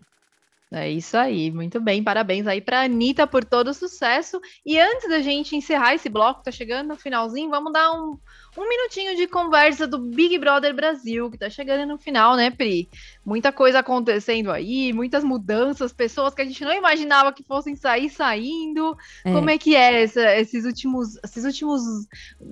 É 0.78 0.90
isso 0.90 1.16
aí, 1.16 1.50
muito 1.50 1.80
bem. 1.80 2.04
Parabéns 2.04 2.46
aí 2.46 2.60
para 2.60 2.82
Anitta 2.82 3.26
por 3.26 3.42
todo 3.42 3.68
o 3.68 3.74
sucesso. 3.74 4.38
E 4.64 4.78
antes 4.78 5.08
da 5.08 5.20
gente 5.20 5.56
encerrar 5.56 5.94
esse 5.94 6.10
bloco, 6.10 6.42
tá 6.42 6.50
chegando 6.50 6.88
no 6.88 6.96
finalzinho, 6.96 7.48
vamos 7.48 7.72
dar 7.72 7.92
um, 7.92 8.18
um 8.58 8.68
minutinho 8.68 9.16
de 9.16 9.26
conversa 9.26 9.86
do 9.86 9.98
Big 9.98 10.38
Brother 10.38 10.74
Brasil, 10.74 11.30
que 11.30 11.38
tá 11.38 11.48
chegando 11.48 11.88
no 11.88 11.96
final, 11.96 12.36
né, 12.36 12.50
Pri? 12.50 12.90
Muita 13.24 13.50
coisa 13.52 13.78
acontecendo 13.78 14.52
aí, 14.52 14.92
muitas 14.92 15.24
mudanças, 15.24 15.94
pessoas 15.94 16.34
que 16.34 16.42
a 16.42 16.44
gente 16.44 16.62
não 16.62 16.74
imaginava 16.74 17.32
que 17.32 17.42
fossem 17.42 17.74
sair 17.74 18.10
saindo. 18.10 18.94
É. 19.24 19.32
Como 19.32 19.48
é 19.48 19.56
que 19.56 19.74
é 19.74 20.02
essa, 20.02 20.36
esses 20.36 20.66
últimos, 20.66 21.16
esses 21.24 21.44
últimos, 21.46 21.80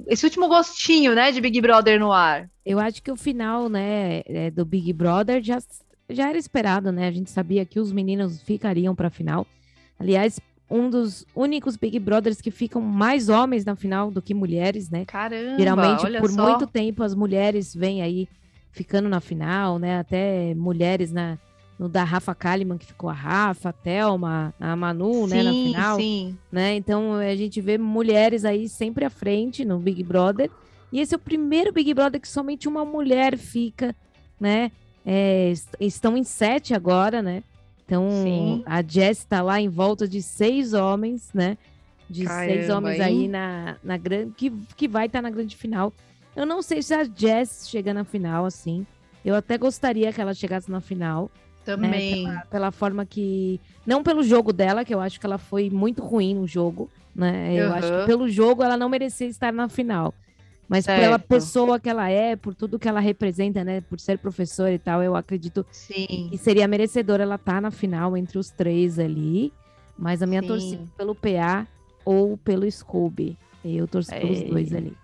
esse 0.06 0.24
último 0.24 0.48
gostinho, 0.48 1.14
né, 1.14 1.30
de 1.30 1.42
Big 1.42 1.60
Brother 1.60 2.00
no 2.00 2.10
ar? 2.10 2.48
Eu 2.64 2.80
acho 2.80 3.02
que 3.02 3.12
o 3.12 3.16
final, 3.16 3.68
né, 3.68 4.22
é, 4.24 4.50
do 4.50 4.64
Big 4.64 4.90
Brother 4.94 5.42
já 5.42 5.58
já 6.08 6.28
era 6.28 6.38
esperado, 6.38 6.92
né? 6.92 7.08
A 7.08 7.12
gente 7.12 7.30
sabia 7.30 7.64
que 7.64 7.80
os 7.80 7.92
meninos 7.92 8.42
ficariam 8.42 8.94
para 8.94 9.08
a 9.08 9.10
final. 9.10 9.46
Aliás, 9.98 10.40
um 10.70 10.90
dos 10.90 11.26
únicos 11.34 11.76
Big 11.76 11.98
Brothers 11.98 12.40
que 12.40 12.50
ficam 12.50 12.80
mais 12.80 13.28
homens 13.28 13.64
na 13.64 13.76
final 13.76 14.10
do 14.10 14.20
que 14.20 14.34
mulheres, 14.34 14.90
né? 14.90 15.04
Caramba! 15.04 15.58
Geralmente, 15.58 16.18
por 16.20 16.30
só. 16.30 16.50
muito 16.50 16.66
tempo, 16.66 17.02
as 17.02 17.14
mulheres 17.14 17.74
vêm 17.74 18.02
aí 18.02 18.28
ficando 18.72 19.08
na 19.08 19.20
final, 19.20 19.78
né? 19.78 19.98
Até 19.98 20.54
mulheres 20.54 21.12
na, 21.12 21.38
no 21.78 21.88
da 21.88 22.02
Rafa 22.02 22.34
Kalimann, 22.34 22.78
que 22.78 22.86
ficou 22.86 23.08
a 23.08 23.12
Rafa, 23.12 23.68
a 23.68 23.72
Thelma, 23.72 24.54
a 24.58 24.74
Manu, 24.74 25.28
sim, 25.28 25.34
né, 25.34 25.42
na 25.42 25.50
final. 25.52 25.96
Sim. 25.96 26.38
Né? 26.50 26.74
Então 26.76 27.14
a 27.14 27.36
gente 27.36 27.60
vê 27.60 27.78
mulheres 27.78 28.44
aí 28.44 28.68
sempre 28.68 29.04
à 29.04 29.10
frente 29.10 29.64
no 29.64 29.78
Big 29.78 30.02
Brother. 30.02 30.50
E 30.92 31.00
esse 31.00 31.14
é 31.14 31.16
o 31.16 31.20
primeiro 31.20 31.72
Big 31.72 31.92
Brother 31.92 32.20
que 32.20 32.28
somente 32.28 32.68
uma 32.68 32.84
mulher 32.84 33.36
fica, 33.36 33.94
né? 34.40 34.70
É, 35.04 35.52
estão 35.78 36.16
em 36.16 36.24
sete 36.24 36.74
agora, 36.74 37.22
né? 37.22 37.42
Então, 37.84 38.08
Sim. 38.22 38.62
a 38.64 38.82
Jess 38.82 39.18
está 39.18 39.42
lá 39.42 39.60
em 39.60 39.68
volta 39.68 40.08
de 40.08 40.22
seis 40.22 40.72
homens, 40.72 41.30
né? 41.34 41.58
De 42.08 42.24
Caramba, 42.24 42.52
seis 42.52 42.70
homens 42.70 42.96
hein? 42.96 43.02
aí 43.02 43.28
na, 43.28 43.76
na 43.82 43.96
grande. 43.96 44.32
Que, 44.36 44.50
que 44.76 44.88
vai 44.88 45.06
estar 45.06 45.18
tá 45.18 45.22
na 45.22 45.30
grande 45.30 45.56
final. 45.56 45.92
Eu 46.34 46.46
não 46.46 46.62
sei 46.62 46.82
se 46.82 46.94
a 46.94 47.04
Jess 47.04 47.68
chega 47.68 47.92
na 47.92 48.04
final, 48.04 48.46
assim. 48.46 48.86
Eu 49.24 49.34
até 49.34 49.56
gostaria 49.58 50.12
que 50.12 50.20
ela 50.20 50.34
chegasse 50.34 50.70
na 50.70 50.80
final. 50.80 51.24
Né? 51.24 51.28
Também. 51.64 52.24
Né? 52.24 52.30
Pela, 52.30 52.46
pela, 52.46 52.70
forma 52.70 53.06
que. 53.06 53.60
Não 53.86 54.02
pelo 54.02 54.22
jogo 54.22 54.52
dela, 54.52 54.84
que 54.84 54.94
eu 54.94 55.00
acho 55.00 55.20
que 55.20 55.26
ela 55.26 55.38
foi 55.38 55.70
muito 55.70 56.02
ruim 56.02 56.34
no 56.34 56.46
jogo. 56.46 56.90
Né? 57.14 57.54
Eu 57.54 57.68
uhum. 57.68 57.74
acho 57.74 57.88
que 58.00 58.06
pelo 58.06 58.28
jogo 58.28 58.62
ela 58.62 58.76
não 58.76 58.88
merecia 58.88 59.26
estar 59.26 59.52
na 59.52 59.68
final. 59.68 60.14
Mas 60.68 60.84
certo. 60.84 61.00
pela 61.00 61.18
pessoa 61.18 61.78
que 61.78 61.88
ela 61.88 62.08
é, 62.08 62.36
por 62.36 62.54
tudo 62.54 62.78
que 62.78 62.88
ela 62.88 63.00
representa, 63.00 63.62
né? 63.62 63.80
Por 63.82 64.00
ser 64.00 64.18
professora 64.18 64.72
e 64.72 64.78
tal, 64.78 65.02
eu 65.02 65.14
acredito 65.14 65.64
Sim. 65.70 66.28
que 66.30 66.38
seria 66.38 66.66
merecedora 66.66 67.22
ela 67.22 67.34
estar 67.34 67.54
tá 67.54 67.60
na 67.60 67.70
final 67.70 68.16
entre 68.16 68.38
os 68.38 68.50
três 68.50 68.98
ali. 68.98 69.52
Mas 69.96 70.22
a 70.22 70.26
minha 70.26 70.42
Sim. 70.42 70.48
torcida 70.48 70.82
é 70.82 70.96
pelo 70.96 71.14
PA 71.14 71.66
ou 72.04 72.36
pelo 72.38 72.70
Scooby. 72.70 73.36
Eu 73.64 73.86
torço 73.86 74.12
é. 74.12 74.20
pelos 74.20 74.42
dois 74.42 74.74
ali. 74.74 74.96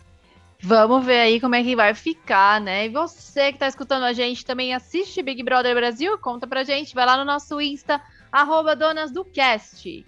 Vamos 0.63 1.05
ver 1.07 1.21
aí 1.21 1.41
como 1.41 1.55
é 1.55 1.63
que 1.63 1.75
vai 1.75 1.95
ficar, 1.95 2.61
né? 2.61 2.85
E 2.85 2.89
você 2.91 3.51
que 3.51 3.59
tá 3.59 3.67
escutando 3.67 4.03
a 4.05 4.13
gente 4.13 4.45
também 4.45 4.75
assiste 4.75 5.23
Big 5.23 5.43
Brother 5.43 5.75
Brasil? 5.75 6.19
Conta 6.19 6.47
pra 6.47 6.65
gente, 6.65 6.95
vai 6.95 7.07
lá 7.07 7.17
no 7.17 7.25
nosso 7.25 7.59
Insta, 7.61 8.01
arroba 8.31 8.77
Donas 8.77 9.11
do 9.11 9.25
Cast. 9.25 10.05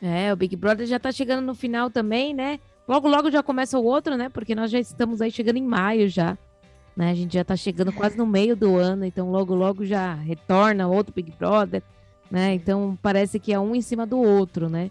É, 0.00 0.32
o 0.32 0.36
Big 0.36 0.56
Brother 0.56 0.86
já 0.86 0.98
tá 0.98 1.12
chegando 1.12 1.44
no 1.44 1.54
final 1.54 1.90
também, 1.90 2.32
né? 2.32 2.58
Logo, 2.90 3.06
logo 3.06 3.30
já 3.30 3.40
começa 3.40 3.78
o 3.78 3.84
outro, 3.84 4.16
né? 4.16 4.28
Porque 4.28 4.52
nós 4.52 4.68
já 4.68 4.80
estamos 4.80 5.22
aí 5.22 5.30
chegando 5.30 5.58
em 5.58 5.62
maio 5.62 6.08
já. 6.08 6.36
Né? 6.96 7.12
A 7.12 7.14
gente 7.14 7.34
já 7.34 7.44
tá 7.44 7.54
chegando 7.54 7.92
quase 7.92 8.18
no 8.18 8.26
meio 8.26 8.56
do 8.56 8.74
ano, 8.74 9.04
então 9.04 9.30
logo, 9.30 9.54
logo 9.54 9.86
já 9.86 10.12
retorna 10.14 10.88
outro 10.88 11.14
Big 11.14 11.32
Brother, 11.38 11.84
né? 12.28 12.52
Então 12.52 12.98
parece 13.00 13.38
que 13.38 13.52
é 13.52 13.60
um 13.60 13.76
em 13.76 13.80
cima 13.80 14.04
do 14.04 14.18
outro, 14.18 14.68
né? 14.68 14.90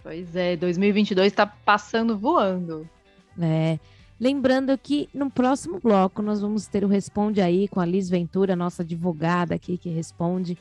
Pois 0.00 0.36
é, 0.36 0.54
2022 0.54 1.32
tá 1.32 1.44
passando 1.44 2.16
voando. 2.16 2.88
É. 3.36 3.80
Lembrando 4.20 4.78
que 4.78 5.08
no 5.12 5.28
próximo 5.28 5.80
bloco 5.80 6.22
nós 6.22 6.40
vamos 6.40 6.68
ter 6.68 6.84
o 6.84 6.88
Responde 6.88 7.40
Aí 7.40 7.66
com 7.66 7.80
a 7.80 7.84
Liz 7.84 8.08
Ventura, 8.08 8.54
nossa 8.54 8.84
advogada 8.84 9.56
aqui 9.56 9.76
que 9.76 9.88
responde. 9.88 10.56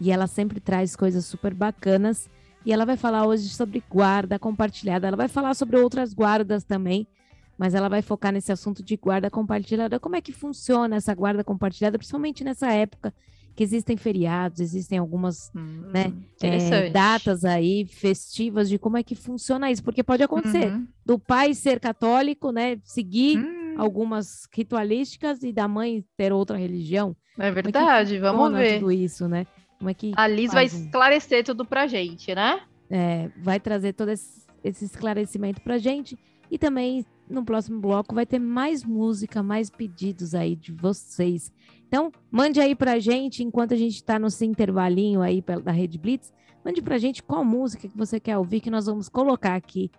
E 0.00 0.12
ela 0.12 0.28
sempre 0.28 0.60
traz 0.60 0.94
coisas 0.94 1.24
super 1.24 1.52
bacanas. 1.52 2.30
E 2.68 2.72
ela 2.72 2.84
vai 2.84 2.98
falar 2.98 3.26
hoje 3.26 3.48
sobre 3.48 3.82
guarda 3.88 4.38
compartilhada. 4.38 5.08
Ela 5.08 5.16
vai 5.16 5.26
falar 5.26 5.54
sobre 5.54 5.78
outras 5.78 6.12
guardas 6.12 6.64
também, 6.64 7.08
mas 7.56 7.72
ela 7.74 7.88
vai 7.88 8.02
focar 8.02 8.30
nesse 8.30 8.52
assunto 8.52 8.82
de 8.82 8.94
guarda 8.94 9.30
compartilhada. 9.30 9.98
Como 9.98 10.16
é 10.16 10.20
que 10.20 10.32
funciona 10.32 10.96
essa 10.96 11.14
guarda 11.14 11.42
compartilhada, 11.42 11.96
principalmente 11.96 12.44
nessa 12.44 12.70
época 12.70 13.14
que 13.56 13.64
existem 13.64 13.96
feriados, 13.96 14.60
existem 14.60 14.98
algumas 14.98 15.50
hum, 15.56 15.88
né, 15.94 16.12
é, 16.42 16.90
datas 16.90 17.42
aí 17.42 17.86
festivas 17.86 18.68
de 18.68 18.78
como 18.78 18.98
é 18.98 19.02
que 19.02 19.14
funciona 19.14 19.70
isso, 19.70 19.82
porque 19.82 20.02
pode 20.02 20.22
acontecer 20.22 20.70
uhum. 20.70 20.86
do 21.06 21.18
pai 21.18 21.54
ser 21.54 21.80
católico, 21.80 22.52
né, 22.52 22.78
seguir 22.84 23.38
hum. 23.38 23.76
algumas 23.78 24.46
ritualísticas 24.52 25.42
e 25.42 25.54
da 25.54 25.66
mãe 25.66 26.04
ter 26.18 26.34
outra 26.34 26.58
religião. 26.58 27.16
É 27.38 27.50
verdade, 27.50 28.16
é 28.16 28.20
vamos 28.20 28.52
ver 28.52 28.78
tudo 28.78 28.92
isso, 28.92 29.26
né? 29.26 29.46
Como 29.78 29.90
é 29.90 29.94
que 29.94 30.12
a 30.16 30.26
Liz 30.26 30.52
vai 30.52 30.64
esclarecer 30.66 31.44
tudo 31.44 31.64
pra 31.64 31.86
gente, 31.86 32.34
né? 32.34 32.60
É, 32.90 33.30
vai 33.36 33.60
trazer 33.60 33.92
todo 33.92 34.10
esse, 34.10 34.46
esse 34.62 34.84
esclarecimento 34.84 35.60
pra 35.60 35.78
gente. 35.78 36.18
E 36.50 36.58
também 36.58 37.04
no 37.28 37.44
próximo 37.44 37.80
bloco 37.80 38.14
vai 38.14 38.26
ter 38.26 38.38
mais 38.38 38.82
música, 38.82 39.42
mais 39.42 39.70
pedidos 39.70 40.34
aí 40.34 40.56
de 40.56 40.72
vocês. 40.72 41.52
Então, 41.86 42.10
mande 42.30 42.60
aí 42.60 42.74
pra 42.74 42.98
gente, 42.98 43.42
enquanto 43.42 43.74
a 43.74 43.76
gente 43.76 44.02
tá 44.02 44.18
no 44.18 44.28
intervalinho 44.42 45.20
aí 45.20 45.42
da 45.62 45.72
Rede 45.72 45.98
Blitz, 45.98 46.32
mande 46.64 46.82
pra 46.82 46.98
gente 46.98 47.22
qual 47.22 47.44
música 47.44 47.88
que 47.88 47.96
você 47.96 48.18
quer 48.18 48.36
ouvir 48.36 48.60
que 48.60 48.70
nós 48.70 48.86
vamos 48.86 49.08
colocar 49.08 49.54
aqui 49.54 49.90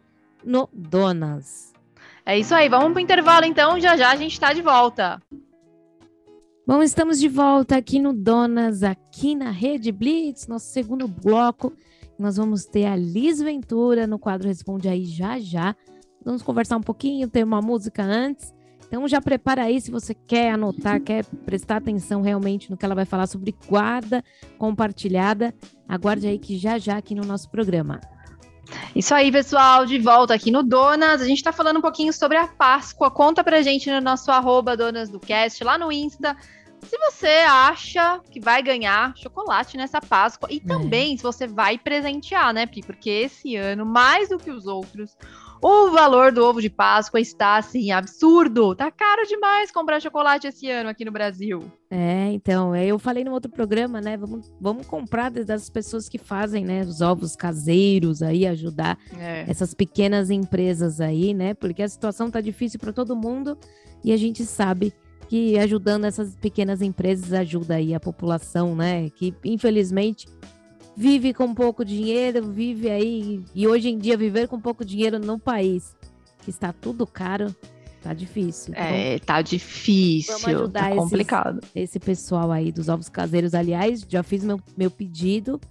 no 0.43 0.69
Donas. 0.73 1.73
É 2.25 2.37
isso 2.37 2.53
aí, 2.53 2.69
vamos 2.69 2.91
pro 2.91 3.01
intervalo 3.01 3.45
então, 3.45 3.79
já 3.79 3.95
já 3.95 4.11
a 4.11 4.15
gente 4.15 4.39
tá 4.39 4.53
de 4.53 4.61
volta. 4.61 5.21
Bom, 6.69 6.83
estamos 6.83 7.19
de 7.19 7.27
volta 7.27 7.77
aqui 7.77 7.97
no 7.97 8.13
Donas, 8.13 8.83
aqui 8.83 9.33
na 9.33 9.49
Rede 9.49 9.91
Blitz, 9.91 10.45
nosso 10.45 10.67
segundo 10.67 11.07
bloco. 11.07 11.73
Nós 12.19 12.37
vamos 12.37 12.63
ter 12.63 12.85
a 12.85 12.95
Liz 12.95 13.41
Ventura 13.41 14.05
no 14.05 14.19
quadro 14.19 14.47
Responde 14.47 14.87
Aí 14.87 15.03
já 15.03 15.39
já. 15.39 15.75
Vamos 16.23 16.43
conversar 16.43 16.77
um 16.77 16.81
pouquinho, 16.81 17.27
ter 17.27 17.43
uma 17.43 17.59
música 17.59 18.03
antes. 18.03 18.53
Então 18.85 19.07
já 19.07 19.19
prepara 19.19 19.63
aí 19.63 19.81
se 19.81 19.89
você 19.89 20.13
quer 20.13 20.51
anotar, 20.51 21.01
quer 21.01 21.25
prestar 21.43 21.77
atenção 21.77 22.21
realmente 22.21 22.69
no 22.69 22.77
que 22.77 22.85
ela 22.85 22.93
vai 22.93 23.05
falar 23.05 23.25
sobre 23.25 23.55
guarda 23.67 24.23
compartilhada. 24.59 25.51
Aguarde 25.87 26.27
aí 26.27 26.37
que 26.37 26.55
já 26.55 26.77
já 26.77 26.97
aqui 26.97 27.15
no 27.15 27.25
nosso 27.25 27.49
programa. 27.49 27.99
Isso 28.95 29.15
aí, 29.15 29.31
pessoal, 29.31 29.87
de 29.87 29.97
volta 29.97 30.35
aqui 30.35 30.51
no 30.51 30.61
Donas. 30.61 31.19
A 31.19 31.25
gente 31.25 31.41
tá 31.41 31.51
falando 31.51 31.77
um 31.77 31.81
pouquinho 31.81 32.13
sobre 32.13 32.37
a 32.37 32.47
Páscoa. 32.47 33.09
Conta 33.09 33.43
pra 33.43 33.63
gente 33.63 33.89
no 33.89 33.99
nosso 33.99 34.29
arroba 34.29 34.77
Donas 34.77 35.09
do 35.09 35.19
Cast, 35.19 35.63
lá 35.63 35.75
no 35.75 35.91
Insta 35.91 36.37
se 36.83 36.97
você 36.97 37.43
acha 37.47 38.19
que 38.31 38.39
vai 38.39 38.61
ganhar 38.61 39.15
chocolate 39.15 39.77
nessa 39.77 40.01
Páscoa 40.01 40.49
e 40.51 40.57
é. 40.57 40.67
também 40.67 41.17
se 41.17 41.23
você 41.23 41.47
vai 41.47 41.77
presentear, 41.77 42.53
né? 42.53 42.65
Porque 42.65 43.09
esse 43.09 43.55
ano, 43.55 43.85
mais 43.85 44.29
do 44.29 44.37
que 44.37 44.51
os 44.51 44.65
outros, 44.65 45.15
O 45.61 45.91
valor 45.91 46.31
do 46.31 46.45
ovo 46.45 46.61
de 46.61 46.69
Páscoa 46.69 47.19
está 47.19 47.57
assim 47.57 47.91
absurdo. 47.91 48.73
Tá 48.73 48.89
caro 48.89 49.27
demais 49.27 49.71
comprar 49.71 49.99
chocolate 49.99 50.47
esse 50.47 50.69
ano 50.69 50.89
aqui 50.89 51.03
no 51.03 51.11
Brasil. 51.11 51.69
É, 51.91 52.31
então, 52.31 52.73
é, 52.73 52.85
eu 52.85 52.97
falei 52.97 53.25
no 53.25 53.33
outro 53.33 53.51
programa, 53.51 53.99
né? 53.99 54.15
Vamos, 54.15 54.49
vamos 54.59 54.87
comprar 54.87 55.29
das 55.29 55.69
pessoas 55.69 56.07
que 56.07 56.17
fazem, 56.17 56.63
né? 56.63 56.81
Os 56.81 57.01
ovos 57.01 57.35
caseiros 57.35 58.21
aí, 58.21 58.47
ajudar 58.47 58.97
é. 59.17 59.43
essas 59.49 59.73
pequenas 59.73 60.29
empresas 60.29 61.01
aí, 61.01 61.33
né? 61.33 61.53
Porque 61.53 61.83
a 61.83 61.89
situação 61.89 62.31
tá 62.31 62.39
difícil 62.39 62.79
para 62.79 62.93
todo 62.93 63.13
mundo 63.13 63.57
e 64.01 64.13
a 64.13 64.17
gente 64.17 64.45
sabe 64.45 64.93
que 65.29 65.59
ajudando 65.59 66.05
essas 66.05 66.35
pequenas 66.35 66.81
empresas 66.81 67.31
ajuda 67.31 67.75
aí 67.75 67.93
a 67.93 67.99
população, 67.99 68.75
né? 68.75 69.11
Que 69.11 69.31
infelizmente 69.45 70.27
vive 70.97 71.35
com 71.35 71.53
pouco 71.53 71.85
dinheiro, 71.85 72.51
vive 72.51 72.89
aí 72.89 73.45
e 73.53 73.67
hoje 73.67 73.89
em 73.89 73.97
dia 73.97 74.17
viver 74.17 74.47
com 74.47 74.59
pouco 74.59 74.83
dinheiro 74.83 75.19
no 75.19 75.39
país 75.39 75.95
que 76.41 76.49
está 76.49 76.73
tudo 76.73 77.05
caro, 77.05 77.55
tá 78.01 78.11
difícil. 78.11 78.73
Então, 78.73 78.83
é, 78.83 79.19
tá 79.19 79.41
difícil, 79.43 80.33
vamos 80.39 80.47
ajudar 80.47 80.89
tá 80.89 80.95
complicado. 80.95 81.59
Esses, 81.59 81.75
esse 81.75 81.99
pessoal 81.99 82.51
aí 82.51 82.71
dos 82.71 82.89
ovos 82.89 83.07
caseiros, 83.07 83.53
aliás, 83.53 84.03
já 84.09 84.23
fiz 84.23 84.43
meu, 84.43 84.59
meu 84.75 84.89
pedido. 84.89 85.61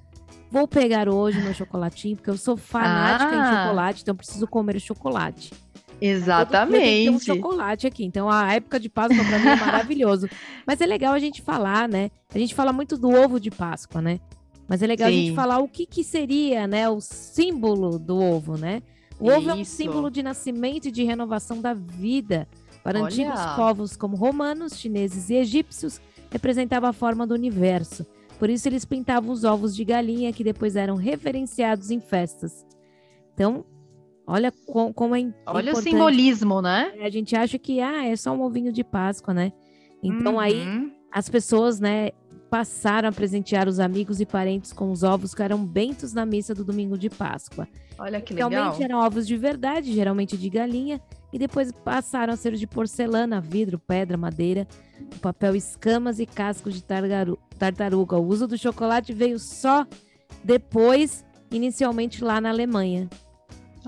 Vou 0.50 0.68
pegar 0.68 1.08
hoje 1.08 1.40
meu 1.40 1.52
chocolatinho, 1.54 2.16
porque 2.16 2.30
eu 2.30 2.38
sou 2.38 2.56
fanática 2.56 3.32
ah. 3.32 3.34
em 3.34 3.56
chocolate, 3.56 4.02
então 4.02 4.14
preciso 4.14 4.46
comer 4.46 4.76
o 4.76 4.80
chocolate. 4.80 5.52
Exatamente. 6.00 6.80
Tem 6.80 7.10
um 7.10 7.18
chocolate 7.18 7.86
aqui. 7.86 8.04
Então 8.04 8.30
a 8.30 8.54
época 8.54 8.78
de 8.78 8.88
Páscoa 8.88 9.24
para 9.24 9.38
mim 9.38 9.48
é 9.48 9.56
maravilhoso. 9.56 10.28
Mas 10.66 10.80
é 10.80 10.86
legal 10.86 11.14
a 11.14 11.18
gente 11.18 11.42
falar, 11.42 11.88
né? 11.88 12.10
A 12.32 12.38
gente 12.38 12.54
fala 12.54 12.72
muito 12.72 12.96
do 12.96 13.10
ovo 13.10 13.40
de 13.40 13.50
Páscoa, 13.50 14.00
né? 14.00 14.20
Mas 14.68 14.82
é 14.82 14.86
legal 14.86 15.08
Sim. 15.08 15.14
a 15.14 15.20
gente 15.20 15.34
falar 15.34 15.58
o 15.58 15.68
que, 15.68 15.86
que 15.86 16.04
seria, 16.04 16.66
né, 16.66 16.90
o 16.90 17.00
símbolo 17.00 17.98
do 17.98 18.18
ovo, 18.18 18.58
né? 18.58 18.82
O 19.18 19.30
ovo 19.30 19.50
é 19.50 19.54
um 19.54 19.64
símbolo 19.64 20.10
de 20.10 20.22
nascimento 20.22 20.88
e 20.88 20.90
de 20.90 21.02
renovação 21.02 21.60
da 21.60 21.72
vida. 21.72 22.46
Para 22.84 23.00
Olha. 23.00 23.06
antigos 23.06 23.40
povos 23.56 23.96
como 23.96 24.14
romanos, 24.14 24.78
chineses 24.78 25.30
e 25.30 25.34
egípcios, 25.34 26.00
representava 26.30 26.88
a 26.88 26.92
forma 26.92 27.26
do 27.26 27.34
universo. 27.34 28.06
Por 28.38 28.48
isso 28.48 28.68
eles 28.68 28.84
pintavam 28.84 29.32
os 29.32 29.42
ovos 29.42 29.74
de 29.74 29.84
galinha 29.84 30.32
que 30.32 30.44
depois 30.44 30.76
eram 30.76 30.94
referenciados 30.94 31.90
em 31.90 31.98
festas. 31.98 32.64
Então, 33.34 33.64
olha 34.28 34.52
com, 34.66 34.92
como 34.92 35.16
é 35.16 35.20
Olha 35.46 35.70
importante. 35.70 35.70
o 35.70 35.82
simbolismo, 35.82 36.60
né? 36.60 36.92
A 37.00 37.08
gente 37.08 37.34
acha 37.34 37.58
que 37.58 37.80
ah, 37.80 38.06
é 38.06 38.14
só 38.14 38.32
um 38.32 38.42
ovinho 38.42 38.70
de 38.70 38.84
Páscoa, 38.84 39.32
né? 39.32 39.52
Então 40.02 40.34
uhum. 40.34 40.40
aí 40.40 40.92
as 41.10 41.28
pessoas, 41.28 41.80
né, 41.80 42.10
passaram 42.50 43.08
a 43.08 43.12
presentear 43.12 43.66
os 43.66 43.80
amigos 43.80 44.20
e 44.20 44.26
parentes 44.26 44.72
com 44.72 44.92
os 44.92 45.02
ovos 45.02 45.34
que 45.34 45.42
eram 45.42 45.64
bentos 45.64 46.12
na 46.12 46.26
missa 46.26 46.54
do 46.54 46.64
domingo 46.64 46.98
de 46.98 47.08
Páscoa. 47.08 47.66
Olha 47.98 48.20
que 48.20 48.34
legal. 48.34 48.50
Realmente 48.50 48.82
eram 48.82 48.98
ovos 48.98 49.26
de 49.26 49.36
verdade, 49.36 49.92
geralmente 49.92 50.36
de 50.36 50.48
galinha, 50.48 51.00
e 51.32 51.38
depois 51.38 51.72
passaram 51.72 52.32
a 52.32 52.36
ser 52.36 52.54
de 52.54 52.66
porcelana, 52.66 53.40
vidro, 53.40 53.78
pedra, 53.78 54.16
madeira, 54.16 54.68
papel 55.20 55.56
escamas 55.56 56.20
e 56.20 56.26
cascos 56.26 56.74
de 56.74 56.84
tartaruga. 57.58 58.16
O 58.16 58.26
uso 58.26 58.46
do 58.46 58.56
chocolate 58.56 59.12
veio 59.12 59.38
só 59.38 59.86
depois, 60.44 61.24
inicialmente 61.50 62.22
lá 62.22 62.40
na 62.40 62.50
Alemanha. 62.50 63.08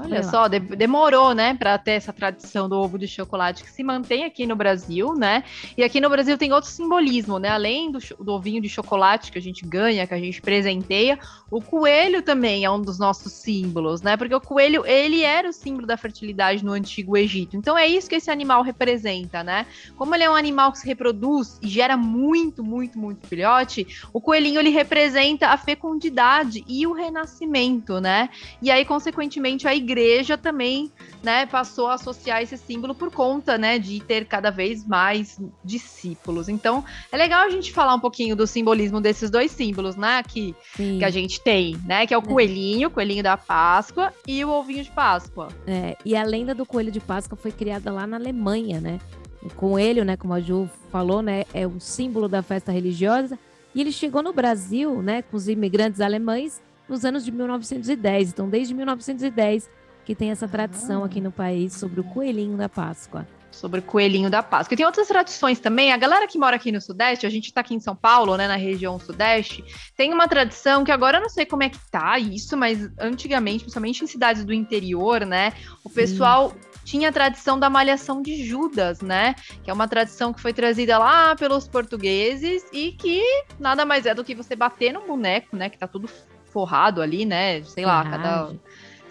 Olha 0.05 0.23
só, 0.23 0.49
de 0.49 0.59
demorou, 0.61 1.35
né, 1.35 1.55
para 1.55 1.77
ter 1.79 1.93
essa 1.93 2.13
tradição 2.13 2.69
do 2.69 2.77
ovo 2.77 2.99
de 2.99 3.07
chocolate 3.07 3.63
que 3.63 3.71
se 3.71 3.83
mantém 3.83 4.25
aqui 4.25 4.47
no 4.47 4.57
Brasil, 4.57 5.15
né? 5.15 5.45
E 5.77 5.83
aqui 5.83 6.01
no 6.01 6.09
Brasil 6.09 6.37
tem 6.39 6.53
outro 6.53 6.71
simbolismo, 6.71 7.39
né? 7.39 7.49
Além 7.49 7.91
do, 7.91 7.99
do, 8.19 8.33
ovinho 8.33 8.61
de 8.61 8.69
chocolate 8.69 9.31
que 9.31 9.39
a 9.39 9.43
gente 9.43 9.65
ganha, 9.65 10.07
que 10.07 10.15
a 10.15 10.19
gente 10.19 10.41
presenteia, 10.41 11.19
o 11.51 11.61
coelho 11.61 12.23
também 12.23 12.65
é 12.65 12.71
um 12.71 12.81
dos 12.81 12.99
nossos 12.99 13.33
símbolos, 13.33 14.03
né? 14.03 14.17
Porque 14.17 14.35
o 14.35 14.41
coelho, 14.41 14.87
ele 14.87 15.23
era 15.23 15.49
o 15.49 15.53
símbolo 15.53 15.87
da 15.87 15.97
fertilidade 15.97 16.65
no 16.65 16.73
antigo 16.73 17.17
Egito. 17.17 17.57
Então 17.57 17.77
é 17.77 17.87
isso 17.87 18.09
que 18.09 18.17
esse 18.17 18.31
animal 18.31 18.63
representa, 18.63 19.43
né? 19.43 19.67
Como 19.97 20.15
ele 20.15 20.25
é 20.25 20.31
um 20.31 20.37
animal 20.37 20.73
que 20.73 20.79
se 20.79 20.87
reproduz 20.87 21.59
e 21.63 21.69
gera 21.69 21.97
muito, 21.97 22.65
muito, 22.65 22.99
muito 22.99 23.27
filhote, 23.27 23.87
o 24.13 24.21
coelhinho 24.21 24.61
ele 24.61 24.71
representa 24.71 25.49
a 25.49 25.57
fecundidade 25.57 26.65
e 26.67 26.87
o 26.87 26.93
renascimento, 26.93 28.01
né? 28.01 28.29
E 28.63 28.71
aí, 28.71 28.85
consequentemente, 28.85 29.69
a 29.69 29.75
igreja 29.75 29.90
também, 30.39 30.91
né, 31.23 31.47
passou 31.47 31.89
a 31.89 31.95
associar 31.95 32.43
esse 32.43 32.57
símbolo 32.57 32.95
por 32.95 33.11
conta, 33.11 33.59
né, 33.59 33.79
de 33.79 34.01
ter 34.01 34.25
cada 34.25 34.51
vez 34.51 34.87
mais 34.87 35.41
discípulos. 35.65 36.49
Então, 36.49 36.85
é 37.11 37.17
legal 37.17 37.43
a 37.43 37.51
gente 37.51 37.73
falar 37.73 37.95
um 37.95 38.01
pouquinho 38.01 38.35
do 38.35 38.47
simbolismo 38.47 39.01
desses 39.01 39.31
dois 39.31 39.51
símbolos, 39.51 39.97
né, 39.97 40.23
que, 40.23 40.55
que 40.77 41.05
a 41.05 41.11
gente 41.11 41.41
tem, 41.41 41.77
né, 41.87 42.07
que 42.07 42.15
é 42.15 42.19
o 42.19 42.23
é. 42.23 42.25
coelhinho, 42.25 42.89
o 42.89 42.91
coelhinho 42.91 43.23
da 43.23 43.37
Páscoa 43.37 44.13
e 44.27 44.45
o 44.45 44.51
ovinho 44.51 44.85
de 44.85 44.91
Páscoa. 44.91 45.49
É, 45.67 45.97
e 46.05 46.17
a 46.17 46.23
lenda 46.23 46.55
do 46.55 46.65
coelho 46.65 46.91
de 46.91 47.01
Páscoa 47.01 47.37
foi 47.37 47.53
criada 47.53 47.93
lá 47.93 48.07
na 48.07 48.17
Alemanha, 48.17 48.81
né? 48.81 48.99
O 49.43 49.49
coelho, 49.55 50.05
né, 50.05 50.17
como 50.17 50.35
a 50.35 50.41
Ju 50.41 50.69
falou, 50.91 51.23
né, 51.23 51.45
é 51.55 51.67
o 51.67 51.81
símbolo 51.81 52.29
da 52.29 52.43
festa 52.43 52.71
religiosa. 52.71 53.39
E 53.75 53.81
ele 53.81 53.93
chegou 53.93 54.23
no 54.23 54.33
Brasil, 54.33 55.01
né, 55.01 55.23
com 55.23 55.37
os 55.37 55.49
imigrantes 55.49 56.01
alemães 56.01 56.61
nos 56.89 57.05
anos 57.05 57.25
de 57.25 57.31
1910. 57.31 58.31
Então, 58.31 58.49
desde 58.49 58.75
1910 58.75 59.71
que 60.05 60.15
tem 60.15 60.31
essa 60.31 60.49
tradição 60.49 61.05
aqui 61.05 61.21
no 61.21 61.31
país 61.31 61.75
sobre 61.75 62.01
o 62.01 62.05
coelhinho 62.05 62.57
da 62.57 62.69
Páscoa. 62.69 63.27
Sobre 63.51 63.81
o 63.81 63.83
coelhinho 63.83 64.31
da 64.31 64.43
Páscoa. 64.43 64.75
E 64.75 64.77
tem 64.77 64.87
outras 64.87 65.09
tradições 65.09 65.59
também. 65.59 65.93
A 65.93 65.97
galera 65.97 66.27
que 66.27 66.39
mora 66.39 66.57
aqui 66.57 66.71
no 66.71 66.81
Sudeste, 66.81 67.27
a 67.27 67.31
gente 67.31 67.47
está 67.47 67.61
aqui 67.61 67.75
em 67.75 67.81
São 67.81 67.97
Paulo, 67.97 68.37
né, 68.37 68.47
na 68.47 68.57
região 68.57 68.99
Sudeste, 68.99 69.65
tem 69.97 70.13
uma 70.13 70.29
tradição 70.29 70.85
que 70.85 70.93
agora 70.93 71.19
eu 71.19 71.23
não 71.23 71.29
sei 71.29 71.45
como 71.45 71.63
é 71.63 71.69
que 71.69 71.79
tá 71.91 72.19
isso, 72.19 72.57
mas 72.57 72.89
antigamente, 72.99 73.65
principalmente 73.65 74.05
em 74.05 74.07
cidades 74.07 74.45
do 74.45 74.53
interior, 74.53 75.27
né, 75.27 75.53
o 75.85 75.91
pessoal 75.91 76.51
Sim 76.51 76.71
tinha 76.91 77.11
a 77.11 77.13
tradição 77.13 77.59
da 77.59 77.71
malhação 77.71 78.21
de 78.21 78.45
Judas, 78.45 79.01
né? 79.01 79.35
Que 79.63 79.71
é 79.71 79.73
uma 79.73 79.87
tradição 79.87 80.33
que 80.33 80.41
foi 80.41 80.53
trazida 80.53 80.99
lá 80.99 81.37
pelos 81.37 81.69
portugueses 81.69 82.65
e 82.73 82.93
que 82.93 83.23
nada 83.59 83.85
mais 83.85 84.07
é 84.07 84.15
do 84.15 84.25
que 84.25 84.35
você 84.35 84.57
bater 84.57 84.93
no 84.93 85.07
boneco, 85.07 85.57
né? 85.57 85.69
Que 85.69 85.79
tá 85.79 85.87
tudo 85.87 86.09
forrado 86.47 87.01
ali, 87.01 87.25
né? 87.25 87.63
Sei 87.63 87.85
lá, 87.85 88.05
cada 88.05 88.53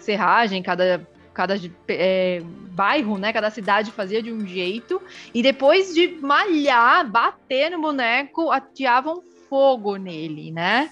serragem, 0.04 0.62
cada 0.62 1.06
cada 1.32 1.58
é, 1.88 2.42
bairro, 2.72 3.16
né, 3.16 3.32
cada 3.32 3.50
cidade 3.50 3.92
fazia 3.92 4.22
de 4.22 4.32
um 4.32 4.44
jeito, 4.46 5.00
e 5.32 5.42
depois 5.42 5.94
de 5.94 6.08
malhar, 6.20 7.08
bater 7.08 7.70
no 7.70 7.80
boneco, 7.80 8.50
atiavam 8.50 9.22
fogo 9.50 9.96
nele, 9.96 10.52
né? 10.52 10.90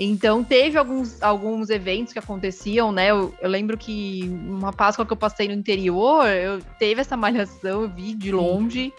Então 0.00 0.42
teve 0.42 0.78
alguns, 0.78 1.22
alguns 1.22 1.68
eventos 1.68 2.12
que 2.12 2.18
aconteciam, 2.18 2.90
né? 2.90 3.10
Eu, 3.10 3.34
eu, 3.40 3.50
lembro 3.50 3.76
que 3.76 4.22
uma 4.24 4.72
Páscoa 4.72 5.04
que 5.04 5.12
eu 5.12 5.16
passei 5.16 5.46
no 5.46 5.54
interior, 5.54 6.26
eu 6.26 6.60
teve 6.78 7.02
essa 7.02 7.16
malhação, 7.16 7.82
eu 7.82 7.88
vi 7.88 8.14
de 8.14 8.32
longe. 8.32 8.92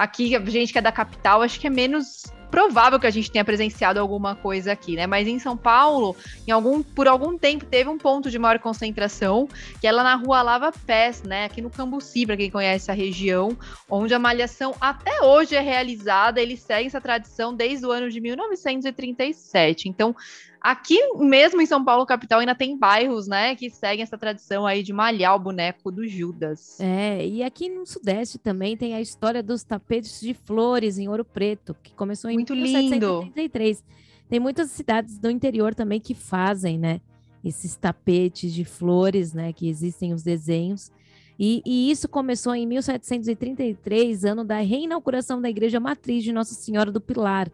Aqui, 0.00 0.34
a 0.34 0.40
gente 0.40 0.72
que 0.72 0.78
é 0.78 0.80
da 0.80 0.90
capital, 0.90 1.42
acho 1.42 1.60
que 1.60 1.66
é 1.66 1.70
menos 1.70 2.22
provável 2.50 2.98
que 2.98 3.06
a 3.06 3.10
gente 3.10 3.30
tenha 3.30 3.44
presenciado 3.44 4.00
alguma 4.00 4.34
coisa 4.34 4.72
aqui, 4.72 4.96
né? 4.96 5.06
Mas 5.06 5.28
em 5.28 5.38
São 5.38 5.58
Paulo, 5.58 6.16
em 6.48 6.50
algum, 6.50 6.82
por 6.82 7.06
algum 7.06 7.36
tempo, 7.36 7.66
teve 7.66 7.90
um 7.90 7.98
ponto 7.98 8.30
de 8.30 8.38
maior 8.38 8.58
concentração, 8.58 9.46
que 9.78 9.86
é 9.86 9.92
lá 9.92 10.02
na 10.02 10.14
rua 10.14 10.40
Lava 10.40 10.72
Pés, 10.72 11.22
né? 11.22 11.44
Aqui 11.44 11.60
no 11.60 11.68
Cambuci, 11.68 12.24
para 12.24 12.34
quem 12.34 12.50
conhece 12.50 12.90
a 12.90 12.94
região, 12.94 13.54
onde 13.90 14.14
a 14.14 14.18
malhação 14.18 14.74
até 14.80 15.22
hoje 15.22 15.54
é 15.54 15.60
realizada. 15.60 16.40
Eles 16.40 16.60
seguem 16.60 16.86
essa 16.86 17.00
tradição 17.00 17.54
desde 17.54 17.84
o 17.84 17.90
ano 17.90 18.08
de 18.08 18.22
1937. 18.22 19.86
Então, 19.86 20.16
Aqui 20.60 20.98
mesmo 21.16 21.62
em 21.62 21.66
São 21.66 21.82
Paulo, 21.82 22.04
capital, 22.04 22.40
ainda 22.40 22.54
tem 22.54 22.76
bairros, 22.76 23.26
né, 23.26 23.56
que 23.56 23.70
seguem 23.70 24.02
essa 24.02 24.18
tradição 24.18 24.66
aí 24.66 24.82
de 24.82 24.92
malhar 24.92 25.34
o 25.34 25.38
boneco 25.38 25.90
do 25.90 26.06
Judas. 26.06 26.78
É, 26.78 27.26
e 27.26 27.42
aqui 27.42 27.70
no 27.70 27.86
Sudeste 27.86 28.38
também 28.38 28.76
tem 28.76 28.94
a 28.94 29.00
história 29.00 29.42
dos 29.42 29.62
tapetes 29.62 30.20
de 30.20 30.34
flores 30.34 30.98
em 30.98 31.08
Ouro 31.08 31.24
Preto, 31.24 31.74
que 31.82 31.94
começou 31.94 32.30
em 32.30 32.34
Muito 32.34 32.54
1733. 32.54 33.78
Lindo. 33.78 33.90
Tem 34.28 34.38
muitas 34.38 34.70
cidades 34.70 35.18
do 35.18 35.30
interior 35.30 35.74
também 35.74 35.98
que 35.98 36.14
fazem, 36.14 36.78
né, 36.78 37.00
esses 37.42 37.74
tapetes 37.74 38.52
de 38.52 38.64
flores, 38.64 39.32
né, 39.32 39.54
que 39.54 39.66
existem 39.66 40.12
os 40.12 40.22
desenhos. 40.22 40.92
E, 41.38 41.62
e, 41.64 41.90
isso 41.90 42.06
começou 42.06 42.54
em 42.54 42.66
1733, 42.66 44.26
ano 44.26 44.44
da 44.44 44.58
reinauguração 44.58 45.40
da 45.40 45.48
Igreja 45.48 45.80
Matriz 45.80 46.22
de 46.22 46.34
Nossa 46.34 46.52
Senhora 46.52 46.92
do 46.92 47.00
Pilar, 47.00 47.50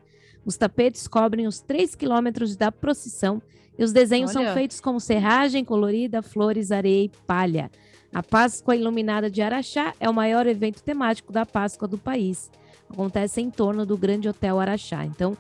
os 0.47 0.57
tapetes 0.57 1.09
cobrem 1.09 1.49
os 1.49 1.61
3 1.61 1.97
quilômetros 1.97 2.57
da 2.57 2.71
procissão 2.71 3.43
e 3.77 3.83
os 3.83 3.93
desenhos 3.93 4.35
Olha. 4.35 4.47
são 4.47 4.55
feitos 4.55 4.81
com 4.81 4.99
serragem 5.01 5.65
colorida, 5.65 6.23
flores, 6.23 6.71
areia 6.71 7.05
e 7.05 7.11
palha. 7.27 7.71
A 8.15 8.23
Páscoa 8.23 8.77
Iluminada 8.77 9.29
de 9.29 9.43
Araxá 9.43 9.93
é 9.99 10.09
o 10.09 10.15
maior 10.15 10.47
evento 10.47 10.83
temático 10.83 11.33
da 11.33 11.45
Páscoa 11.45 11.89
do 11.89 11.99
país. 11.99 12.51
Acontece 12.89 13.41
em 13.41 13.51
torno 13.51 13.85
do 13.85 13.99
Grande 13.99 14.29
Hotel 14.29 14.61
Araxá. 14.61 15.05
Então, 15.05 15.37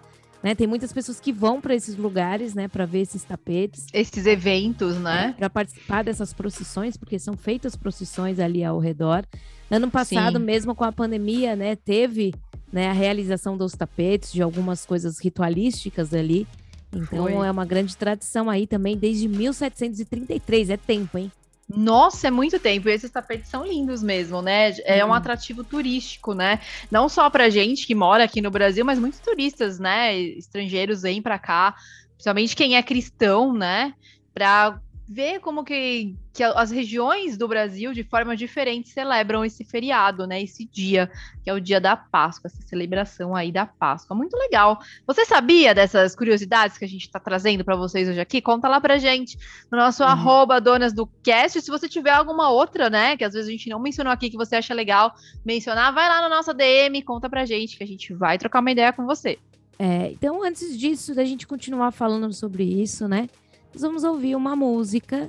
né, 0.47 0.55
tem 0.55 0.69
muitas 0.69 0.93
pessoas 0.93 1.19
que 1.19 1.33
vão 1.33 1.61
para 1.61 1.75
esses 1.75 1.97
lugares, 1.97 2.55
né, 2.55 2.69
para 2.69 2.87
ver 2.87 3.01
esses 3.01 3.25
tapetes. 3.25 3.85
Esses 3.93 4.27
eventos, 4.27 4.97
né? 4.97 5.31
É, 5.31 5.33
para 5.33 5.51
participar 5.51 6.05
dessas 6.05 6.33
procissões, 6.33 6.97
porque 6.97 7.19
são 7.19 7.37
feitas 7.37 7.75
procissões 7.75 8.39
ali 8.39 8.63
ao 8.63 8.79
redor. 8.79 9.27
Ano 9.69 9.91
passado, 9.91 10.39
Sim. 10.39 10.45
mesmo 10.45 10.73
com 10.73 10.85
a 10.85 10.93
pandemia, 10.93 11.57
né, 11.57 11.75
teve 11.75 12.33
né, 12.73 12.89
a 12.89 12.93
realização 12.93 13.57
dos 13.57 13.73
tapetes, 13.73 14.33
de 14.33 14.41
algumas 14.41 14.87
coisas 14.87 15.19
ritualísticas 15.19 16.15
ali. 16.15 16.47
Então 16.95 17.25
Foi. 17.25 17.33
é 17.33 17.51
uma 17.51 17.65
grande 17.65 17.97
tradição 17.97 18.49
aí 18.49 18.69
também, 18.69 18.97
desde 18.97 19.27
1733. 19.27 20.71
É 20.71 20.77
tempo, 20.77 21.19
hein? 21.19 21.33
Nossa, 21.69 22.29
é 22.29 22.31
muito 22.31 22.61
tempo. 22.61 22.89
E 22.89 22.93
esses 22.93 23.11
tapetes 23.11 23.51
são 23.51 23.65
lindos 23.65 24.03
mesmo, 24.03 24.41
né? 24.41 24.71
É 24.85 25.05
um 25.05 25.13
atrativo 25.13 25.65
turístico, 25.65 26.33
né? 26.33 26.61
Não 26.91 27.09
só 27.09 27.29
pra 27.29 27.51
gente 27.51 27.87
que 27.87 27.95
mora 27.95 28.23
aqui 28.25 28.41
no 28.41 28.51
Brasil, 28.51 28.85
mas 28.85 28.99
muitos 29.01 29.21
turistas, 29.21 29.79
né? 29.79 30.17
Estrangeiros 30.17 31.03
vêm 31.03 31.21
para 31.21 31.39
cá, 31.39 31.75
principalmente 32.15 32.55
quem 32.55 32.77
é 32.77 32.83
cristão, 32.83 33.53
né? 33.53 33.93
Para 34.33 34.81
ver 35.09 35.39
como 35.39 35.65
que, 35.65 36.17
que 36.33 36.43
as 36.43 36.71
regiões 36.71 37.37
do 37.37 37.47
Brasil, 37.47 37.93
de 37.93 38.03
forma 38.03 38.37
diferente, 38.37 38.89
celebram 38.89 39.45
esse 39.45 39.65
feriado, 39.65 40.27
né? 40.27 40.43
Esse 40.43 40.65
dia, 40.67 41.11
que 41.45 41.49
é 41.49 41.55
o 41.55 41.61
dia 41.61 41.81
da 41.81 41.97
Páscoa, 41.97 42.49
essa 42.49 42.61
celebração 42.63 43.35
aí 43.35 43.53
da 43.53 43.65
Páscoa. 43.65 44.17
Muito 44.17 44.37
legal. 44.37 44.81
Você 45.07 45.25
sabia 45.25 45.73
dessas 45.73 46.17
curiosidades 46.17 46.77
que 46.77 46.85
a 46.85 46.89
gente 46.89 47.03
está 47.03 47.21
trazendo 47.21 47.65
para 47.65 47.77
vocês 47.77 48.09
hoje 48.09 48.21
aqui? 48.21 48.41
Conta 48.41 48.69
lá 48.69 48.81
pra 48.81 48.99
gente 48.99 49.39
no 49.71 49.79
nosso 49.79 50.03
uhum. 50.03 50.09
arroba 50.09 50.61
donas 50.61 50.93
do 50.93 51.07
cast. 51.23 51.61
Se 51.61 51.71
você 51.71 51.89
tiver 51.89 52.11
alguma 52.11 52.51
outra, 52.51 52.91
né? 52.91 53.17
Que 53.17 53.25
às 53.25 53.35
vezes 53.35 53.49
a 53.49 53.53
gente 53.53 53.71
não 53.71 53.79
mencionou 53.79 54.13
aqui, 54.13 54.29
que 54.29 54.37
você 54.37 54.57
acha 54.57 54.75
legal 54.75 55.15
mencionar, 55.45 55.93
vai 55.93 56.09
lá 56.09 56.21
na 56.21 56.29
nossa 56.29 56.53
DM, 56.53 57.01
conta 57.03 57.31
pra 57.31 57.47
gente, 57.47 57.77
que 57.77 57.85
a 57.85 57.87
gente 57.87 58.13
vai 58.13 58.39
trocar 58.39 58.61
uma 58.61 58.73
ideia 58.73 58.93
com 58.93 59.07
você. 59.07 59.39
É, 59.79 60.11
então, 60.11 60.43
antes 60.43 60.77
disso, 60.79 61.15
da 61.15 61.25
gente 61.25 61.47
continuar 61.47 61.93
falando 61.93 62.33
sobre 62.33 62.65
isso, 62.65 63.07
né? 63.07 63.29
Nós 63.77 63.83
vamos 63.83 64.05
ouvir 64.05 64.35
uma 64.35 64.57
música, 64.57 65.29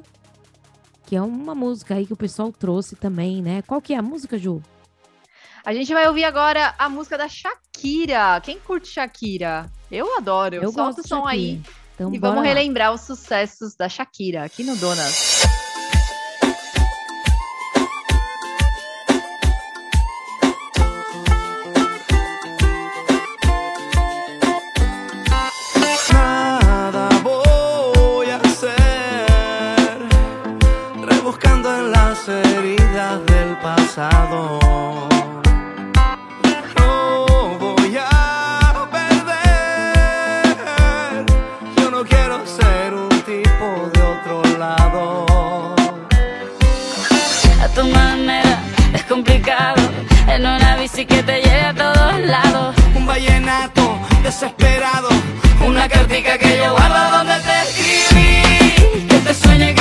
que 1.05 1.17
é 1.17 1.21
uma 1.21 1.53
música 1.53 1.95
aí 1.95 2.05
que 2.05 2.13
o 2.13 2.17
pessoal 2.17 2.49
trouxe 2.49 2.95
também, 2.95 3.41
né? 3.41 3.61
Qual 3.63 3.81
que 3.81 3.93
é 3.93 3.97
a 3.97 4.01
música, 4.01 4.37
Ju? 4.37 4.63
A 5.65 5.73
gente 5.73 5.93
vai 5.93 6.07
ouvir 6.07 6.23
agora 6.23 6.73
a 6.79 6.87
música 6.87 7.17
da 7.17 7.27
Shakira. 7.27 8.39
Quem 8.41 8.57
curte 8.57 8.87
Shakira? 8.87 9.69
Eu 9.91 10.15
adoro. 10.15 10.55
Eu 10.55 10.71
Solta 10.71 11.01
o 11.01 11.03
som 11.05 11.25
Shakira. 11.25 11.29
aí. 11.29 11.61
Então, 11.93 12.13
e 12.13 12.17
vamos 12.17 12.37
lá. 12.37 12.43
relembrar 12.43 12.93
os 12.93 13.01
sucessos 13.01 13.75
da 13.75 13.89
Shakira 13.89 14.45
aqui 14.45 14.63
no 14.63 14.77
Donas. 14.77 15.41
No 33.97 34.59
voy 37.57 37.97
a 37.99 38.87
perder. 38.91 40.45
Yo 41.77 41.89
no 41.89 42.03
quiero 42.05 42.45
ser 42.45 42.93
un 42.93 43.09
tipo 43.09 43.89
de 43.91 44.01
otro 44.03 44.43
lado. 44.59 45.25
A 47.59 47.67
tu 47.69 47.87
manera 47.87 48.61
es 48.93 49.03
complicado. 49.05 49.81
En 50.27 50.45
una 50.45 50.75
bici 50.75 51.03
que 51.03 51.23
te 51.23 51.41
lleve 51.41 51.61
a 51.61 51.73
todos 51.73 52.19
lados. 52.19 52.75
Un 52.93 53.07
vallenato 53.07 53.97
desesperado. 54.21 55.09
Una 55.65 55.89
cartica 55.89 56.37
que 56.37 56.57
yo 56.57 56.71
guardo 56.71 57.17
donde 57.17 57.33
te 57.39 57.61
escribí. 57.63 59.07
Que 59.07 59.17
te 59.25 59.33
sueñe 59.33 59.73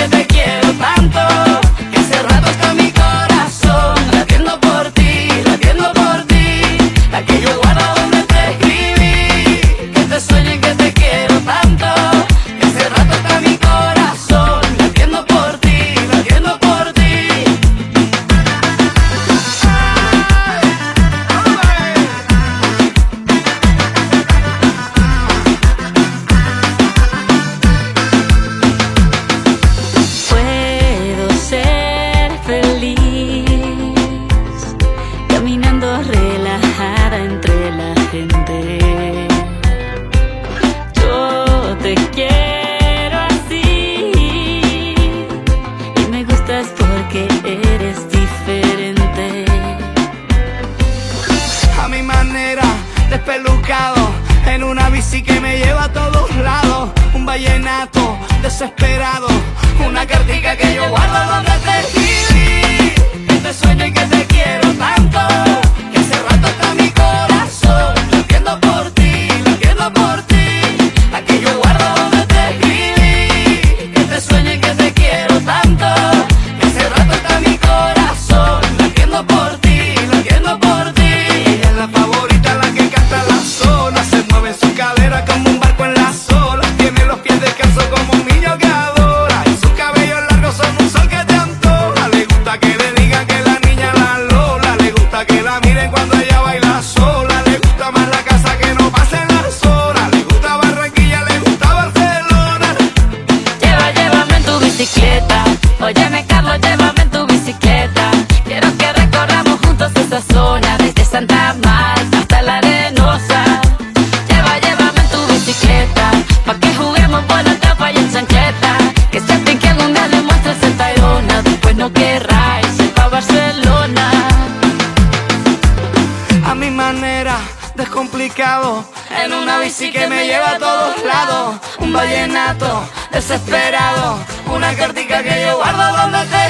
bici 129.66 129.90
que 129.90 130.06
me 130.06 130.24
lleva 130.28 130.50
a 130.52 130.58
todos 130.58 131.02
lados, 131.02 131.56
un 131.80 131.92
vallenato 131.92 132.88
desesperado, 133.10 134.18
una 134.46 134.72
cartica 134.76 135.24
que 135.24 135.42
yo 135.44 135.56
guardo 135.56 135.96
donde 135.96 136.24
te 136.26 136.45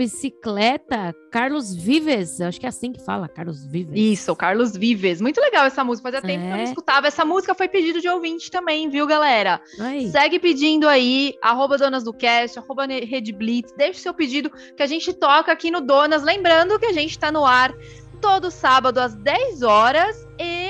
bicicleta, 0.00 1.14
Carlos 1.30 1.74
Vives, 1.74 2.40
acho 2.40 2.58
que 2.58 2.64
é 2.64 2.70
assim 2.70 2.90
que 2.90 3.04
fala, 3.04 3.28
Carlos 3.28 3.66
Vives. 3.66 3.92
Isso, 3.94 4.34
Carlos 4.34 4.74
Vives. 4.74 5.20
Muito 5.20 5.38
legal 5.38 5.66
essa 5.66 5.84
música, 5.84 6.10
fazia 6.10 6.22
tempo 6.22 6.42
é. 6.42 6.46
que 6.46 6.52
eu 6.52 6.56
não 6.56 6.62
é. 6.62 6.64
escutava. 6.64 7.06
Essa 7.06 7.22
música 7.22 7.54
foi 7.54 7.68
pedido 7.68 8.00
de 8.00 8.08
ouvinte 8.08 8.50
também, 8.50 8.88
viu, 8.88 9.06
galera? 9.06 9.60
Aí. 9.78 10.10
Segue 10.10 10.38
pedindo 10.38 10.88
aí, 10.88 11.34
arroba 11.42 11.76
Donas 11.76 12.02
do 12.02 12.14
Cast, 12.14 12.58
arroba 12.58 12.86
Rede 12.86 13.30
Blitz, 13.30 13.72
deixe 13.76 14.00
seu 14.00 14.14
pedido 14.14 14.50
que 14.74 14.82
a 14.82 14.86
gente 14.86 15.12
toca 15.12 15.52
aqui 15.52 15.70
no 15.70 15.82
Donas. 15.82 16.22
Lembrando 16.22 16.78
que 16.78 16.86
a 16.86 16.92
gente 16.94 17.18
tá 17.18 17.30
no 17.30 17.44
ar 17.44 17.74
todo 18.22 18.50
sábado 18.50 18.98
às 18.98 19.14
10 19.14 19.62
horas 19.62 20.26
e 20.38 20.69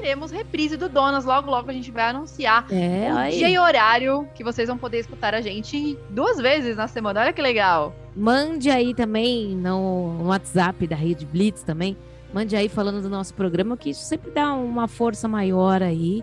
teremos 0.00 0.30
reprise 0.30 0.76
do 0.76 0.88
Donas. 0.88 1.24
Logo, 1.24 1.50
logo 1.50 1.70
a 1.70 1.72
gente 1.72 1.90
vai 1.90 2.10
anunciar 2.10 2.66
É, 2.70 3.12
o 3.12 3.16
aí. 3.16 3.38
dia 3.38 3.48
e 3.48 3.58
horário 3.58 4.28
que 4.34 4.44
vocês 4.44 4.68
vão 4.68 4.76
poder 4.76 4.98
escutar 4.98 5.34
a 5.34 5.40
gente 5.40 5.98
duas 6.10 6.36
vezes 6.38 6.76
na 6.76 6.86
semana. 6.86 7.20
Olha 7.20 7.32
que 7.32 7.40
legal. 7.40 7.94
Mande 8.14 8.70
aí 8.70 8.94
também 8.94 9.56
no 9.56 10.24
WhatsApp 10.24 10.86
da 10.86 10.96
Rede 10.96 11.24
Blitz 11.24 11.62
também. 11.62 11.96
Mande 12.32 12.54
aí 12.56 12.68
falando 12.68 13.00
do 13.00 13.08
nosso 13.08 13.32
programa, 13.34 13.76
que 13.76 13.90
isso 13.90 14.04
sempre 14.04 14.30
dá 14.30 14.52
uma 14.52 14.86
força 14.88 15.26
maior 15.28 15.82
aí, 15.82 16.22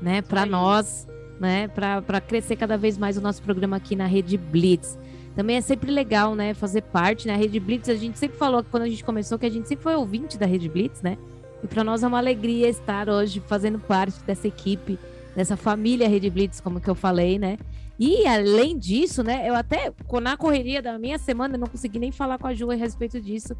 né, 0.00 0.22
para 0.22 0.46
nós, 0.46 1.06
né, 1.38 1.68
para 1.68 2.20
crescer 2.20 2.56
cada 2.56 2.78
vez 2.78 2.96
mais 2.96 3.16
o 3.18 3.20
nosso 3.20 3.42
programa 3.42 3.76
aqui 3.76 3.94
na 3.94 4.06
Rede 4.06 4.38
Blitz. 4.38 4.98
Também 5.36 5.56
é 5.56 5.60
sempre 5.60 5.90
legal, 5.90 6.34
né, 6.34 6.54
fazer 6.54 6.82
parte, 6.82 7.26
né? 7.26 7.34
A 7.34 7.36
Rede 7.36 7.60
Blitz, 7.60 7.88
a 7.88 7.94
gente 7.94 8.18
sempre 8.18 8.36
falou 8.38 8.64
quando 8.70 8.84
a 8.84 8.88
gente 8.88 9.04
começou 9.04 9.38
que 9.38 9.46
a 9.46 9.50
gente 9.50 9.68
sempre 9.68 9.82
foi 9.82 9.94
ouvinte 9.94 10.36
da 10.38 10.46
Rede 10.46 10.68
Blitz, 10.68 11.02
né? 11.02 11.16
E 11.62 11.66
para 11.66 11.84
nós 11.84 12.02
é 12.02 12.06
uma 12.06 12.18
alegria 12.18 12.68
estar 12.68 13.08
hoje 13.08 13.40
fazendo 13.46 13.78
parte 13.78 14.22
dessa 14.24 14.48
equipe, 14.48 14.98
dessa 15.34 15.56
família 15.56 16.08
Rede 16.08 16.30
Blitz, 16.30 16.60
como 16.60 16.80
que 16.80 16.88
eu 16.88 16.94
falei, 16.94 17.38
né? 17.38 17.58
E 17.98 18.26
além 18.26 18.78
disso, 18.78 19.22
né, 19.22 19.46
eu 19.46 19.54
até 19.54 19.92
na 20.22 20.34
correria 20.34 20.80
da 20.80 20.98
minha 20.98 21.18
semana 21.18 21.58
não 21.58 21.66
consegui 21.66 21.98
nem 21.98 22.10
falar 22.10 22.38
com 22.38 22.46
a 22.46 22.54
Ju 22.54 22.70
a 22.70 22.74
respeito 22.74 23.20
disso. 23.20 23.54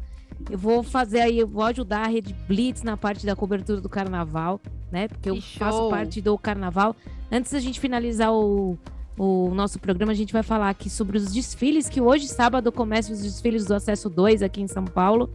Eu 0.49 0.57
vou 0.57 0.81
fazer 0.81 1.21
aí, 1.21 1.37
eu 1.37 1.47
vou 1.47 1.63
ajudar 1.65 2.05
a 2.05 2.07
Rede 2.07 2.33
Blitz 2.47 2.81
na 2.81 2.97
parte 2.97 3.23
da 3.23 3.35
cobertura 3.35 3.79
do 3.79 3.87
carnaval, 3.87 4.59
né? 4.91 5.07
Porque 5.07 5.29
eu 5.29 5.39
faço 5.39 5.89
parte 5.89 6.19
do 6.21 6.35
carnaval. 6.39 6.95
Antes 7.31 7.51
da 7.51 7.59
gente 7.59 7.79
finalizar 7.79 8.33
o, 8.33 8.79
o 9.15 9.53
nosso 9.53 9.77
programa, 9.77 10.11
a 10.11 10.15
gente 10.15 10.33
vai 10.33 10.41
falar 10.41 10.69
aqui 10.69 10.89
sobre 10.89 11.17
os 11.17 11.31
desfiles, 11.31 11.87
que 11.87 12.01
hoje, 12.01 12.27
sábado, 12.27 12.71
começam 12.71 13.13
os 13.13 13.21
desfiles 13.21 13.65
do 13.65 13.75
Acesso 13.75 14.09
2 14.09 14.41
aqui 14.41 14.59
em 14.59 14.67
São 14.67 14.85
Paulo. 14.85 15.29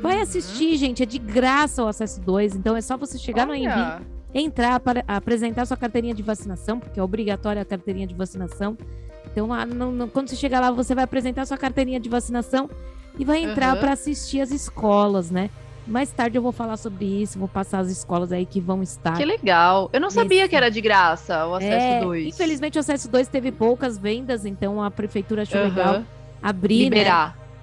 Vai 0.00 0.16
Uhum. 0.16 0.22
assistir, 0.22 0.76
gente, 0.76 1.02
é 1.02 1.06
de 1.06 1.18
graça 1.18 1.82
o 1.82 1.88
Acesso 1.88 2.20
2, 2.20 2.54
então 2.56 2.76
é 2.76 2.80
só 2.80 2.96
você 2.96 3.18
chegar 3.18 3.46
no 3.46 3.54
Envie 3.54 3.68
Olha, 3.68 4.02
entrar 4.34 4.78
para 4.80 5.02
apresentar 5.08 5.64
sua 5.66 5.76
carteirinha 5.76 6.14
de 6.14 6.22
vacinação, 6.22 6.78
porque 6.78 7.00
é 7.00 7.02
obrigatória 7.02 7.62
a 7.62 7.64
carteirinha 7.64 8.06
de 8.06 8.14
vacinação. 8.14 8.76
Então, 9.32 9.52
ah, 9.52 9.64
não- 9.66 9.90
não- 9.92 10.08
quando 10.08 10.28
você 10.28 10.36
chegar 10.36 10.60
lá, 10.60 10.70
você 10.70 10.94
vai 10.94 11.04
apresentar 11.04 11.46
sua 11.46 11.56
carteirinha 11.58 11.98
de 12.00 12.08
vacinação 12.08 12.68
e 13.18 13.24
vai 13.24 13.38
entrar 13.42 13.72
Aham. 13.72 13.80
para 13.80 13.92
assistir 13.92 14.40
as 14.40 14.50
escolas, 14.50 15.30
né? 15.30 15.50
Mais 15.86 16.10
tarde 16.10 16.36
eu 16.36 16.42
vou 16.42 16.50
falar 16.52 16.76
sobre 16.76 17.04
isso, 17.04 17.38
vou 17.38 17.46
passar 17.46 17.78
as 17.78 17.88
escolas 17.88 18.32
aí 18.32 18.44
que 18.44 18.60
vão 18.60 18.82
estar. 18.82 19.16
Que 19.16 19.24
legal. 19.24 19.88
Eu 19.92 20.00
não 20.00 20.10
sabia 20.10 20.38
Nesse- 20.38 20.48
que 20.50 20.56
era 20.56 20.68
de 20.68 20.80
graça 20.80 21.46
o 21.46 21.54
acesso 21.54 21.86
É, 21.86 22.00
2. 22.00 22.26
Infelizmente 22.34 22.76
o 22.76 22.80
acesso 22.80 23.08
2 23.08 23.28
teve 23.28 23.52
poucas 23.52 23.96
vendas, 23.96 24.44
então 24.44 24.82
a 24.82 24.90
prefeitura 24.90 25.42
achou 25.42 25.62
legal 25.62 26.02
abrir, 26.42 26.90
né? 26.90 26.96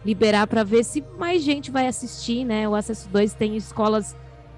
Liberar. 0.06 0.48
para 0.48 0.64
ver 0.64 0.84
se 0.84 1.04
mais 1.18 1.42
gente 1.42 1.72
vai 1.72 1.88
assistir, 1.88 2.44
né? 2.46 2.68
O 2.68 2.76
Acesso 2.76 3.08
2 3.10 3.34
tem 3.34 3.56
escolas 3.56 4.16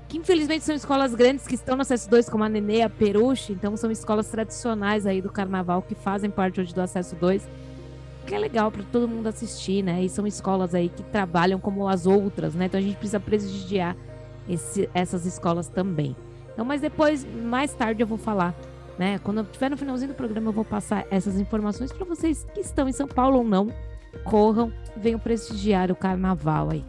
que 0.07 0.17
infelizmente 0.19 0.63
são 0.63 0.75
escolas 0.75 1.15
grandes 1.15 1.47
que 1.47 1.55
estão 1.55 1.75
no 1.75 1.81
Acesso 1.81 2.09
2, 2.09 2.29
como 2.29 2.43
a 2.43 2.49
Nenê, 2.49 2.83
a 2.83 2.89
Peruche, 2.89 3.53
então 3.53 3.75
são 3.75 3.89
escolas 3.89 4.27
tradicionais 4.27 5.05
aí 5.05 5.19
do 5.21 5.31
carnaval 5.31 5.81
que 5.81 5.95
fazem 5.95 6.29
parte 6.29 6.61
hoje 6.61 6.73
do 6.73 6.81
Acesso 6.81 7.15
2. 7.15 7.47
Que 8.27 8.33
é 8.33 8.39
legal 8.39 8.71
para 8.71 8.83
todo 8.91 9.07
mundo 9.07 9.27
assistir, 9.27 9.83
né? 9.83 10.03
E 10.03 10.09
são 10.09 10.25
escolas 10.25 10.73
aí 10.73 10.89
que 10.89 11.03
trabalham 11.03 11.59
como 11.59 11.87
as 11.87 12.05
outras, 12.07 12.55
né? 12.55 12.65
Então 12.65 12.79
a 12.79 12.83
gente 12.83 12.97
precisa 12.97 13.19
prestigiar 13.19 13.95
esse- 14.49 14.89
essas 14.93 15.25
escolas 15.27 15.67
também. 15.67 16.15
Então, 16.53 16.65
mas 16.65 16.81
depois, 16.81 17.25
mais 17.43 17.73
tarde, 17.73 18.01
eu 18.01 18.07
vou 18.07 18.17
falar, 18.17 18.55
né? 18.97 19.19
Quando 19.23 19.39
eu 19.39 19.43
estiver 19.43 19.69
no 19.69 19.77
finalzinho 19.77 20.11
do 20.11 20.15
programa, 20.15 20.49
eu 20.49 20.53
vou 20.53 20.65
passar 20.65 21.05
essas 21.11 21.39
informações 21.39 21.91
para 21.91 22.05
vocês 22.05 22.45
que 22.53 22.61
estão 22.61 22.87
em 22.89 22.93
São 22.93 23.07
Paulo 23.07 23.37
ou 23.39 23.43
não 23.43 23.69
corram 24.23 24.71
venham 24.97 25.19
prestigiar 25.19 25.91
o 25.91 25.95
carnaval 25.95 26.69
aí. 26.71 26.83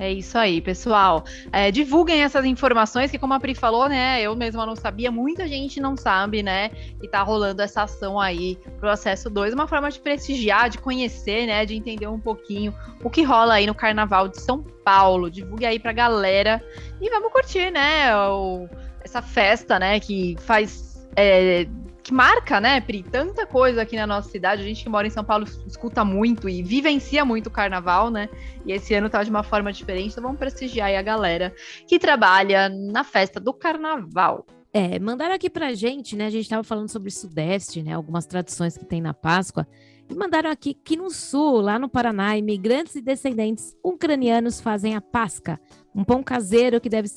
É 0.00 0.10
isso 0.10 0.38
aí, 0.38 0.60
pessoal. 0.60 1.22
É, 1.52 1.70
divulguem 1.70 2.22
essas 2.22 2.44
informações, 2.46 3.10
que 3.10 3.18
como 3.18 3.34
a 3.34 3.38
Pri 3.40 3.54
falou, 3.54 3.88
né? 3.88 4.20
Eu 4.22 4.34
mesma 4.34 4.64
não 4.64 4.74
sabia, 4.74 5.12
muita 5.12 5.46
gente 5.46 5.80
não 5.80 5.96
sabe, 5.96 6.42
né? 6.42 6.70
E 7.02 7.06
tá 7.06 7.22
rolando 7.22 7.60
essa 7.60 7.82
ação 7.82 8.18
aí 8.18 8.58
pro 8.80 8.88
acesso 8.88 9.28
2, 9.28 9.52
uma 9.52 9.68
forma 9.68 9.90
de 9.90 10.00
prestigiar, 10.00 10.70
de 10.70 10.78
conhecer, 10.78 11.46
né? 11.46 11.66
De 11.66 11.76
entender 11.76 12.06
um 12.06 12.18
pouquinho 12.18 12.74
o 13.04 13.10
que 13.10 13.22
rola 13.22 13.54
aí 13.54 13.66
no 13.66 13.74
Carnaval 13.74 14.28
de 14.28 14.40
São 14.40 14.62
Paulo. 14.84 15.30
Divulgue 15.30 15.66
aí 15.66 15.78
pra 15.78 15.92
galera 15.92 16.60
e 17.00 17.10
vamos 17.10 17.30
curtir, 17.30 17.70
né? 17.70 18.16
o- 18.16 18.68
essa 19.04 19.20
festa, 19.20 19.78
né? 19.78 20.00
Que 20.00 20.36
faz. 20.40 21.06
é, 21.14 21.66
que 22.02 22.12
marca, 22.12 22.60
né, 22.60 22.80
Pri, 22.80 23.02
tanta 23.02 23.46
coisa 23.46 23.82
aqui 23.82 23.96
na 23.96 24.06
nossa 24.06 24.28
cidade. 24.28 24.62
A 24.62 24.64
gente 24.64 24.82
que 24.82 24.88
mora 24.88 25.06
em 25.06 25.10
São 25.10 25.24
Paulo 25.24 25.46
escuta 25.66 26.04
muito 26.04 26.48
e 26.48 26.62
vivencia 26.62 27.24
muito 27.24 27.46
o 27.46 27.50
carnaval, 27.50 28.10
né? 28.10 28.28
E 28.66 28.72
esse 28.72 28.92
ano 28.94 29.08
tá 29.08 29.22
de 29.22 29.30
uma 29.30 29.42
forma 29.42 29.72
diferente, 29.72 30.12
então 30.12 30.22
vamos 30.22 30.38
prestigiar 30.38 30.88
aí 30.88 30.96
a 30.96 31.02
galera 31.02 31.54
que 31.86 31.98
trabalha 31.98 32.68
na 32.68 33.04
festa 33.04 33.38
do 33.38 33.52
carnaval. 33.52 34.44
É, 34.72 34.98
mandaram 34.98 35.34
aqui 35.34 35.50
pra 35.50 35.74
gente, 35.74 36.16
né? 36.16 36.26
A 36.26 36.30
gente 36.30 36.48
tava 36.48 36.64
falando 36.64 36.88
sobre 36.88 37.10
Sudeste, 37.10 37.82
né? 37.82 37.92
Algumas 37.92 38.26
tradições 38.26 38.76
que 38.76 38.84
tem 38.84 39.00
na 39.00 39.12
Páscoa. 39.12 39.66
E 40.08 40.14
mandaram 40.14 40.50
aqui 40.50 40.74
que 40.74 40.96
no 40.96 41.10
Sul, 41.10 41.60
lá 41.60 41.78
no 41.78 41.88
Paraná, 41.88 42.36
imigrantes 42.36 42.96
e 42.96 43.00
descendentes 43.00 43.76
ucranianos 43.82 44.60
fazem 44.60 44.96
a 44.96 45.00
Pasca, 45.00 45.60
um 45.94 46.04
pão 46.04 46.22
caseiro 46.22 46.80
que 46.80 46.88
deve, 46.88 47.08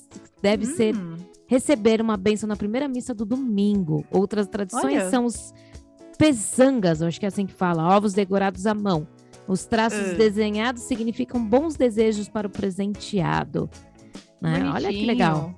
deve 0.41 0.65
ser 0.65 0.95
Hum, 0.95 1.15
receber 1.47 2.01
uma 2.01 2.17
bênção 2.17 2.47
na 2.47 2.55
primeira 2.55 2.87
missa 2.87 3.13
do 3.13 3.25
domingo. 3.25 4.03
Outras 4.11 4.47
tradições 4.47 4.83
Olha. 5.01 5.09
são 5.09 5.25
os 5.25 5.53
pesangas, 6.17 7.01
acho 7.01 7.19
que 7.19 7.25
é 7.25 7.29
assim 7.29 7.45
que 7.45 7.53
fala, 7.53 7.95
ovos 7.95 8.13
decorados 8.13 8.65
à 8.65 8.73
mão. 8.73 9.07
Os 9.47 9.65
traços 9.65 10.11
Ah. 10.11 10.13
desenhados 10.13 10.83
significam 10.83 11.43
bons 11.45 11.75
desejos 11.75 12.27
para 12.29 12.47
o 12.47 12.49
presenteado. 12.49 13.69
né? 14.41 14.69
Olha 14.73 14.89
que 14.89 15.05
legal. 15.05 15.53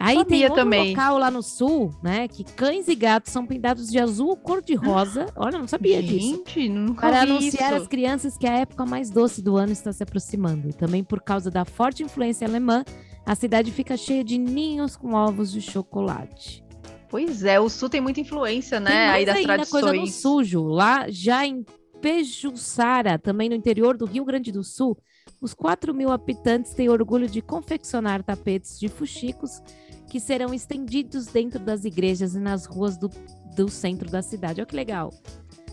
Aí 0.00 0.24
tem 0.24 0.44
outro 0.44 0.60
também. 0.60 0.90
local 0.90 1.18
lá 1.18 1.28
no 1.28 1.42
sul, 1.42 1.92
né, 2.04 2.28
que 2.28 2.44
cães 2.44 2.86
e 2.86 2.94
gatos 2.94 3.32
são 3.32 3.44
pintados 3.44 3.88
de 3.90 3.98
azul 3.98 4.28
ou 4.28 4.36
cor-de-rosa. 4.36 5.26
Olha, 5.34 5.56
eu 5.56 5.60
não 5.60 5.66
sabia 5.66 6.00
disso. 6.00 6.36
Gente, 6.46 6.68
nunca 6.68 7.00
Para 7.08 7.22
anunciar 7.22 7.72
isso. 7.72 7.82
às 7.82 7.88
crianças 7.88 8.38
que 8.38 8.46
a 8.46 8.52
época 8.58 8.86
mais 8.86 9.10
doce 9.10 9.42
do 9.42 9.56
ano 9.56 9.72
está 9.72 9.92
se 9.92 10.04
aproximando. 10.04 10.72
Também 10.72 11.02
por 11.02 11.20
causa 11.20 11.50
da 11.50 11.64
forte 11.64 12.04
influência 12.04 12.46
alemã, 12.46 12.84
a 13.28 13.34
cidade 13.34 13.70
fica 13.70 13.94
cheia 13.94 14.24
de 14.24 14.38
ninhos 14.38 14.96
com 14.96 15.12
ovos 15.12 15.52
de 15.52 15.60
chocolate. 15.60 16.64
Pois 17.10 17.44
é, 17.44 17.60
o 17.60 17.68
Sul 17.68 17.90
tem 17.90 18.00
muita 18.00 18.20
influência, 18.20 18.80
né? 18.80 18.90
Tem 18.90 18.98
mais 18.98 19.18
aí 19.18 19.26
das 19.26 19.36
ainda 19.36 19.54
tradições. 19.54 19.82
coisa 19.82 19.96
no 20.00 20.06
sujo. 20.06 20.62
Lá, 20.62 21.10
já 21.10 21.46
em 21.46 21.62
Pejuçara, 22.00 23.18
também 23.18 23.50
no 23.50 23.54
interior 23.54 23.98
do 23.98 24.06
Rio 24.06 24.24
Grande 24.24 24.50
do 24.50 24.64
Sul, 24.64 24.96
os 25.42 25.52
4 25.52 25.92
mil 25.92 26.10
habitantes 26.10 26.72
têm 26.72 26.88
orgulho 26.88 27.28
de 27.28 27.42
confeccionar 27.42 28.22
tapetes 28.22 28.80
de 28.80 28.88
fuxicos 28.88 29.60
que 30.08 30.18
serão 30.18 30.54
estendidos 30.54 31.26
dentro 31.26 31.58
das 31.58 31.84
igrejas 31.84 32.34
e 32.34 32.40
nas 32.40 32.64
ruas 32.64 32.96
do, 32.96 33.10
do 33.54 33.68
centro 33.68 34.10
da 34.10 34.22
cidade. 34.22 34.62
Olha 34.62 34.66
que 34.66 34.74
legal. 34.74 35.12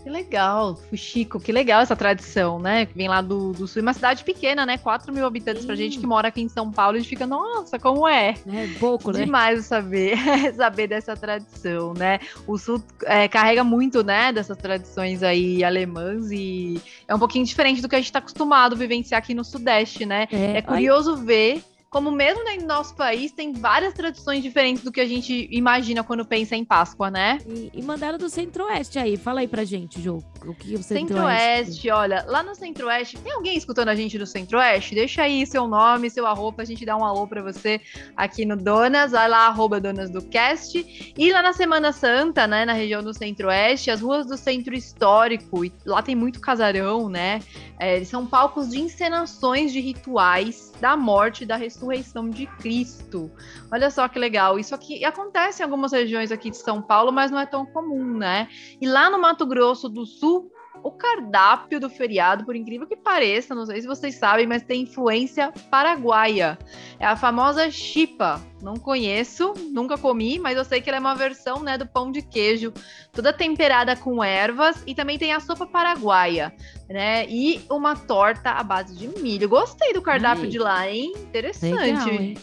Que 0.06 0.10
legal, 0.10 0.76
Fuxico, 0.76 1.40
que 1.40 1.50
legal 1.50 1.80
essa 1.80 1.96
tradição, 1.96 2.60
né? 2.60 2.86
Que 2.86 2.94
vem 2.94 3.08
lá 3.08 3.20
do, 3.20 3.50
do 3.50 3.66
Sul, 3.66 3.82
uma 3.82 3.92
cidade 3.92 4.22
pequena, 4.22 4.64
né? 4.64 4.78
4 4.78 5.12
mil 5.12 5.26
habitantes 5.26 5.64
pra 5.64 5.74
Sim. 5.74 5.82
gente 5.82 5.98
que 5.98 6.06
mora 6.06 6.28
aqui 6.28 6.40
em 6.40 6.48
São 6.48 6.70
Paulo, 6.70 6.94
a 6.94 7.00
gente 7.00 7.08
fica, 7.08 7.26
nossa, 7.26 7.76
como 7.76 8.06
é? 8.06 8.36
É 8.46 8.68
pouco, 8.78 9.10
né? 9.10 9.24
Demais 9.24 9.64
saber, 9.64 10.16
saber 10.54 10.86
dessa 10.86 11.16
tradição, 11.16 11.92
né? 11.92 12.20
O 12.46 12.56
Sul 12.56 12.80
é, 13.02 13.26
carrega 13.26 13.64
muito, 13.64 14.04
né, 14.04 14.32
dessas 14.32 14.56
tradições 14.56 15.24
aí 15.24 15.64
alemãs 15.64 16.30
e 16.30 16.80
é 17.08 17.12
um 17.12 17.18
pouquinho 17.18 17.44
diferente 17.44 17.82
do 17.82 17.88
que 17.88 17.96
a 17.96 17.98
gente 17.98 18.06
está 18.06 18.20
acostumado 18.20 18.74
a 18.74 18.78
vivenciar 18.78 19.18
aqui 19.18 19.34
no 19.34 19.42
Sudeste, 19.42 20.06
né? 20.06 20.28
É 20.30 20.62
curioso 20.62 21.16
ver 21.16 21.64
como 21.96 22.10
mesmo 22.10 22.44
no 22.44 22.66
nosso 22.66 22.94
país 22.94 23.32
tem 23.32 23.54
várias 23.54 23.94
tradições 23.94 24.42
diferentes 24.42 24.84
do 24.84 24.92
que 24.92 25.00
a 25.00 25.06
gente 25.06 25.48
imagina 25.50 26.04
quando 26.04 26.26
pensa 26.26 26.54
em 26.54 26.62
Páscoa, 26.62 27.10
né? 27.10 27.38
E, 27.48 27.70
e 27.72 27.82
mandaram 27.82 28.18
do 28.18 28.28
Centro-Oeste 28.28 28.98
aí. 28.98 29.16
Fala 29.16 29.40
aí 29.40 29.48
pra 29.48 29.64
gente, 29.64 30.02
Ju. 30.02 30.22
O 30.44 30.52
que 30.52 30.74
o 30.74 30.82
Centro-Oeste... 30.82 31.72
Centro-Oeste, 31.72 31.90
olha, 31.90 32.22
lá 32.28 32.42
no 32.42 32.54
Centro-Oeste, 32.54 33.16
tem 33.16 33.32
alguém 33.32 33.56
escutando 33.56 33.88
a 33.88 33.94
gente 33.94 34.18
do 34.18 34.26
Centro-Oeste? 34.26 34.94
Deixa 34.94 35.22
aí 35.22 35.46
seu 35.46 35.66
nome, 35.66 36.10
seu 36.10 36.26
arroba, 36.26 36.62
a 36.62 36.66
gente 36.66 36.84
dá 36.84 36.94
um 36.98 37.02
alô 37.02 37.26
pra 37.26 37.40
você 37.40 37.80
aqui 38.14 38.44
no 38.44 38.58
Donas, 38.58 39.12
vai 39.12 39.26
lá, 39.26 39.46
arroba 39.46 39.80
Donas 39.80 40.10
do 40.10 40.20
Cast. 40.20 41.14
E 41.16 41.32
lá 41.32 41.40
na 41.40 41.54
Semana 41.54 41.92
Santa, 41.92 42.46
né, 42.46 42.66
na 42.66 42.74
região 42.74 43.02
do 43.02 43.14
Centro-Oeste, 43.14 43.90
as 43.90 44.02
ruas 44.02 44.26
do 44.26 44.36
Centro 44.36 44.74
Histórico, 44.74 45.64
e 45.64 45.72
lá 45.86 46.02
tem 46.02 46.14
muito 46.14 46.42
casarão, 46.42 47.08
né? 47.08 47.40
É, 47.78 47.96
eles 47.96 48.08
são 48.08 48.26
palcos 48.26 48.68
de 48.68 48.80
encenações 48.80 49.72
de 49.72 49.80
rituais 49.80 50.72
da 50.78 50.94
morte 50.94 51.44
e 51.44 51.46
da 51.46 51.56
ressurreição 51.56 51.85
de 52.30 52.46
Cristo. 52.58 53.30
Olha 53.70 53.90
só 53.90 54.08
que 54.08 54.18
legal. 54.18 54.58
Isso 54.58 54.74
aqui 54.74 55.04
acontece 55.04 55.62
em 55.62 55.64
algumas 55.64 55.92
regiões 55.92 56.32
aqui 56.32 56.50
de 56.50 56.56
São 56.56 56.82
Paulo, 56.82 57.12
mas 57.12 57.30
não 57.30 57.38
é 57.38 57.46
tão 57.46 57.64
comum, 57.66 58.16
né? 58.16 58.48
E 58.80 58.86
lá 58.86 59.10
no 59.10 59.18
Mato 59.18 59.46
Grosso 59.46 59.88
do 59.88 60.04
Sul, 60.04 60.50
o 60.86 60.92
cardápio 60.92 61.80
do 61.80 61.90
feriado, 61.90 62.44
por 62.44 62.54
incrível 62.54 62.86
que 62.86 62.94
pareça, 62.94 63.56
não 63.56 63.66
sei 63.66 63.80
se 63.80 63.88
vocês 63.88 64.14
sabem, 64.14 64.46
mas 64.46 64.62
tem 64.62 64.82
influência 64.82 65.52
paraguaia. 65.68 66.56
É 67.00 67.04
a 67.04 67.16
famosa 67.16 67.68
chipa. 67.72 68.40
Não 68.62 68.76
conheço, 68.76 69.52
nunca 69.72 69.98
comi, 69.98 70.38
mas 70.38 70.56
eu 70.56 70.64
sei 70.64 70.80
que 70.80 70.88
ela 70.88 70.98
é 70.98 71.00
uma 71.00 71.16
versão, 71.16 71.60
né, 71.60 71.76
do 71.76 71.86
pão 71.86 72.12
de 72.12 72.22
queijo, 72.22 72.72
toda 73.12 73.32
temperada 73.32 73.96
com 73.96 74.22
ervas 74.22 74.80
e 74.86 74.94
também 74.94 75.18
tem 75.18 75.32
a 75.32 75.40
sopa 75.40 75.66
paraguaia, 75.66 76.54
né? 76.88 77.26
E 77.28 77.60
uma 77.68 77.96
torta 77.96 78.50
à 78.50 78.62
base 78.62 78.96
de 78.96 79.08
milho. 79.20 79.48
Gostei 79.48 79.92
do 79.92 80.00
cardápio 80.00 80.44
Ai. 80.44 80.50
de 80.50 80.58
lá, 80.58 80.88
hein? 80.88 81.12
Interessante. 81.16 81.74
Legal, 81.74 82.08
hein? 82.08 82.38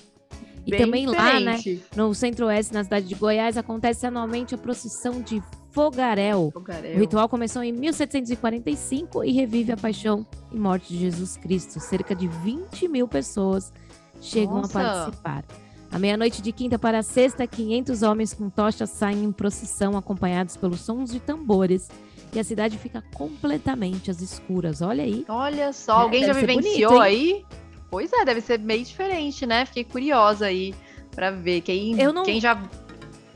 E 0.66 0.72
Bem 0.72 0.80
também 0.80 1.06
lá, 1.06 1.40
né, 1.40 1.56
diferente. 1.56 1.84
no 1.96 2.14
centro-oeste, 2.14 2.74
na 2.74 2.84
cidade 2.84 3.08
de 3.08 3.16
Goiás, 3.16 3.58
acontece 3.58 4.06
anualmente 4.06 4.54
a 4.54 4.58
procissão 4.58 5.22
de 5.22 5.42
Fogaréu. 5.74 6.54
O 6.96 7.00
ritual 7.00 7.28
começou 7.28 7.64
em 7.64 7.72
1745 7.74 9.24
e 9.24 9.32
revive 9.32 9.72
a 9.72 9.78
paixão 9.78 10.26
e 10.52 10.58
morte 10.58 10.94
de 10.94 11.00
Jesus 11.00 11.36
Cristo. 11.38 11.80
Cerca 11.80 12.16
de 12.16 12.28
20 12.28 12.88
mil 12.88 13.08
pessoas 13.08 13.74
chegam 14.22 14.62
Nossa. 14.62 14.80
a 14.80 14.84
participar. 14.84 15.44
À 15.92 16.00
meia-noite 16.00 16.42
de 16.42 16.52
quinta 16.52 16.80
para 16.80 17.04
sexta, 17.04 17.46
500 17.46 18.02
homens 18.04 18.34
com 18.34 18.50
tochas 18.50 18.90
saem 18.90 19.24
em 19.26 19.32
procissão 19.32 19.96
acompanhados 19.98 20.58
pelos 20.58 20.82
sons 20.82 21.12
de 21.12 21.20
tambores 21.20 21.90
e 22.34 22.40
a 22.40 22.44
cidade 22.44 22.78
fica 22.80 23.04
completamente 23.14 24.10
às 24.10 24.20
escuras. 24.22 24.82
Olha 24.82 25.04
aí. 25.04 25.24
Olha 25.28 25.72
só, 25.72 26.00
É, 26.00 26.02
alguém 26.04 26.22
já 26.22 26.34
deve 26.34 26.40
ser 26.40 26.48
vivenciou 26.48 26.92
bonito, 26.94 27.02
aí? 27.04 27.46
Pois 27.92 28.12
é, 28.12 28.26
deve 28.26 28.42
ser 28.42 28.58
meio 28.60 28.84
diferente, 28.84 29.46
né? 29.46 29.66
Fiquei 29.68 29.84
curiosa 29.84 30.48
aí 30.48 30.74
pra 31.12 31.30
ver. 31.30 31.62
Quem, 31.62 31.94
não- 31.96 32.24
quem 32.24 32.42
já. 32.42 32.60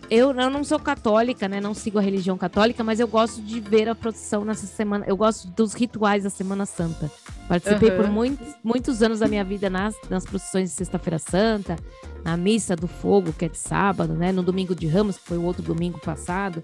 Eu, 0.10 0.32
eu 0.32 0.50
não 0.50 0.64
sou 0.64 0.80
católica, 0.80 1.50
né? 1.50 1.60
Não 1.60 1.74
sigo 1.74 2.00
a 2.00 2.02
religião 2.02 2.38
católica, 2.38 2.84
mas 2.84 3.00
eu 3.00 3.08
gosto 3.08 3.42
de 3.42 3.60
ver 3.60 3.90
a 3.90 3.96
procissão 3.96 4.46
nessa 4.46 4.66
semana. 4.66 5.04
Eu 5.06 5.18
gosto 5.18 5.50
dos 5.50 5.74
rituais 5.74 6.24
da 6.24 6.30
Semana 6.30 6.66
Santa. 6.66 7.12
Participei 7.48 7.92
por 7.92 8.06
Aham. 8.06 8.14
muitos, 8.14 8.48
muitos 8.64 9.04
anos 9.04 9.20
da 9.20 9.28
minha 9.28 9.44
vida 9.44 9.70
nas, 9.70 9.96
nas 10.10 10.26
procissões 10.26 10.70
de 10.70 10.76
Sexta-feira 10.76 11.20
Santa, 11.20 11.76
na 12.24 12.38
Missa 12.38 12.76
do 12.76 12.88
Fogo, 12.88 13.34
que 13.34 13.46
é 13.46 13.50
de 13.50 13.58
sábado, 13.58 14.14
né? 14.14 14.32
No 14.32 14.42
Domingo 14.42 14.74
de 14.74 14.88
Ramos, 14.88 15.18
que 15.18 15.28
foi 15.28 15.38
o 15.38 15.44
outro 15.44 15.62
domingo 15.62 16.00
passado. 16.00 16.64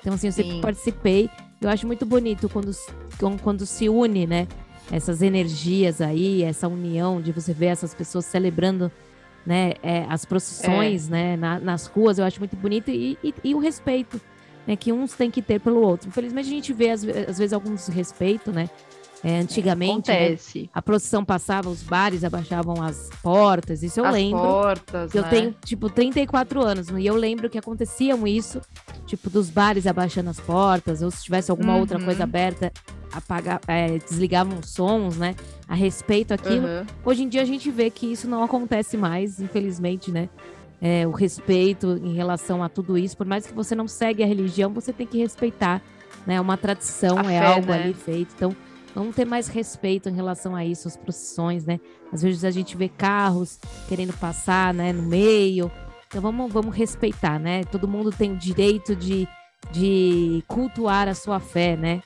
Então, 0.00 0.12
assim, 0.12 0.26
eu 0.26 0.32
sempre 0.32 0.52
Sim. 0.52 0.60
participei. 0.60 1.30
Eu 1.60 1.70
acho 1.70 1.86
muito 1.86 2.04
bonito 2.04 2.48
quando, 2.48 2.72
quando 3.40 3.64
se 3.64 3.88
une, 3.88 4.26
né? 4.26 4.46
Essas 4.90 5.22
energias 5.22 6.02
aí, 6.02 6.42
essa 6.42 6.68
união 6.68 7.22
de 7.22 7.32
você 7.32 7.54
ver 7.54 7.66
essas 7.66 7.94
pessoas 7.94 8.26
celebrando 8.26 8.92
né, 9.44 9.72
é, 9.82 10.04
as 10.08 10.24
procissões, 10.24 11.08
né, 11.08 11.36
na- 11.36 11.58
nas 11.58 11.86
ruas, 11.86 12.18
eu 12.18 12.24
acho 12.24 12.38
muito 12.38 12.56
bonito 12.56 12.90
e, 12.90 13.18
e- 13.22 13.34
e 13.44 13.54
o 13.54 13.58
respeito, 13.58 14.20
né, 14.66 14.76
que 14.76 14.92
uns 14.92 15.12
têm 15.14 15.30
que 15.30 15.42
ter 15.42 15.60
pelo 15.60 15.80
outro. 15.80 16.08
Infelizmente 16.08 16.46
a 16.46 16.50
gente 16.50 16.72
vê 16.72 16.90
às, 16.90 17.02
às 17.04 17.38
vezes 17.38 17.52
algum 17.52 17.74
desrespeito, 17.74 18.52
né, 18.52 18.70
é, 19.24 19.38
antigamente, 19.38 20.10
né, 20.10 20.24
Acontece. 20.24 20.70
a 20.74 20.82
procissão 20.82 21.24
passava, 21.24 21.68
os 21.68 21.82
bares 21.82 22.24
abaixavam 22.24 22.82
as 22.82 23.08
portas, 23.22 23.82
isso 23.82 24.00
eu 24.00 24.04
As 24.06 24.12
lembro. 24.14 24.40
portas, 24.42 25.14
Eu 25.14 25.22
né? 25.22 25.28
tenho, 25.28 25.54
tipo, 25.64 25.88
34 25.88 26.60
anos, 26.62 26.88
e 26.90 27.06
eu 27.06 27.14
lembro 27.14 27.48
que 27.48 27.56
aconteciam 27.58 28.26
isso, 28.26 28.60
tipo, 29.06 29.30
dos 29.30 29.48
bares 29.48 29.86
abaixando 29.86 30.30
as 30.30 30.40
portas, 30.40 31.02
ou 31.02 31.10
se 31.10 31.22
tivesse 31.22 31.50
alguma 31.50 31.76
outra 31.76 31.98
Uhum. 31.98 32.04
coisa 32.04 32.24
aberta, 32.24 32.72
apagar, 33.12 33.60
é, 33.68 33.98
desligavam 33.98 34.58
os 34.58 34.70
sons, 34.70 35.16
né, 35.16 35.36
a 35.68 35.74
respeito 35.74 36.32
àquilo. 36.34 36.66
Aham. 36.66 36.86
Hoje 37.04 37.22
em 37.22 37.28
dia 37.28 37.42
a 37.42 37.44
gente 37.46 37.70
vê 37.70 37.90
que 37.90 38.06
isso 38.10 38.26
não 38.26 38.42
acontece 38.42 38.96
mais, 38.96 39.38
infelizmente, 39.40 40.10
né? 40.10 40.28
É, 40.80 41.06
o 41.06 41.12
respeito 41.12 41.92
em 42.02 42.12
relação 42.12 42.60
a 42.60 42.68
tudo 42.68 42.98
isso, 42.98 43.16
por 43.16 43.24
mais 43.24 43.46
que 43.46 43.52
você 43.54 43.72
não 43.74 43.86
segue 43.86 44.20
a 44.20 44.26
religião, 44.26 44.72
você 44.72 44.92
tem 44.92 45.06
que 45.06 45.16
respeitar, 45.18 45.80
né? 46.26 46.40
Uma 46.40 46.56
tradição, 46.56 47.18
A 47.18 47.32
é 47.32 47.38
fé, 47.38 47.46
algo 47.46 47.70
né? 47.70 47.84
ali 47.84 47.94
feito. 47.94 48.32
Então, 48.34 48.56
vamos 48.94 49.14
ter 49.14 49.24
mais 49.24 49.48
respeito 49.48 50.08
em 50.08 50.14
relação 50.14 50.54
a 50.54 50.64
isso, 50.64 50.88
as 50.88 50.96
procissões, 50.96 51.64
né? 51.64 51.80
Às 52.12 52.22
vezes 52.22 52.44
a 52.44 52.50
gente 52.50 52.76
vê 52.76 52.88
carros 52.88 53.58
querendo 53.88 54.12
passar, 54.14 54.72
né, 54.74 54.92
no 54.92 55.02
meio. 55.02 55.70
Então 56.06 56.20
vamos, 56.20 56.52
vamos 56.52 56.74
respeitar, 56.74 57.38
né? 57.38 57.64
Todo 57.64 57.88
mundo 57.88 58.10
tem 58.10 58.32
o 58.32 58.36
direito 58.36 58.94
de, 58.94 59.26
de 59.70 60.44
cultuar 60.46 61.08
a 61.08 61.14
sua 61.14 61.40
fé, 61.40 61.76
né? 61.76 62.02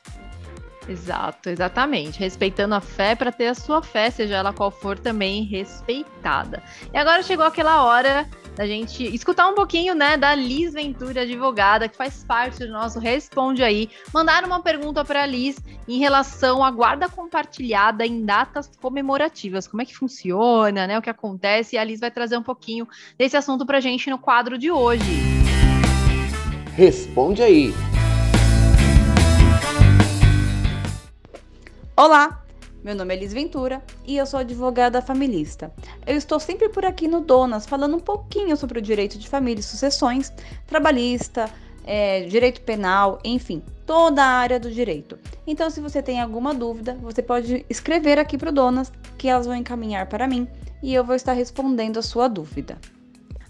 Exato, 0.88 1.50
exatamente. 1.50 2.20
Respeitando 2.20 2.74
a 2.74 2.80
fé 2.80 3.14
para 3.14 3.32
ter 3.32 3.48
a 3.48 3.54
sua 3.54 3.82
fé, 3.82 4.10
seja 4.10 4.36
ela 4.36 4.52
qual 4.52 4.70
for, 4.70 4.98
também 4.98 5.44
respeitada. 5.44 6.62
E 6.92 6.96
agora 6.96 7.22
chegou 7.22 7.44
aquela 7.44 7.84
hora 7.84 8.28
da 8.56 8.66
gente 8.66 9.04
escutar 9.14 9.48
um 9.48 9.54
pouquinho, 9.54 9.94
né, 9.94 10.16
da 10.16 10.34
Liz 10.34 10.72
Ventura, 10.72 11.20
advogada, 11.20 11.88
que 11.88 11.96
faz 11.96 12.24
parte 12.24 12.60
do 12.60 12.72
nosso 12.72 12.98
Responde 12.98 13.62
Aí. 13.62 13.90
Mandaram 14.14 14.48
uma 14.48 14.62
pergunta 14.62 15.04
para 15.04 15.22
a 15.22 15.26
Liz 15.26 15.58
em 15.86 15.98
relação 15.98 16.64
à 16.64 16.70
guarda 16.70 17.06
compartilhada 17.06 18.06
em 18.06 18.24
datas 18.24 18.70
comemorativas. 18.80 19.68
Como 19.68 19.82
é 19.82 19.84
que 19.84 19.94
funciona, 19.94 20.86
né, 20.86 20.98
o 20.98 21.02
que 21.02 21.10
acontece? 21.10 21.76
E 21.76 21.78
a 21.78 21.84
Liz 21.84 22.00
vai 22.00 22.10
trazer 22.10 22.38
um 22.38 22.42
pouquinho 22.42 22.88
desse 23.18 23.36
assunto 23.36 23.66
pra 23.66 23.78
gente 23.78 24.08
no 24.08 24.18
quadro 24.18 24.56
de 24.56 24.70
hoje. 24.70 25.04
Responde 26.74 27.42
aí. 27.42 27.74
Olá, 31.94 32.45
meu 32.86 32.94
nome 32.94 33.12
é 33.12 33.16
Elis 33.16 33.32
Ventura 33.32 33.82
e 34.06 34.16
eu 34.16 34.24
sou 34.24 34.38
advogada 34.38 35.02
familista. 35.02 35.72
Eu 36.06 36.16
estou 36.16 36.38
sempre 36.38 36.68
por 36.68 36.84
aqui 36.84 37.08
no 37.08 37.20
Donas 37.20 37.66
falando 37.66 37.96
um 37.96 38.00
pouquinho 38.00 38.56
sobre 38.56 38.78
o 38.78 38.82
direito 38.82 39.18
de 39.18 39.28
família 39.28 39.58
e 39.58 39.62
sucessões, 39.64 40.32
trabalhista, 40.68 41.50
é, 41.84 42.22
direito 42.26 42.60
penal, 42.60 43.18
enfim, 43.24 43.60
toda 43.84 44.22
a 44.22 44.28
área 44.28 44.60
do 44.60 44.70
direito. 44.70 45.18
Então, 45.48 45.68
se 45.68 45.80
você 45.80 46.00
tem 46.00 46.20
alguma 46.20 46.54
dúvida, 46.54 46.96
você 47.02 47.20
pode 47.20 47.66
escrever 47.68 48.20
aqui 48.20 48.38
para 48.38 48.50
o 48.50 48.52
Donas 48.52 48.92
que 49.18 49.26
elas 49.26 49.46
vão 49.46 49.56
encaminhar 49.56 50.06
para 50.06 50.28
mim 50.28 50.46
e 50.80 50.94
eu 50.94 51.02
vou 51.02 51.16
estar 51.16 51.32
respondendo 51.32 51.98
a 51.98 52.02
sua 52.02 52.28
dúvida. 52.28 52.78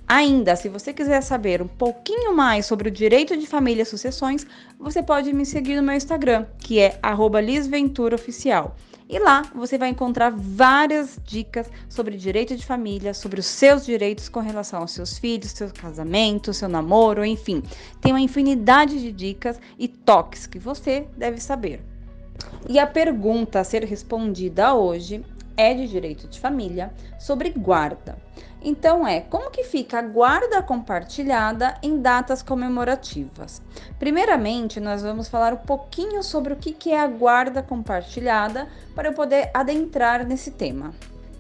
Ainda, 0.09 0.57
se 0.57 0.71
você 0.71 0.95
quiser 0.95 1.21
saber 1.21 1.61
um 1.61 1.69
pouquinho 1.69 2.35
mais 2.35 2.65
sobre 2.65 2.89
o 2.89 2.93
direito 2.93 3.37
de 3.37 3.47
família 3.47 3.83
e 3.83 3.85
sucessões, 3.85 4.47
você 4.79 5.03
pode 5.03 5.31
me 5.35 5.45
seguir 5.45 5.77
no 5.77 5.83
meu 5.83 5.95
Instagram, 5.95 6.47
que 6.59 6.79
é 6.79 6.99
@lisventuraoficial. 7.45 8.75
E 9.09 9.21
lá 9.21 9.43
você 9.55 9.79
vai 9.79 9.89
encontrar 9.89 10.31
várias 10.31 11.17
dicas 11.25 11.71
sobre 11.89 12.17
direito 12.17 12.57
de 12.57 12.67
família, 12.67 13.15
sobre 13.15 13.39
os 13.39 13.47
seus 13.47 13.87
direitos 13.87 14.29
com 14.29 14.41
relação 14.41 14.81
aos 14.81 14.91
seus 14.91 15.17
filhos, 15.17 15.53
seu 15.53 15.71
casamento, 15.73 16.53
seu 16.53 16.69
namoro, 16.69 17.25
enfim. 17.25 17.63
Tem 18.01 18.13
uma 18.13 18.21
infinidade 18.21 19.01
de 19.01 19.13
dicas 19.13 19.61
e 19.79 19.87
toques 19.87 20.47
que 20.47 20.59
você 20.59 21.07
deve 21.17 21.41
saber. 21.41 21.81
E 22.69 22.81
a 22.81 22.87
pergunta 22.87 23.61
a 23.61 23.65
ser 23.65 23.85
respondida 23.85 24.75
hoje 24.75 25.25
é 25.57 25.73
de 25.73 25.87
direito 25.87 26.27
de 26.27 26.41
família 26.41 26.93
sobre 27.19 27.51
guarda. 27.51 28.19
Então 28.69 29.07
é, 29.07 29.21
como 29.21 29.49
que 29.49 29.63
fica 29.63 30.01
a 30.01 30.03
guarda 30.03 30.61
compartilhada 30.61 31.79
em 31.81 32.01
datas 32.01 32.43
comemorativas? 32.43 33.63
Primeiramente, 33.97 34.81
nós 34.81 35.03
vamos 35.03 35.29
falar 35.29 35.53
um 35.53 35.59
pouquinho 35.59 36.21
sobre 36.21 36.53
o 36.53 36.57
que 36.57 36.91
é 36.91 36.99
a 36.99 37.07
guarda 37.07 37.63
compartilhada 37.63 38.67
para 38.93 39.11
eu 39.11 39.13
poder 39.13 39.53
adentrar 39.55 40.27
nesse 40.27 40.51
tema. 40.51 40.93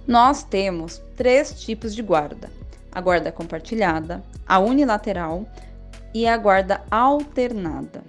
Nós 0.07 0.45
temos 0.45 1.03
três 1.17 1.61
tipos 1.61 1.97
de 1.97 2.01
guarda: 2.01 2.49
a 2.93 3.01
guarda 3.01 3.33
compartilhada, 3.33 4.23
a 4.47 4.61
unilateral 4.61 5.45
e 6.15 6.29
a 6.29 6.37
guarda 6.37 6.85
alternada. 6.89 8.05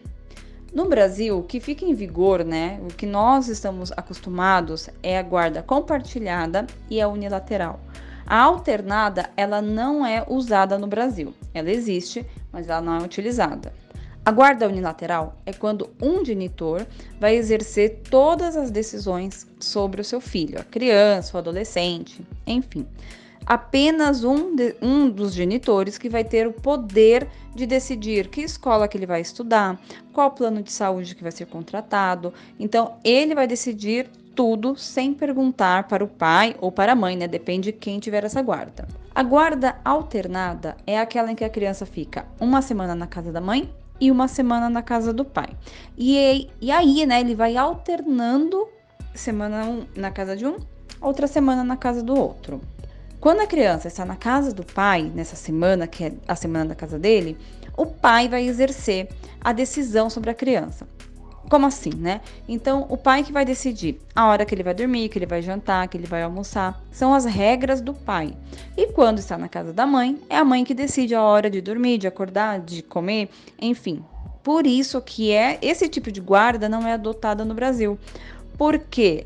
No 0.72 0.88
Brasil, 0.88 1.40
o 1.40 1.44
que 1.44 1.60
fica 1.60 1.84
em 1.84 1.96
vigor, 1.96 2.46
né, 2.46 2.80
o 2.84 2.94
que 2.94 3.08
nós 3.08 3.48
estamos 3.48 3.92
acostumados 3.94 4.92
é 5.02 5.18
a 5.18 5.24
guarda 5.24 5.64
compartilhada 5.64 6.68
e 6.88 7.02
a 7.02 7.08
unilateral. 7.08 7.80
A 8.28 8.42
alternada, 8.42 9.30
ela 9.38 9.62
não 9.62 10.06
é 10.06 10.26
usada 10.28 10.78
no 10.78 10.86
Brasil. 10.86 11.34
Ela 11.54 11.72
existe, 11.72 12.26
mas 12.52 12.68
ela 12.68 12.82
não 12.82 12.98
é 12.98 13.02
utilizada. 13.02 13.74
A 14.26 14.32
guarda 14.34 14.68
unilateral 14.68 15.38
é 15.46 15.54
quando 15.54 15.90
um 16.02 16.26
genitor 16.26 16.86
vai 17.18 17.38
exercer 17.38 18.02
todas 18.10 18.58
as 18.58 18.70
decisões 18.70 19.48
sobre 19.58 20.02
o 20.02 20.04
seu 20.04 20.20
filho, 20.20 20.60
a 20.60 20.66
criança, 20.66 21.38
o 21.38 21.40
adolescente, 21.40 22.22
enfim. 22.46 22.86
Apenas 23.46 24.26
um, 24.26 24.54
de, 24.54 24.76
um 24.82 25.10
dos 25.10 25.34
genitores 25.34 25.98
que 25.98 26.10
vai 26.10 26.26
ter 26.26 26.46
o 26.46 26.52
poder 26.52 27.30
de 27.56 27.66
decidir 27.66 28.28
que 28.28 28.42
escola 28.42 28.90
que 28.90 28.98
ele 28.98 29.06
vai 29.06 29.22
estudar, 29.22 29.80
qual 30.12 30.32
plano 30.32 30.62
de 30.62 30.74
saúde 30.74 31.16
que 31.16 31.24
vai 31.24 31.32
ser 31.32 31.46
contratado. 31.46 32.34
Então, 32.60 32.98
ele 33.06 33.34
vai 33.34 33.48
decidir 33.48 34.10
tudo 34.38 34.76
sem 34.78 35.16
perguntar 35.16 35.88
para 35.88 36.04
o 36.04 36.08
pai 36.08 36.56
ou 36.62 36.72
para 36.72 36.92
a 36.92 36.96
mãe, 36.96 37.18
né? 37.18 37.28
Depende 37.28 37.72
de 37.72 37.78
quem 37.78 38.00
tiver 38.00 38.24
essa 38.24 38.40
guarda. 38.40 38.88
A 39.16 39.24
guarda 39.24 39.78
alternada 39.84 40.78
é 40.86 41.00
aquela 41.00 41.32
em 41.32 41.36
que 41.36 41.44
a 41.44 41.50
criança 41.50 41.88
fica 41.88 42.28
uma 42.40 42.62
semana 42.62 42.94
na 42.94 43.08
casa 43.08 43.32
da 43.32 43.42
mãe 43.42 43.74
e 44.00 44.12
uma 44.12 44.28
semana 44.28 44.70
na 44.70 44.84
casa 44.84 45.12
do 45.12 45.26
pai. 45.26 45.50
E, 45.98 46.48
e 46.62 46.72
aí, 46.72 47.04
né, 47.08 47.20
ele 47.20 47.34
vai 47.34 47.58
alternando 47.58 48.70
semana 49.16 49.66
um 49.66 49.88
na 49.96 50.12
casa 50.12 50.38
de 50.38 50.46
um, 50.46 50.58
outra 51.02 51.26
semana 51.26 51.64
na 51.64 51.76
casa 51.76 52.04
do 52.04 52.16
outro. 52.16 52.62
Quando 53.20 53.40
a 53.40 53.48
criança 53.48 53.88
está 53.88 54.06
na 54.06 54.16
casa 54.16 54.54
do 54.54 54.64
pai, 54.64 55.12
nessa 55.16 55.36
semana, 55.36 55.88
que 55.88 56.04
é 56.04 56.14
a 56.28 56.36
semana 56.36 56.66
da 56.66 56.76
casa 56.76 57.00
dele, 57.00 57.36
o 57.76 57.88
pai 57.88 58.30
vai 58.30 58.48
exercer 58.48 59.10
a 59.42 59.52
decisão 59.52 60.12
sobre 60.12 60.30
a 60.30 60.36
criança. 60.36 60.88
Como 61.50 61.66
assim, 61.66 61.92
né? 61.96 62.20
Então, 62.48 62.86
o 62.90 62.98
pai 62.98 63.24
que 63.24 63.32
vai 63.32 63.46
decidir 63.46 64.00
a 64.14 64.28
hora 64.28 64.46
que 64.46 64.54
ele 64.54 64.64
vai 64.64 64.74
dormir, 64.74 65.08
que 65.08 65.18
ele 65.18 65.26
vai 65.26 65.42
jantar, 65.42 65.88
que 65.88 65.98
ele 65.98 66.06
vai 66.06 66.22
almoçar, 66.22 66.82
são 66.92 67.14
as 67.14 67.24
regras 67.24 67.80
do 67.80 67.94
pai. 67.94 68.34
E 68.76 68.88
quando 68.88 69.20
está 69.20 69.38
na 69.38 69.48
casa 69.48 69.72
da 69.72 69.86
mãe, 69.86 70.20
é 70.30 70.38
a 70.38 70.44
mãe 70.44 70.66
que 70.66 70.74
decide 70.74 71.16
a 71.16 71.22
hora 71.22 71.50
de 71.50 71.62
dormir, 71.62 72.00
de 72.00 72.08
acordar, 72.08 72.60
de 72.60 72.82
comer, 72.82 73.30
enfim. 73.62 74.04
Por 74.44 74.68
isso 74.68 75.02
que 75.02 75.32
é 75.32 75.58
esse 75.62 75.88
tipo 75.88 76.12
de 76.12 76.20
guarda 76.20 76.68
não 76.68 76.86
é 76.86 76.94
adotada 76.94 77.46
no 77.46 77.54
Brasil. 77.54 77.98
Porque 78.58 79.26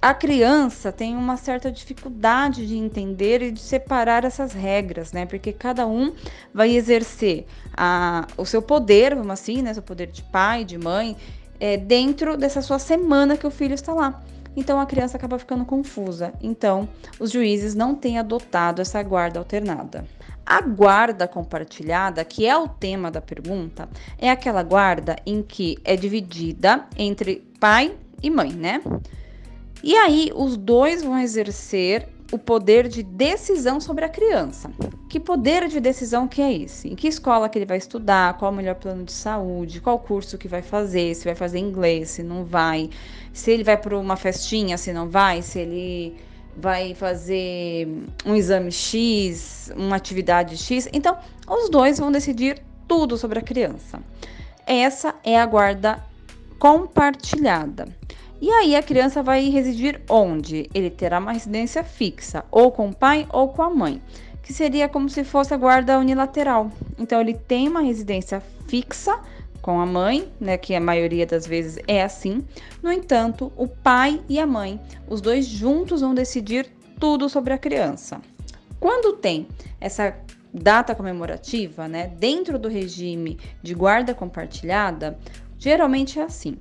a 0.00 0.14
criança 0.14 0.92
tem 0.92 1.16
uma 1.16 1.36
certa 1.36 1.72
dificuldade 1.72 2.66
de 2.66 2.76
entender 2.76 3.42
e 3.42 3.50
de 3.50 3.60
separar 3.60 4.24
essas 4.24 4.52
regras, 4.52 5.12
né? 5.12 5.26
Porque 5.26 5.52
cada 5.52 5.86
um 5.88 6.14
vai 6.54 6.76
exercer 6.76 7.46
a, 7.76 8.26
o 8.36 8.44
seu 8.46 8.62
poder, 8.62 9.14
vamos 9.16 9.32
assim, 9.32 9.60
né? 9.60 9.74
Seu 9.74 9.82
poder 9.82 10.06
de 10.06 10.22
pai, 10.22 10.64
de 10.64 10.78
mãe, 10.78 11.16
é, 11.60 11.76
dentro 11.76 12.36
dessa 12.36 12.62
sua 12.62 12.78
semana 12.78 13.36
que 13.36 13.46
o 13.46 13.50
filho 13.50 13.74
está 13.74 13.92
lá. 13.92 14.22
Então 14.56 14.80
a 14.80 14.86
criança 14.86 15.16
acaba 15.16 15.38
ficando 15.38 15.64
confusa. 15.64 16.32
Então 16.42 16.88
os 17.20 17.30
juízes 17.30 17.74
não 17.74 17.94
têm 17.94 18.18
adotado 18.18 18.82
essa 18.82 19.02
guarda 19.02 19.38
alternada. 19.38 20.04
A 20.44 20.60
guarda 20.62 21.28
compartilhada, 21.28 22.24
que 22.24 22.46
é 22.46 22.56
o 22.56 22.66
tema 22.66 23.10
da 23.10 23.20
pergunta, 23.20 23.88
é 24.18 24.30
aquela 24.30 24.62
guarda 24.62 25.16
em 25.26 25.42
que 25.42 25.78
é 25.84 25.94
dividida 25.94 26.86
entre 26.96 27.46
pai 27.60 27.94
e 28.22 28.30
mãe, 28.30 28.52
né? 28.52 28.82
E 29.82 29.94
aí 29.94 30.32
os 30.34 30.56
dois 30.56 31.02
vão 31.02 31.18
exercer 31.18 32.08
o 32.30 32.38
poder 32.38 32.88
de 32.88 33.02
decisão 33.02 33.80
sobre 33.80 34.04
a 34.04 34.08
criança. 34.08 34.70
Que 35.08 35.18
poder 35.18 35.66
de 35.68 35.80
decisão 35.80 36.28
que 36.28 36.42
é 36.42 36.52
esse? 36.52 36.88
Em 36.88 36.94
que 36.94 37.08
escola 37.08 37.48
que 37.48 37.58
ele 37.58 37.64
vai 37.64 37.78
estudar? 37.78 38.36
Qual 38.36 38.52
o 38.52 38.54
melhor 38.54 38.74
plano 38.74 39.04
de 39.04 39.12
saúde? 39.12 39.80
Qual 39.80 39.98
curso 39.98 40.36
que 40.36 40.46
vai 40.46 40.60
fazer? 40.60 41.14
Se 41.14 41.24
vai 41.24 41.34
fazer 41.34 41.58
inglês, 41.58 42.10
se 42.10 42.22
não 42.22 42.44
vai? 42.44 42.90
Se 43.32 43.50
ele 43.50 43.64
vai 43.64 43.76
para 43.78 43.96
uma 43.96 44.16
festinha, 44.16 44.76
se 44.76 44.92
não 44.92 45.08
vai? 45.08 45.40
Se 45.40 45.58
ele 45.58 46.16
vai 46.54 46.94
fazer 46.94 47.88
um 48.26 48.34
exame 48.34 48.70
X, 48.70 49.72
uma 49.74 49.96
atividade 49.96 50.56
X. 50.56 50.88
Então, 50.92 51.16
os 51.48 51.70
dois 51.70 51.98
vão 51.98 52.12
decidir 52.12 52.60
tudo 52.86 53.16
sobre 53.16 53.38
a 53.38 53.42
criança. 53.42 54.00
Essa 54.66 55.14
é 55.24 55.38
a 55.40 55.46
guarda 55.46 56.04
compartilhada. 56.58 57.86
E 58.40 58.50
aí 58.50 58.76
a 58.76 58.82
criança 58.82 59.22
vai 59.22 59.48
residir 59.48 60.00
onde? 60.08 60.70
Ele 60.72 60.90
terá 60.90 61.18
uma 61.18 61.32
residência 61.32 61.82
fixa, 61.82 62.44
ou 62.50 62.70
com 62.70 62.88
o 62.88 62.94
pai 62.94 63.26
ou 63.32 63.48
com 63.48 63.62
a 63.62 63.70
mãe, 63.70 64.00
que 64.42 64.52
seria 64.52 64.88
como 64.88 65.08
se 65.08 65.24
fosse 65.24 65.52
a 65.52 65.56
guarda 65.56 65.98
unilateral. 65.98 66.70
Então 66.96 67.20
ele 67.20 67.34
tem 67.34 67.68
uma 67.68 67.80
residência 67.80 68.40
fixa 68.68 69.18
com 69.60 69.80
a 69.80 69.86
mãe, 69.86 70.32
né, 70.40 70.56
que 70.56 70.74
a 70.74 70.80
maioria 70.80 71.26
das 71.26 71.46
vezes 71.46 71.82
é 71.88 72.02
assim. 72.02 72.44
No 72.80 72.92
entanto, 72.92 73.52
o 73.56 73.66
pai 73.66 74.22
e 74.28 74.38
a 74.38 74.46
mãe, 74.46 74.80
os 75.08 75.20
dois 75.20 75.44
juntos 75.46 76.00
vão 76.00 76.14
decidir 76.14 76.66
tudo 77.00 77.28
sobre 77.28 77.52
a 77.52 77.58
criança. 77.58 78.20
Quando 78.78 79.14
tem 79.14 79.48
essa 79.80 80.16
data 80.54 80.94
comemorativa, 80.94 81.88
né, 81.88 82.06
dentro 82.18 82.58
do 82.58 82.68
regime 82.68 83.38
de 83.62 83.74
guarda 83.74 84.14
compartilhada, 84.14 85.18
geralmente 85.58 86.20
é 86.20 86.22
assim. 86.22 86.56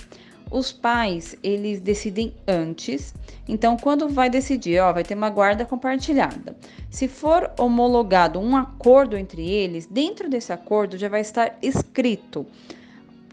Os 0.49 0.71
pais, 0.71 1.35
eles 1.43 1.81
decidem 1.81 2.33
antes. 2.47 3.13
Então, 3.47 3.75
quando 3.75 4.07
vai 4.07 4.29
decidir, 4.29 4.79
ó, 4.79 4.93
vai 4.93 5.03
ter 5.03 5.15
uma 5.15 5.29
guarda 5.29 5.65
compartilhada. 5.65 6.55
Se 6.89 7.07
for 7.07 7.51
homologado 7.59 8.39
um 8.39 8.55
acordo 8.55 9.17
entre 9.17 9.47
eles, 9.47 9.85
dentro 9.85 10.29
desse 10.29 10.53
acordo 10.53 10.97
já 10.97 11.09
vai 11.09 11.21
estar 11.21 11.57
escrito 11.61 12.45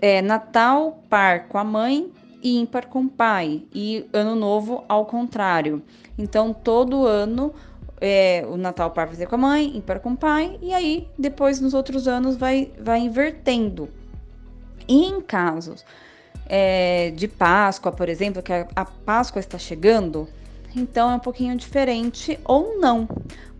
é, 0.02 0.20
Natal 0.20 1.02
par 1.08 1.46
com 1.46 1.56
a 1.56 1.64
mãe 1.64 2.10
e 2.42 2.58
ímpar 2.58 2.88
com 2.88 3.04
o 3.04 3.08
pai, 3.08 3.62
e 3.74 4.06
Ano 4.12 4.34
Novo 4.34 4.84
ao 4.88 5.06
contrário. 5.06 5.82
Então, 6.18 6.52
todo 6.52 7.06
ano 7.06 7.54
é, 8.00 8.44
o 8.46 8.56
Natal 8.56 8.90
par 8.90 9.06
vai 9.06 9.16
ser 9.16 9.26
com 9.26 9.36
a 9.36 9.38
mãe, 9.38 9.76
ímpar 9.76 10.00
com 10.00 10.10
o 10.10 10.16
pai, 10.16 10.58
e 10.60 10.74
aí 10.74 11.08
depois 11.18 11.60
nos 11.60 11.72
outros 11.72 12.06
anos 12.06 12.36
vai, 12.36 12.70
vai 12.78 13.00
invertendo. 13.00 13.88
E 14.86 15.06
em 15.06 15.20
casos 15.22 15.84
é, 16.46 17.10
de 17.10 17.28
Páscoa, 17.28 17.92
por 17.92 18.08
exemplo, 18.08 18.42
que 18.42 18.52
a, 18.52 18.66
a 18.74 18.84
Páscoa 18.84 19.40
está 19.40 19.58
chegando, 19.58 20.28
então 20.74 21.10
é 21.10 21.14
um 21.14 21.20
pouquinho 21.20 21.56
diferente 21.56 22.38
ou 22.44 22.78
não. 22.78 23.08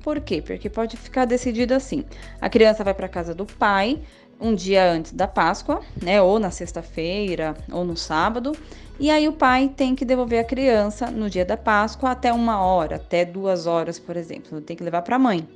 Por 0.02 0.20
quê? 0.20 0.42
Porque 0.42 0.68
pode 0.68 0.96
ficar 0.96 1.24
decidido 1.24 1.74
assim: 1.74 2.04
a 2.40 2.48
criança 2.48 2.84
vai 2.84 2.92
para 2.92 3.08
casa 3.08 3.34
do 3.34 3.46
pai, 3.46 4.00
um 4.40 4.54
dia 4.54 4.90
antes 4.90 5.12
da 5.12 5.26
Páscoa, 5.26 5.80
né? 6.02 6.20
Ou 6.20 6.38
na 6.38 6.50
sexta-feira, 6.50 7.56
ou 7.72 7.84
no 7.84 7.96
sábado. 7.96 8.52
E 9.00 9.10
aí 9.10 9.26
o 9.26 9.32
pai 9.32 9.72
tem 9.74 9.96
que 9.96 10.04
devolver 10.04 10.38
a 10.38 10.44
criança 10.44 11.10
no 11.10 11.28
dia 11.28 11.44
da 11.44 11.56
Páscoa 11.56 12.10
até 12.10 12.32
uma 12.32 12.62
hora, 12.62 12.96
até 12.96 13.24
duas 13.24 13.66
horas, 13.66 13.98
por 13.98 14.16
exemplo. 14.16 14.60
Tem 14.60 14.76
que 14.76 14.84
levar 14.84 15.02
para 15.02 15.16
a 15.16 15.18
mãe. 15.18 15.48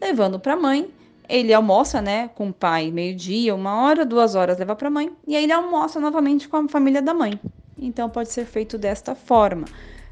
Levando 0.00 0.40
para 0.40 0.54
a 0.54 0.56
mãe, 0.56 0.90
ele 1.30 1.54
almoça, 1.54 2.02
né, 2.02 2.28
com 2.34 2.48
o 2.48 2.52
pai 2.52 2.90
meio-dia, 2.90 3.54
uma 3.54 3.82
hora, 3.82 4.04
duas 4.04 4.34
horas 4.34 4.58
leva 4.58 4.74
para 4.74 4.88
a 4.88 4.90
mãe, 4.90 5.12
e 5.26 5.36
aí 5.36 5.44
ele 5.44 5.52
almoça 5.52 6.00
novamente 6.00 6.48
com 6.48 6.56
a 6.56 6.68
família 6.68 7.00
da 7.00 7.14
mãe. 7.14 7.38
Então 7.78 8.10
pode 8.10 8.30
ser 8.30 8.44
feito 8.44 8.76
desta 8.76 9.14
forma, 9.14 9.64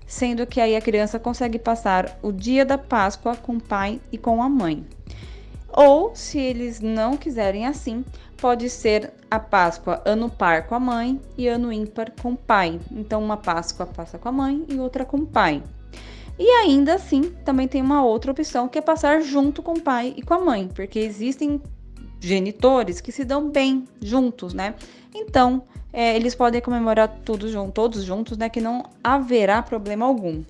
sendo 0.07 0.47
que 0.47 0.61
aí 0.61 0.75
a 0.77 0.81
criança 0.81 1.19
consegue 1.19 1.59
passar 1.59 2.19
o 2.23 2.33
dia 2.33 2.65
da 2.65 2.79
Páscoa 2.79 3.37
com 3.37 3.57
o 3.57 3.63
pai 3.63 4.01
e 4.13 4.17
com 4.17 4.43
a 4.43 4.49
mãe. 4.49 4.87
Ou, 5.71 6.15
se 6.15 6.39
eles 6.39 6.81
não 6.81 7.17
quiserem 7.17 7.67
assim, 7.67 8.05
pode 8.39 8.71
ser 8.71 9.13
a 9.31 9.39
Páscoa 9.39 10.01
ano 10.05 10.31
par 10.31 10.67
com 10.67 10.75
a 10.75 10.81
mãe 10.81 11.21
e 11.37 11.47
ano 11.47 11.73
ímpar 11.73 12.13
com 12.23 12.33
o 12.33 12.37
pai. 12.37 12.81
Então, 12.91 13.23
uma 13.23 13.37
Páscoa 13.37 13.85
passa 13.87 14.19
com 14.19 14.29
a 14.29 14.33
mãe 14.33 14.65
e 14.69 14.79
outra 14.79 15.05
com 15.05 15.19
o 15.19 15.27
pai. 15.27 15.63
E 16.39 16.49
ainda 16.51 16.95
assim, 16.95 17.33
também 17.45 17.67
tem 17.67 17.83
uma 17.83 18.05
outra 18.05 18.31
opção 18.31 18.69
que 18.69 18.79
é 18.79 18.83
passar 18.83 19.21
junto 19.21 19.63
com 19.63 19.73
o 19.73 19.81
pai 19.81 20.15
e 20.17 20.23
com 20.23 20.35
a 20.35 20.39
mãe, 20.39 20.69
porque 20.73 21.01
existem 21.01 21.61
genitores 22.21 23.01
que 23.01 23.11
se 23.11 23.25
dão 23.25 23.51
bem 23.51 23.85
juntos, 24.01 24.55
né? 24.55 24.75
Então, 25.15 25.63
é, 25.93 26.15
eles 26.15 26.35
podem 26.35 26.61
comemorar 26.61 27.09
tudo 27.25 27.49
junto, 27.49 27.73
todos 27.73 28.05
juntos, 28.05 28.39
né? 28.39 28.49
Que 28.49 28.61
não 28.61 28.85
haverá 29.03 29.63
problema 29.63 30.07
algum. 30.07 30.45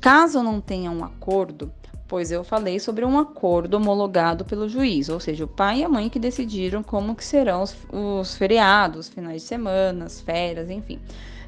Caso 0.00 0.42
não 0.42 0.60
tenha 0.60 0.90
um 0.90 1.04
acordo, 1.04 1.72
pois 2.08 2.32
eu 2.32 2.42
falei 2.42 2.80
sobre 2.80 3.04
um 3.04 3.18
acordo 3.18 3.74
homologado 3.74 4.44
pelo 4.44 4.68
juiz, 4.68 5.08
ou 5.08 5.20
seja, 5.20 5.44
o 5.44 5.48
pai 5.48 5.80
e 5.80 5.84
a 5.84 5.88
mãe 5.88 6.08
que 6.08 6.18
decidiram 6.18 6.82
como 6.82 7.14
que 7.14 7.24
serão 7.24 7.62
os, 7.62 7.76
os 7.92 8.36
feriados, 8.36 9.08
finais 9.08 9.42
de 9.42 9.48
semana, 9.48 10.08
férias, 10.08 10.70
enfim. 10.70 10.98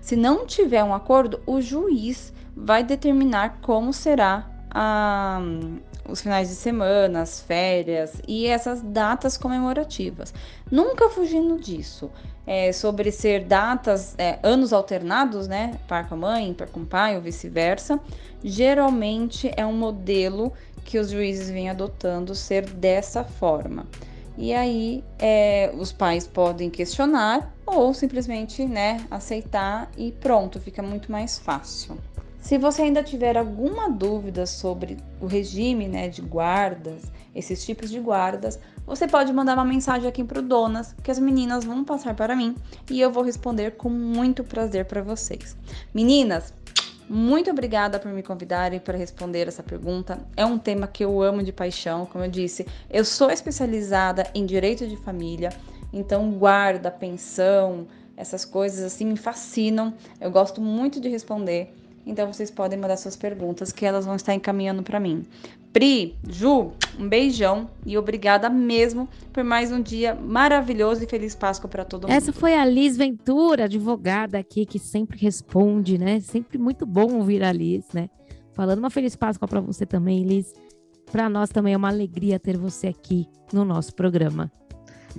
Se 0.00 0.16
não 0.16 0.46
tiver 0.46 0.82
um 0.82 0.94
acordo, 0.94 1.40
o 1.46 1.60
juiz 1.60 2.32
vai 2.56 2.84
determinar 2.84 3.58
como 3.62 3.92
será 3.92 4.46
a, 4.70 5.40
os 6.08 6.20
finais 6.20 6.48
de 6.48 6.54
semana, 6.54 7.22
as 7.22 7.40
férias 7.40 8.20
e 8.26 8.46
essas 8.46 8.80
datas 8.80 9.36
comemorativas. 9.36 10.32
Nunca 10.70 11.08
fugindo 11.08 11.58
disso. 11.58 12.10
É, 12.44 12.72
sobre 12.72 13.12
ser 13.12 13.44
datas, 13.44 14.16
é, 14.18 14.40
anos 14.42 14.72
alternados, 14.72 15.46
né? 15.46 15.78
Par 15.86 16.08
com 16.08 16.16
a 16.16 16.18
mãe, 16.18 16.52
par 16.52 16.66
com 16.66 16.80
o 16.80 16.86
pai 16.86 17.14
ou 17.14 17.22
vice-versa 17.22 18.00
geralmente 18.42 19.50
é 19.56 19.64
um 19.64 19.72
modelo 19.72 20.52
que 20.84 20.98
os 20.98 21.10
juízes 21.10 21.48
vêm 21.48 21.70
adotando 21.70 22.34
ser 22.34 22.66
dessa 22.66 23.22
forma. 23.24 23.86
E 24.36 24.52
aí 24.52 25.04
é, 25.18 25.72
os 25.78 25.92
pais 25.92 26.26
podem 26.26 26.70
questionar 26.70 27.54
ou 27.64 27.92
simplesmente 27.94 28.64
né, 28.64 29.04
aceitar 29.10 29.90
e 29.96 30.10
pronto, 30.10 30.58
fica 30.58 30.82
muito 30.82 31.12
mais 31.12 31.38
fácil. 31.38 31.96
Se 32.42 32.58
você 32.58 32.82
ainda 32.82 33.04
tiver 33.04 33.38
alguma 33.38 33.88
dúvida 33.88 34.46
sobre 34.46 34.96
o 35.20 35.26
regime 35.26 35.86
né, 35.86 36.08
de 36.08 36.20
guardas, 36.20 37.04
esses 37.32 37.64
tipos 37.64 37.88
de 37.88 38.00
guardas, 38.00 38.58
você 38.84 39.06
pode 39.06 39.32
mandar 39.32 39.54
uma 39.54 39.64
mensagem 39.64 40.08
aqui 40.08 40.24
para 40.24 40.40
o 40.40 40.42
Donas, 40.42 40.92
que 41.04 41.10
as 41.12 41.20
meninas 41.20 41.64
vão 41.64 41.84
passar 41.84 42.14
para 42.16 42.34
mim 42.34 42.56
e 42.90 43.00
eu 43.00 43.12
vou 43.12 43.22
responder 43.22 43.76
com 43.76 43.88
muito 43.88 44.42
prazer 44.42 44.86
para 44.86 45.00
vocês. 45.00 45.56
Meninas, 45.94 46.52
muito 47.08 47.48
obrigada 47.48 48.00
por 48.00 48.10
me 48.10 48.24
convidarem 48.24 48.80
para 48.80 48.98
responder 48.98 49.46
essa 49.46 49.62
pergunta. 49.62 50.18
É 50.36 50.44
um 50.44 50.58
tema 50.58 50.88
que 50.88 51.04
eu 51.04 51.22
amo 51.22 51.44
de 51.44 51.52
paixão, 51.52 52.06
como 52.06 52.24
eu 52.24 52.30
disse. 52.30 52.66
Eu 52.90 53.04
sou 53.04 53.30
especializada 53.30 54.28
em 54.34 54.44
direito 54.44 54.88
de 54.88 54.96
família, 54.96 55.50
então 55.92 56.32
guarda, 56.32 56.90
pensão, 56.90 57.86
essas 58.16 58.44
coisas 58.44 58.82
assim 58.82 59.06
me 59.06 59.16
fascinam. 59.16 59.94
Eu 60.20 60.32
gosto 60.32 60.60
muito 60.60 61.00
de 61.00 61.08
responder. 61.08 61.72
Então 62.06 62.32
vocês 62.32 62.50
podem 62.50 62.78
mandar 62.78 62.96
suas 62.96 63.16
perguntas 63.16 63.72
que 63.72 63.86
elas 63.86 64.04
vão 64.04 64.16
estar 64.16 64.34
encaminhando 64.34 64.82
para 64.82 64.98
mim. 64.98 65.24
Pri, 65.72 66.16
Ju, 66.28 66.72
um 66.98 67.08
beijão 67.08 67.70
e 67.86 67.96
obrigada 67.96 68.50
mesmo 68.50 69.08
por 69.32 69.42
mais 69.42 69.72
um 69.72 69.80
dia 69.80 70.14
maravilhoso 70.14 71.02
e 71.04 71.06
feliz 71.06 71.34
Páscoa 71.34 71.70
para 71.70 71.84
todo 71.84 72.02
mundo. 72.02 72.12
Essa 72.12 72.32
foi 72.32 72.54
a 72.54 72.64
Liz 72.64 72.96
Ventura, 72.96 73.64
advogada 73.64 74.38
aqui 74.38 74.66
que 74.66 74.78
sempre 74.78 75.18
responde, 75.18 75.96
né? 75.96 76.20
Sempre 76.20 76.58
muito 76.58 76.84
bom 76.84 77.14
ouvir 77.14 77.42
a 77.42 77.52
Liz, 77.52 77.86
né? 77.94 78.10
Falando 78.52 78.80
uma 78.80 78.90
feliz 78.90 79.16
Páscoa 79.16 79.48
para 79.48 79.60
você 79.60 79.86
também, 79.86 80.24
Liz. 80.24 80.52
Para 81.10 81.28
nós 81.28 81.48
também 81.50 81.72
é 81.72 81.76
uma 81.76 81.88
alegria 81.88 82.38
ter 82.38 82.58
você 82.58 82.88
aqui 82.88 83.26
no 83.52 83.64
nosso 83.64 83.94
programa. 83.94 84.50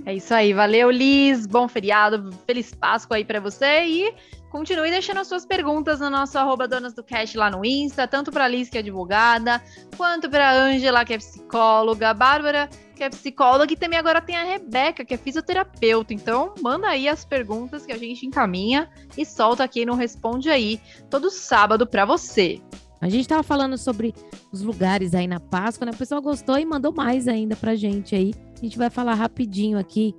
É 0.04 0.14
isso 0.14 0.34
aí, 0.34 0.52
valeu 0.52 0.90
Liz, 0.90 1.46
bom 1.46 1.68
feriado, 1.68 2.32
feliz 2.46 2.74
Páscoa 2.74 3.16
aí 3.16 3.24
para 3.24 3.40
você 3.40 3.84
e 3.84 4.14
Continue 4.54 4.88
deixando 4.88 5.18
as 5.18 5.26
suas 5.26 5.44
perguntas 5.44 5.98
no 5.98 6.08
nosso 6.08 6.38
arroba 6.38 6.68
Donas 6.68 6.94
do 6.94 7.02
Cast 7.02 7.36
lá 7.36 7.50
no 7.50 7.64
Insta, 7.64 8.06
tanto 8.06 8.30
para 8.30 8.46
Liz, 8.46 8.70
que 8.70 8.76
é 8.76 8.80
advogada, 8.80 9.60
quanto 9.96 10.30
para 10.30 10.52
Ângela, 10.52 11.04
que 11.04 11.12
é 11.12 11.18
psicóloga, 11.18 12.10
a 12.10 12.14
Bárbara, 12.14 12.70
que 12.94 13.02
é 13.02 13.10
psicóloga, 13.10 13.72
e 13.72 13.76
também 13.76 13.98
agora 13.98 14.20
tem 14.20 14.36
a 14.36 14.44
Rebeca, 14.44 15.04
que 15.04 15.12
é 15.12 15.16
fisioterapeuta. 15.16 16.14
Então, 16.14 16.54
manda 16.62 16.86
aí 16.86 17.08
as 17.08 17.24
perguntas 17.24 17.84
que 17.84 17.90
a 17.90 17.98
gente 17.98 18.24
encaminha 18.24 18.88
e 19.18 19.26
solta 19.26 19.64
aqui 19.64 19.84
no 19.84 19.96
Responde 19.96 20.48
Aí, 20.48 20.80
todo 21.10 21.32
sábado 21.32 21.84
para 21.84 22.04
você. 22.04 22.62
A 23.00 23.08
gente 23.08 23.22
estava 23.22 23.42
falando 23.42 23.76
sobre 23.76 24.14
os 24.52 24.62
lugares 24.62 25.16
aí 25.16 25.26
na 25.26 25.40
Páscoa, 25.40 25.84
né? 25.84 25.90
O 25.92 25.98
pessoal 25.98 26.22
gostou 26.22 26.56
e 26.56 26.64
mandou 26.64 26.92
mais 26.92 27.26
ainda 27.26 27.56
pra 27.56 27.74
gente 27.74 28.14
aí. 28.14 28.32
A 28.56 28.64
gente 28.64 28.78
vai 28.78 28.88
falar 28.88 29.14
rapidinho 29.14 29.76
aqui 29.76 30.14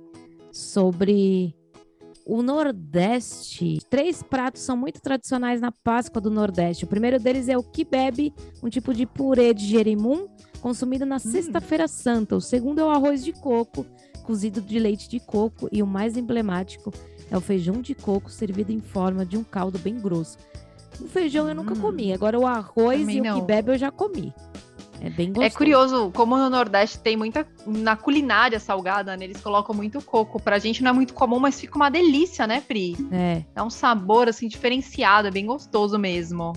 sobre 0.52 1.56
o 2.26 2.42
Nordeste. 2.42 3.78
Três 3.88 4.20
pratos 4.22 4.62
são 4.62 4.76
muito 4.76 5.00
tradicionais 5.00 5.60
na 5.60 5.70
Páscoa 5.70 6.20
do 6.20 6.28
Nordeste. 6.30 6.84
O 6.84 6.88
primeiro 6.88 7.20
deles 7.20 7.48
é 7.48 7.56
o 7.56 7.62
kibebe, 7.62 8.34
um 8.62 8.68
tipo 8.68 8.92
de 8.92 9.06
purê 9.06 9.54
de 9.54 9.64
jerimum, 9.64 10.26
consumido 10.60 11.06
na 11.06 11.20
Sexta-feira 11.20 11.86
Santa. 11.86 12.36
O 12.36 12.40
segundo 12.40 12.80
é 12.80 12.84
o 12.84 12.90
arroz 12.90 13.24
de 13.24 13.32
coco, 13.32 13.86
cozido 14.24 14.60
de 14.60 14.78
leite 14.80 15.08
de 15.08 15.20
coco. 15.20 15.68
E 15.70 15.82
o 15.82 15.86
mais 15.86 16.16
emblemático 16.16 16.92
é 17.30 17.36
o 17.36 17.40
feijão 17.40 17.80
de 17.80 17.94
coco, 17.94 18.28
servido 18.28 18.72
em 18.72 18.80
forma 18.80 19.24
de 19.24 19.36
um 19.38 19.44
caldo 19.44 19.78
bem 19.78 19.94
grosso. 19.98 20.36
O 21.00 21.06
feijão 21.06 21.48
eu 21.48 21.54
nunca 21.54 21.74
Hum. 21.74 21.80
comi, 21.80 22.12
agora 22.12 22.38
o 22.38 22.46
arroz 22.46 23.00
Também 23.00 23.18
e 23.18 23.20
não. 23.20 23.38
o 23.38 23.40
kibebe 23.42 23.70
eu 23.72 23.78
já 23.78 23.90
comi. 23.92 24.34
É 25.00 25.10
bem 25.10 25.28
gostoso. 25.28 25.46
É 25.46 25.50
curioso, 25.50 26.10
como 26.14 26.36
no 26.36 26.48
Nordeste 26.48 26.98
tem 26.98 27.16
muita. 27.16 27.46
Na 27.66 27.96
culinária 27.96 28.58
salgada, 28.58 29.16
né? 29.16 29.24
Eles 29.24 29.40
colocam 29.40 29.74
muito 29.74 30.00
coco. 30.02 30.40
Pra 30.40 30.58
gente 30.58 30.82
não 30.82 30.90
é 30.90 30.94
muito 30.94 31.14
comum, 31.14 31.38
mas 31.38 31.60
fica 31.60 31.76
uma 31.76 31.90
delícia, 31.90 32.46
né, 32.46 32.60
Pri? 32.60 32.96
É. 33.12 33.42
Dá 33.54 33.64
um 33.64 33.70
sabor, 33.70 34.28
assim, 34.28 34.48
diferenciado, 34.48 35.28
é 35.28 35.30
bem 35.30 35.46
gostoso 35.46 35.98
mesmo. 35.98 36.52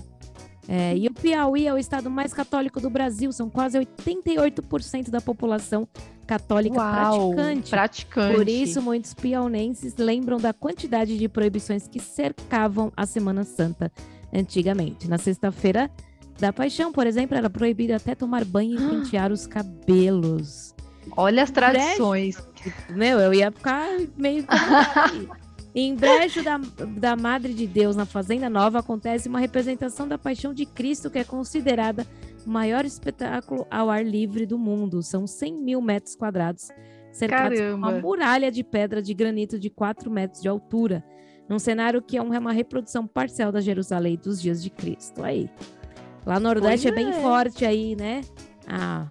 É, 0.68 0.96
e 0.96 1.08
o 1.08 1.12
Piauí 1.12 1.66
é 1.66 1.74
o 1.74 1.78
estado 1.78 2.08
mais 2.08 2.32
católico 2.32 2.80
do 2.80 2.88
Brasil, 2.88 3.32
são 3.32 3.50
quase 3.50 3.76
88% 3.76 5.10
da 5.10 5.20
população 5.20 5.88
católica 6.26 6.76
praticante. 6.76 7.70
praticante. 7.70 8.36
Por 8.36 8.48
isso, 8.48 8.80
muitos 8.80 9.12
piaunenses 9.12 9.96
lembram 9.96 10.38
da 10.38 10.52
quantidade 10.52 11.18
de 11.18 11.28
proibições 11.28 11.88
que 11.88 11.98
cercavam 11.98 12.92
a 12.96 13.04
Semana 13.04 13.42
Santa 13.42 13.90
antigamente. 14.32 15.08
Na 15.08 15.18
sexta-feira 15.18 15.90
da 16.40 16.52
Paixão, 16.52 16.90
por 16.92 17.06
exemplo, 17.06 17.36
era 17.36 17.48
proibido 17.50 17.94
até 17.94 18.14
tomar 18.14 18.44
banho 18.44 18.74
e 18.74 18.88
pentear 18.90 19.30
os 19.30 19.46
cabelos. 19.46 20.74
Olha 21.16 21.42
as 21.42 21.50
tradições. 21.50 22.36
Meu, 22.90 23.18
eu 23.18 23.32
ia 23.34 23.50
ficar 23.50 23.86
meio. 24.16 24.44
Em 25.72 25.94
Brejo 25.94 26.42
da, 26.42 26.58
da 26.98 27.14
Madre 27.16 27.54
de 27.54 27.64
Deus, 27.64 27.94
na 27.94 28.04
Fazenda 28.04 28.50
Nova, 28.50 28.80
acontece 28.80 29.28
uma 29.28 29.38
representação 29.38 30.08
da 30.08 30.18
Paixão 30.18 30.52
de 30.52 30.66
Cristo, 30.66 31.08
que 31.08 31.18
é 31.18 31.22
considerada 31.24 32.04
o 32.44 32.50
maior 32.50 32.84
espetáculo 32.84 33.64
ao 33.70 33.88
ar 33.88 34.04
livre 34.04 34.46
do 34.46 34.58
mundo. 34.58 35.00
São 35.00 35.28
100 35.28 35.62
mil 35.62 35.80
metros 35.80 36.16
quadrados, 36.16 36.68
cercados 37.12 37.56
por 37.60 37.74
uma 37.74 37.92
muralha 38.00 38.50
de 38.50 38.64
pedra 38.64 39.00
de 39.00 39.14
granito 39.14 39.60
de 39.60 39.70
4 39.70 40.10
metros 40.10 40.42
de 40.42 40.48
altura, 40.48 41.04
num 41.48 41.58
cenário 41.60 42.02
que 42.02 42.16
é 42.16 42.22
um- 42.22 42.36
uma 42.36 42.52
reprodução 42.52 43.06
parcial 43.06 43.52
da 43.52 43.60
Jerusalém 43.60 44.18
dos 44.20 44.42
dias 44.42 44.60
de 44.60 44.70
Cristo. 44.70 45.22
Aí. 45.22 45.48
Lá 46.24 46.38
no 46.38 46.48
Nordeste 46.48 46.88
é 46.88 46.92
Pois 46.92 47.04
bem 47.04 47.14
é. 47.14 47.22
forte 47.22 47.64
aí, 47.64 47.96
né? 47.96 48.22
A 48.66 49.06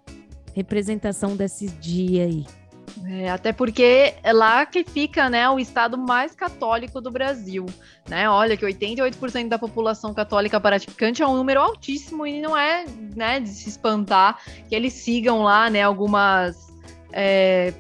representação 0.54 1.36
desse 1.36 1.68
dia 1.68 2.26
aí. 2.26 2.46
É, 3.06 3.30
até 3.30 3.54
porque 3.54 4.14
é 4.24 4.34
lá 4.34 4.66
que 4.66 4.84
fica, 4.84 5.30
né, 5.30 5.50
o 5.50 5.60
estado 5.60 5.98
mais 5.98 6.36
católico 6.36 7.00
do 7.00 7.12
Brasil, 7.12 7.66
né? 8.08 8.30
Olha 8.30 8.58
que 8.58 8.66
88% 8.66 9.48
da 9.48 9.60
população 9.60 10.14
católica 10.14 10.60
praticante 10.60 11.22
é 11.22 11.28
um 11.28 11.36
número 11.36 11.62
altíssimo 11.62 12.26
e 12.26 12.42
não 12.42 12.58
é, 12.58 12.86
né, 13.16 13.40
de 13.40 13.50
se 13.50 13.70
espantar 13.70 14.40
que 14.68 14.76
eles 14.76 14.94
sigam 14.94 15.44
lá, 15.44 15.70
né, 15.70 15.84
algumas 15.84 16.68
é, 17.12 17.74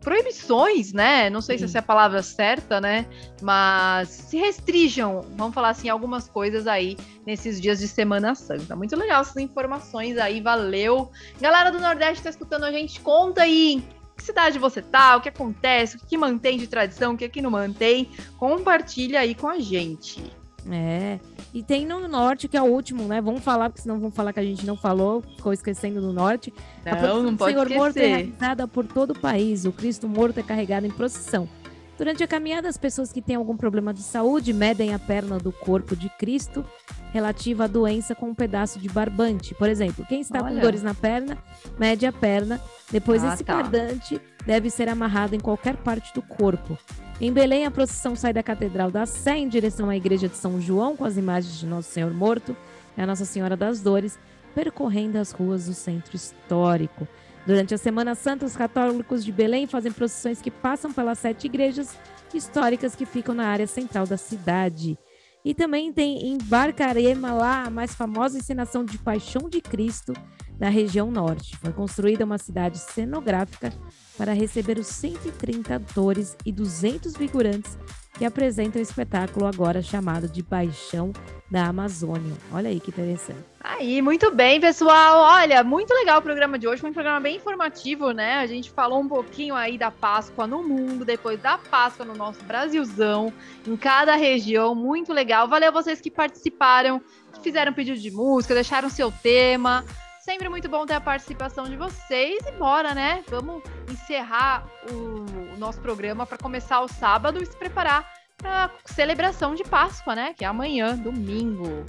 proibições, 0.00 0.92
né? 0.92 1.28
Não 1.30 1.40
sei 1.40 1.56
se 1.56 1.60
Sim. 1.60 1.64
essa 1.66 1.78
é 1.78 1.80
a 1.80 1.82
palavra 1.82 2.22
certa, 2.22 2.80
né? 2.80 3.06
Mas 3.42 4.08
se 4.08 4.38
restringam, 4.38 5.24
vamos 5.36 5.54
falar 5.54 5.70
assim, 5.70 5.88
algumas 5.88 6.28
coisas 6.28 6.66
aí 6.66 6.96
nesses 7.26 7.60
dias 7.60 7.78
de 7.78 7.88
Semana 7.88 8.34
Santa. 8.34 8.74
Muito 8.74 8.96
legal 8.96 9.20
essas 9.20 9.36
informações 9.36 10.16
aí, 10.18 10.40
valeu. 10.40 11.10
Galera 11.40 11.70
do 11.70 11.78
Nordeste 11.78 12.24
tá 12.24 12.30
escutando 12.30 12.64
a 12.64 12.72
gente, 12.72 13.00
conta 13.00 13.42
aí 13.42 13.82
que 14.16 14.24
cidade 14.24 14.58
você 14.58 14.82
tá, 14.82 15.16
o 15.16 15.20
que 15.20 15.28
acontece, 15.28 15.96
o 15.96 16.00
que 16.00 16.16
mantém 16.16 16.58
de 16.58 16.66
tradição, 16.66 17.14
o 17.14 17.16
que 17.16 17.24
aqui 17.24 17.40
não 17.40 17.50
mantém. 17.50 18.10
Compartilha 18.38 19.20
aí 19.20 19.34
com 19.34 19.48
a 19.48 19.58
gente. 19.58 20.22
É. 20.70 21.18
E 21.54 21.62
tem 21.62 21.86
no 21.86 22.06
norte, 22.06 22.46
que 22.48 22.56
é 22.56 22.62
o 22.62 22.66
último, 22.66 23.04
né? 23.04 23.20
Vamos 23.20 23.42
falar, 23.42 23.70
porque 23.70 23.82
senão 23.82 23.98
vão 23.98 24.10
falar 24.10 24.32
que 24.32 24.40
a 24.40 24.44
gente 24.44 24.66
não 24.66 24.76
falou, 24.76 25.22
ficou 25.36 25.52
esquecendo 25.52 26.00
do 26.00 26.12
norte. 26.12 26.52
a 26.84 26.90
Não, 26.90 26.98
procissão 26.98 27.22
não 27.22 27.32
do 27.32 27.38
pode 27.38 27.52
Senhor 27.52 27.68
Morto 27.70 27.96
é 27.96 28.00
esquecer. 28.02 28.08
realizada 28.16 28.68
por 28.68 28.86
todo 28.86 29.10
o 29.12 29.18
país. 29.18 29.64
O 29.64 29.72
Cristo 29.72 30.08
Morto 30.08 30.38
é 30.38 30.42
carregado 30.42 30.86
em 30.86 30.90
procissão. 30.90 31.48
Durante 31.96 32.22
a 32.24 32.26
caminhada, 32.26 32.66
as 32.66 32.78
pessoas 32.78 33.12
que 33.12 33.20
têm 33.20 33.36
algum 33.36 33.56
problema 33.56 33.92
de 33.92 34.00
saúde 34.02 34.54
medem 34.54 34.94
a 34.94 34.98
perna 34.98 35.38
do 35.38 35.52
corpo 35.52 35.94
de 35.94 36.08
Cristo 36.08 36.64
relativa 37.12 37.64
à 37.64 37.66
doença 37.66 38.14
com 38.14 38.30
um 38.30 38.34
pedaço 38.34 38.78
de 38.78 38.88
barbante. 38.88 39.54
Por 39.54 39.68
exemplo, 39.68 40.06
quem 40.08 40.20
está 40.20 40.38
com 40.38 40.46
Olha. 40.46 40.60
dores 40.62 40.82
na 40.82 40.94
perna, 40.94 41.36
mede 41.78 42.06
a 42.06 42.12
perna. 42.12 42.58
Depois, 42.90 43.22
Ah, 43.22 43.34
esse 43.34 43.44
tá. 43.44 43.56
barbante 43.56 44.18
deve 44.46 44.70
ser 44.70 44.88
amarrado 44.88 45.34
em 45.34 45.40
qualquer 45.40 45.76
parte 45.76 46.14
do 46.14 46.22
corpo. 46.22 46.78
Em 47.20 47.30
Belém, 47.30 47.66
a 47.66 47.70
procissão 47.70 48.16
sai 48.16 48.32
da 48.32 48.42
Catedral 48.42 48.90
da 48.90 49.04
Sé 49.04 49.36
em 49.36 49.46
direção 49.46 49.90
à 49.90 49.96
Igreja 49.96 50.26
de 50.26 50.38
São 50.38 50.58
João, 50.58 50.96
com 50.96 51.04
as 51.04 51.18
imagens 51.18 51.58
de 51.58 51.66
Nosso 51.66 51.90
Senhor 51.90 52.10
Morto 52.14 52.56
e 52.96 53.00
a 53.02 53.06
Nossa 53.06 53.26
Senhora 53.26 53.54
das 53.58 53.82
Dores, 53.82 54.18
percorrendo 54.54 55.18
as 55.18 55.30
ruas 55.30 55.66
do 55.66 55.74
centro 55.74 56.16
histórico. 56.16 57.06
Durante 57.46 57.74
a 57.74 57.78
Semana 57.78 58.14
Santa, 58.14 58.46
os 58.46 58.56
católicos 58.56 59.22
de 59.22 59.30
Belém 59.32 59.66
fazem 59.66 59.92
procissões 59.92 60.40
que 60.40 60.50
passam 60.50 60.94
pelas 60.94 61.18
sete 61.18 61.44
igrejas 61.44 61.94
históricas 62.32 62.96
que 62.96 63.04
ficam 63.04 63.34
na 63.34 63.48
área 63.48 63.66
central 63.66 64.06
da 64.06 64.16
cidade. 64.16 64.98
E 65.44 65.54
também 65.54 65.92
tem 65.92 66.26
em 66.26 66.38
Barcarema 66.38 67.34
lá 67.34 67.64
a 67.64 67.70
mais 67.70 67.94
famosa 67.94 68.38
encenação 68.38 68.82
de 68.82 68.96
Paixão 68.96 69.46
de 69.46 69.60
Cristo 69.60 70.14
da 70.60 70.68
região 70.68 71.10
norte. 71.10 71.56
Foi 71.56 71.72
construída 71.72 72.26
uma 72.26 72.36
cidade 72.36 72.78
cenográfica 72.78 73.72
para 74.16 74.34
receber 74.34 74.78
os 74.78 74.86
130 74.88 75.74
atores 75.74 76.36
e 76.44 76.52
200 76.52 77.16
figurantes 77.16 77.78
que 78.18 78.26
apresentam 78.26 78.78
o 78.78 78.82
espetáculo 78.82 79.46
agora 79.46 79.80
chamado 79.80 80.28
de 80.28 80.42
Paixão 80.42 81.10
da 81.50 81.64
Amazônia. 81.64 82.34
Olha 82.52 82.68
aí 82.68 82.78
que 82.78 82.90
interessante. 82.90 83.38
Aí, 83.62 84.02
muito 84.02 84.30
bem, 84.34 84.60
pessoal. 84.60 85.22
Olha, 85.38 85.64
muito 85.64 85.94
legal 85.94 86.18
o 86.18 86.22
programa 86.22 86.58
de 86.58 86.68
hoje. 86.68 86.82
Foi 86.82 86.90
um 86.90 86.94
programa 86.94 87.20
bem 87.20 87.36
informativo, 87.36 88.10
né? 88.10 88.40
A 88.40 88.46
gente 88.46 88.70
falou 88.70 89.00
um 89.00 89.08
pouquinho 89.08 89.54
aí 89.54 89.78
da 89.78 89.90
Páscoa 89.90 90.46
no 90.46 90.62
mundo, 90.62 91.02
depois 91.02 91.40
da 91.40 91.56
Páscoa 91.56 92.04
no 92.04 92.14
nosso 92.14 92.44
Brasilzão, 92.44 93.32
em 93.66 93.76
cada 93.76 94.16
região. 94.16 94.74
Muito 94.74 95.14
legal. 95.14 95.48
Valeu 95.48 95.72
vocês 95.72 95.98
que 95.98 96.10
participaram, 96.10 97.00
que 97.32 97.40
fizeram 97.40 97.72
pedido 97.72 97.98
de 97.98 98.10
música, 98.10 98.52
deixaram 98.52 98.90
seu 98.90 99.10
tema. 99.10 99.82
Sempre 100.30 100.48
muito 100.48 100.68
bom 100.68 100.86
ter 100.86 100.94
a 100.94 101.00
participação 101.00 101.64
de 101.64 101.74
vocês. 101.74 102.38
E 102.46 102.52
bora, 102.52 102.94
né? 102.94 103.24
Vamos 103.28 103.64
encerrar 103.90 104.64
o, 104.88 105.54
o 105.54 105.58
nosso 105.58 105.80
programa 105.80 106.24
para 106.24 106.38
começar 106.38 106.80
o 106.82 106.86
sábado 106.86 107.42
e 107.42 107.46
se 107.46 107.56
preparar 107.56 108.08
para 108.38 108.66
a 108.66 108.70
celebração 108.84 109.56
de 109.56 109.64
Páscoa, 109.64 110.14
né? 110.14 110.32
Que 110.32 110.44
é 110.44 110.46
amanhã, 110.46 110.96
domingo. 110.96 111.84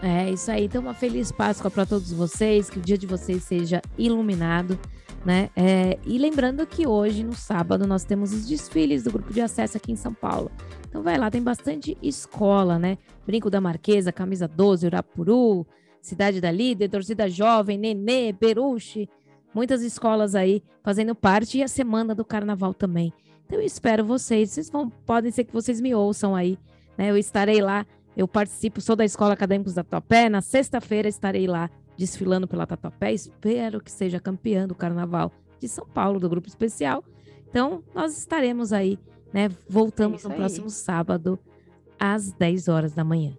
É 0.00 0.30
isso 0.30 0.52
aí. 0.52 0.66
Então, 0.66 0.82
uma 0.82 0.94
feliz 0.94 1.32
Páscoa 1.32 1.68
para 1.68 1.84
todos 1.84 2.12
vocês. 2.12 2.70
Que 2.70 2.78
o 2.78 2.80
dia 2.80 2.96
de 2.96 3.08
vocês 3.08 3.42
seja 3.42 3.82
iluminado, 3.98 4.78
né? 5.24 5.50
É, 5.56 5.98
e 6.04 6.16
lembrando 6.16 6.64
que 6.68 6.86
hoje, 6.86 7.24
no 7.24 7.34
sábado, 7.34 7.88
nós 7.88 8.04
temos 8.04 8.32
os 8.32 8.46
desfiles 8.46 9.02
do 9.02 9.10
grupo 9.10 9.32
de 9.32 9.40
acesso 9.40 9.76
aqui 9.76 9.90
em 9.90 9.96
São 9.96 10.14
Paulo. 10.14 10.48
Então, 10.88 11.02
vai 11.02 11.18
lá, 11.18 11.28
tem 11.28 11.42
bastante 11.42 11.98
escola, 12.00 12.78
né? 12.78 12.98
Brinco 13.26 13.50
da 13.50 13.60
Marquesa, 13.60 14.12
Camisa 14.12 14.46
12, 14.46 14.86
Urapuru, 14.86 15.66
Cidade 16.06 16.40
da 16.40 16.50
Líder, 16.50 16.88
Torcida 16.88 17.28
Jovem, 17.28 17.78
Nenê, 17.78 18.32
Peruche. 18.32 19.08
Muitas 19.54 19.82
escolas 19.82 20.34
aí 20.34 20.62
fazendo 20.82 21.14
parte 21.14 21.58
e 21.58 21.62
a 21.62 21.68
semana 21.68 22.14
do 22.14 22.24
carnaval 22.24 22.74
também. 22.74 23.12
Então, 23.46 23.58
eu 23.58 23.64
espero 23.64 24.04
vocês. 24.04 24.50
Vocês 24.50 24.70
vão, 24.70 24.90
podem 24.90 25.30
ser 25.30 25.44
que 25.44 25.52
vocês 25.52 25.80
me 25.80 25.94
ouçam 25.94 26.34
aí, 26.34 26.58
né? 26.98 27.10
Eu 27.10 27.16
estarei 27.16 27.60
lá 27.60 27.86
eu 28.16 28.28
participo, 28.28 28.80
sou 28.80 28.94
da 28.94 29.04
Escola 29.04 29.34
Acadêmicos 29.34 29.74
da 29.74 29.82
Tatuapé. 29.82 30.28
Na 30.28 30.40
sexta-feira 30.40 31.08
estarei 31.08 31.46
lá 31.46 31.68
desfilando 31.96 32.46
pela 32.46 32.66
Tatuapé. 32.66 33.12
Espero 33.12 33.80
que 33.80 33.90
seja 33.90 34.20
campeã 34.20 34.68
do 34.68 34.74
Carnaval 34.74 35.32
de 35.58 35.68
São 35.68 35.86
Paulo, 35.86 36.20
do 36.20 36.28
Grupo 36.28 36.48
Especial. 36.48 37.02
Então, 37.48 37.82
nós 37.94 38.16
estaremos 38.16 38.72
aí, 38.72 38.98
né? 39.32 39.48
Voltamos 39.68 40.20
isso 40.20 40.28
no 40.28 40.34
aí. 40.34 40.40
próximo 40.40 40.70
sábado, 40.70 41.38
às 41.98 42.32
10 42.32 42.68
horas 42.68 42.92
da 42.92 43.02
manhã. 43.02 43.36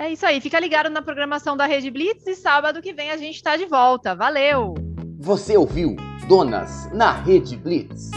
É 0.00 0.10
isso 0.10 0.24
aí, 0.24 0.40
fica 0.40 0.58
ligado 0.58 0.88
na 0.88 1.02
programação 1.02 1.54
da 1.54 1.66
Rede 1.66 1.90
Blitz 1.90 2.26
e 2.26 2.34
sábado 2.34 2.80
que 2.80 2.90
vem 2.90 3.10
a 3.10 3.18
gente 3.18 3.42
tá 3.42 3.54
de 3.54 3.66
volta. 3.66 4.14
Valeu! 4.14 4.72
Você 5.18 5.58
ouviu 5.58 5.94
Donas 6.26 6.90
na 6.90 7.12
Rede 7.12 7.54
Blitz. 7.54 8.10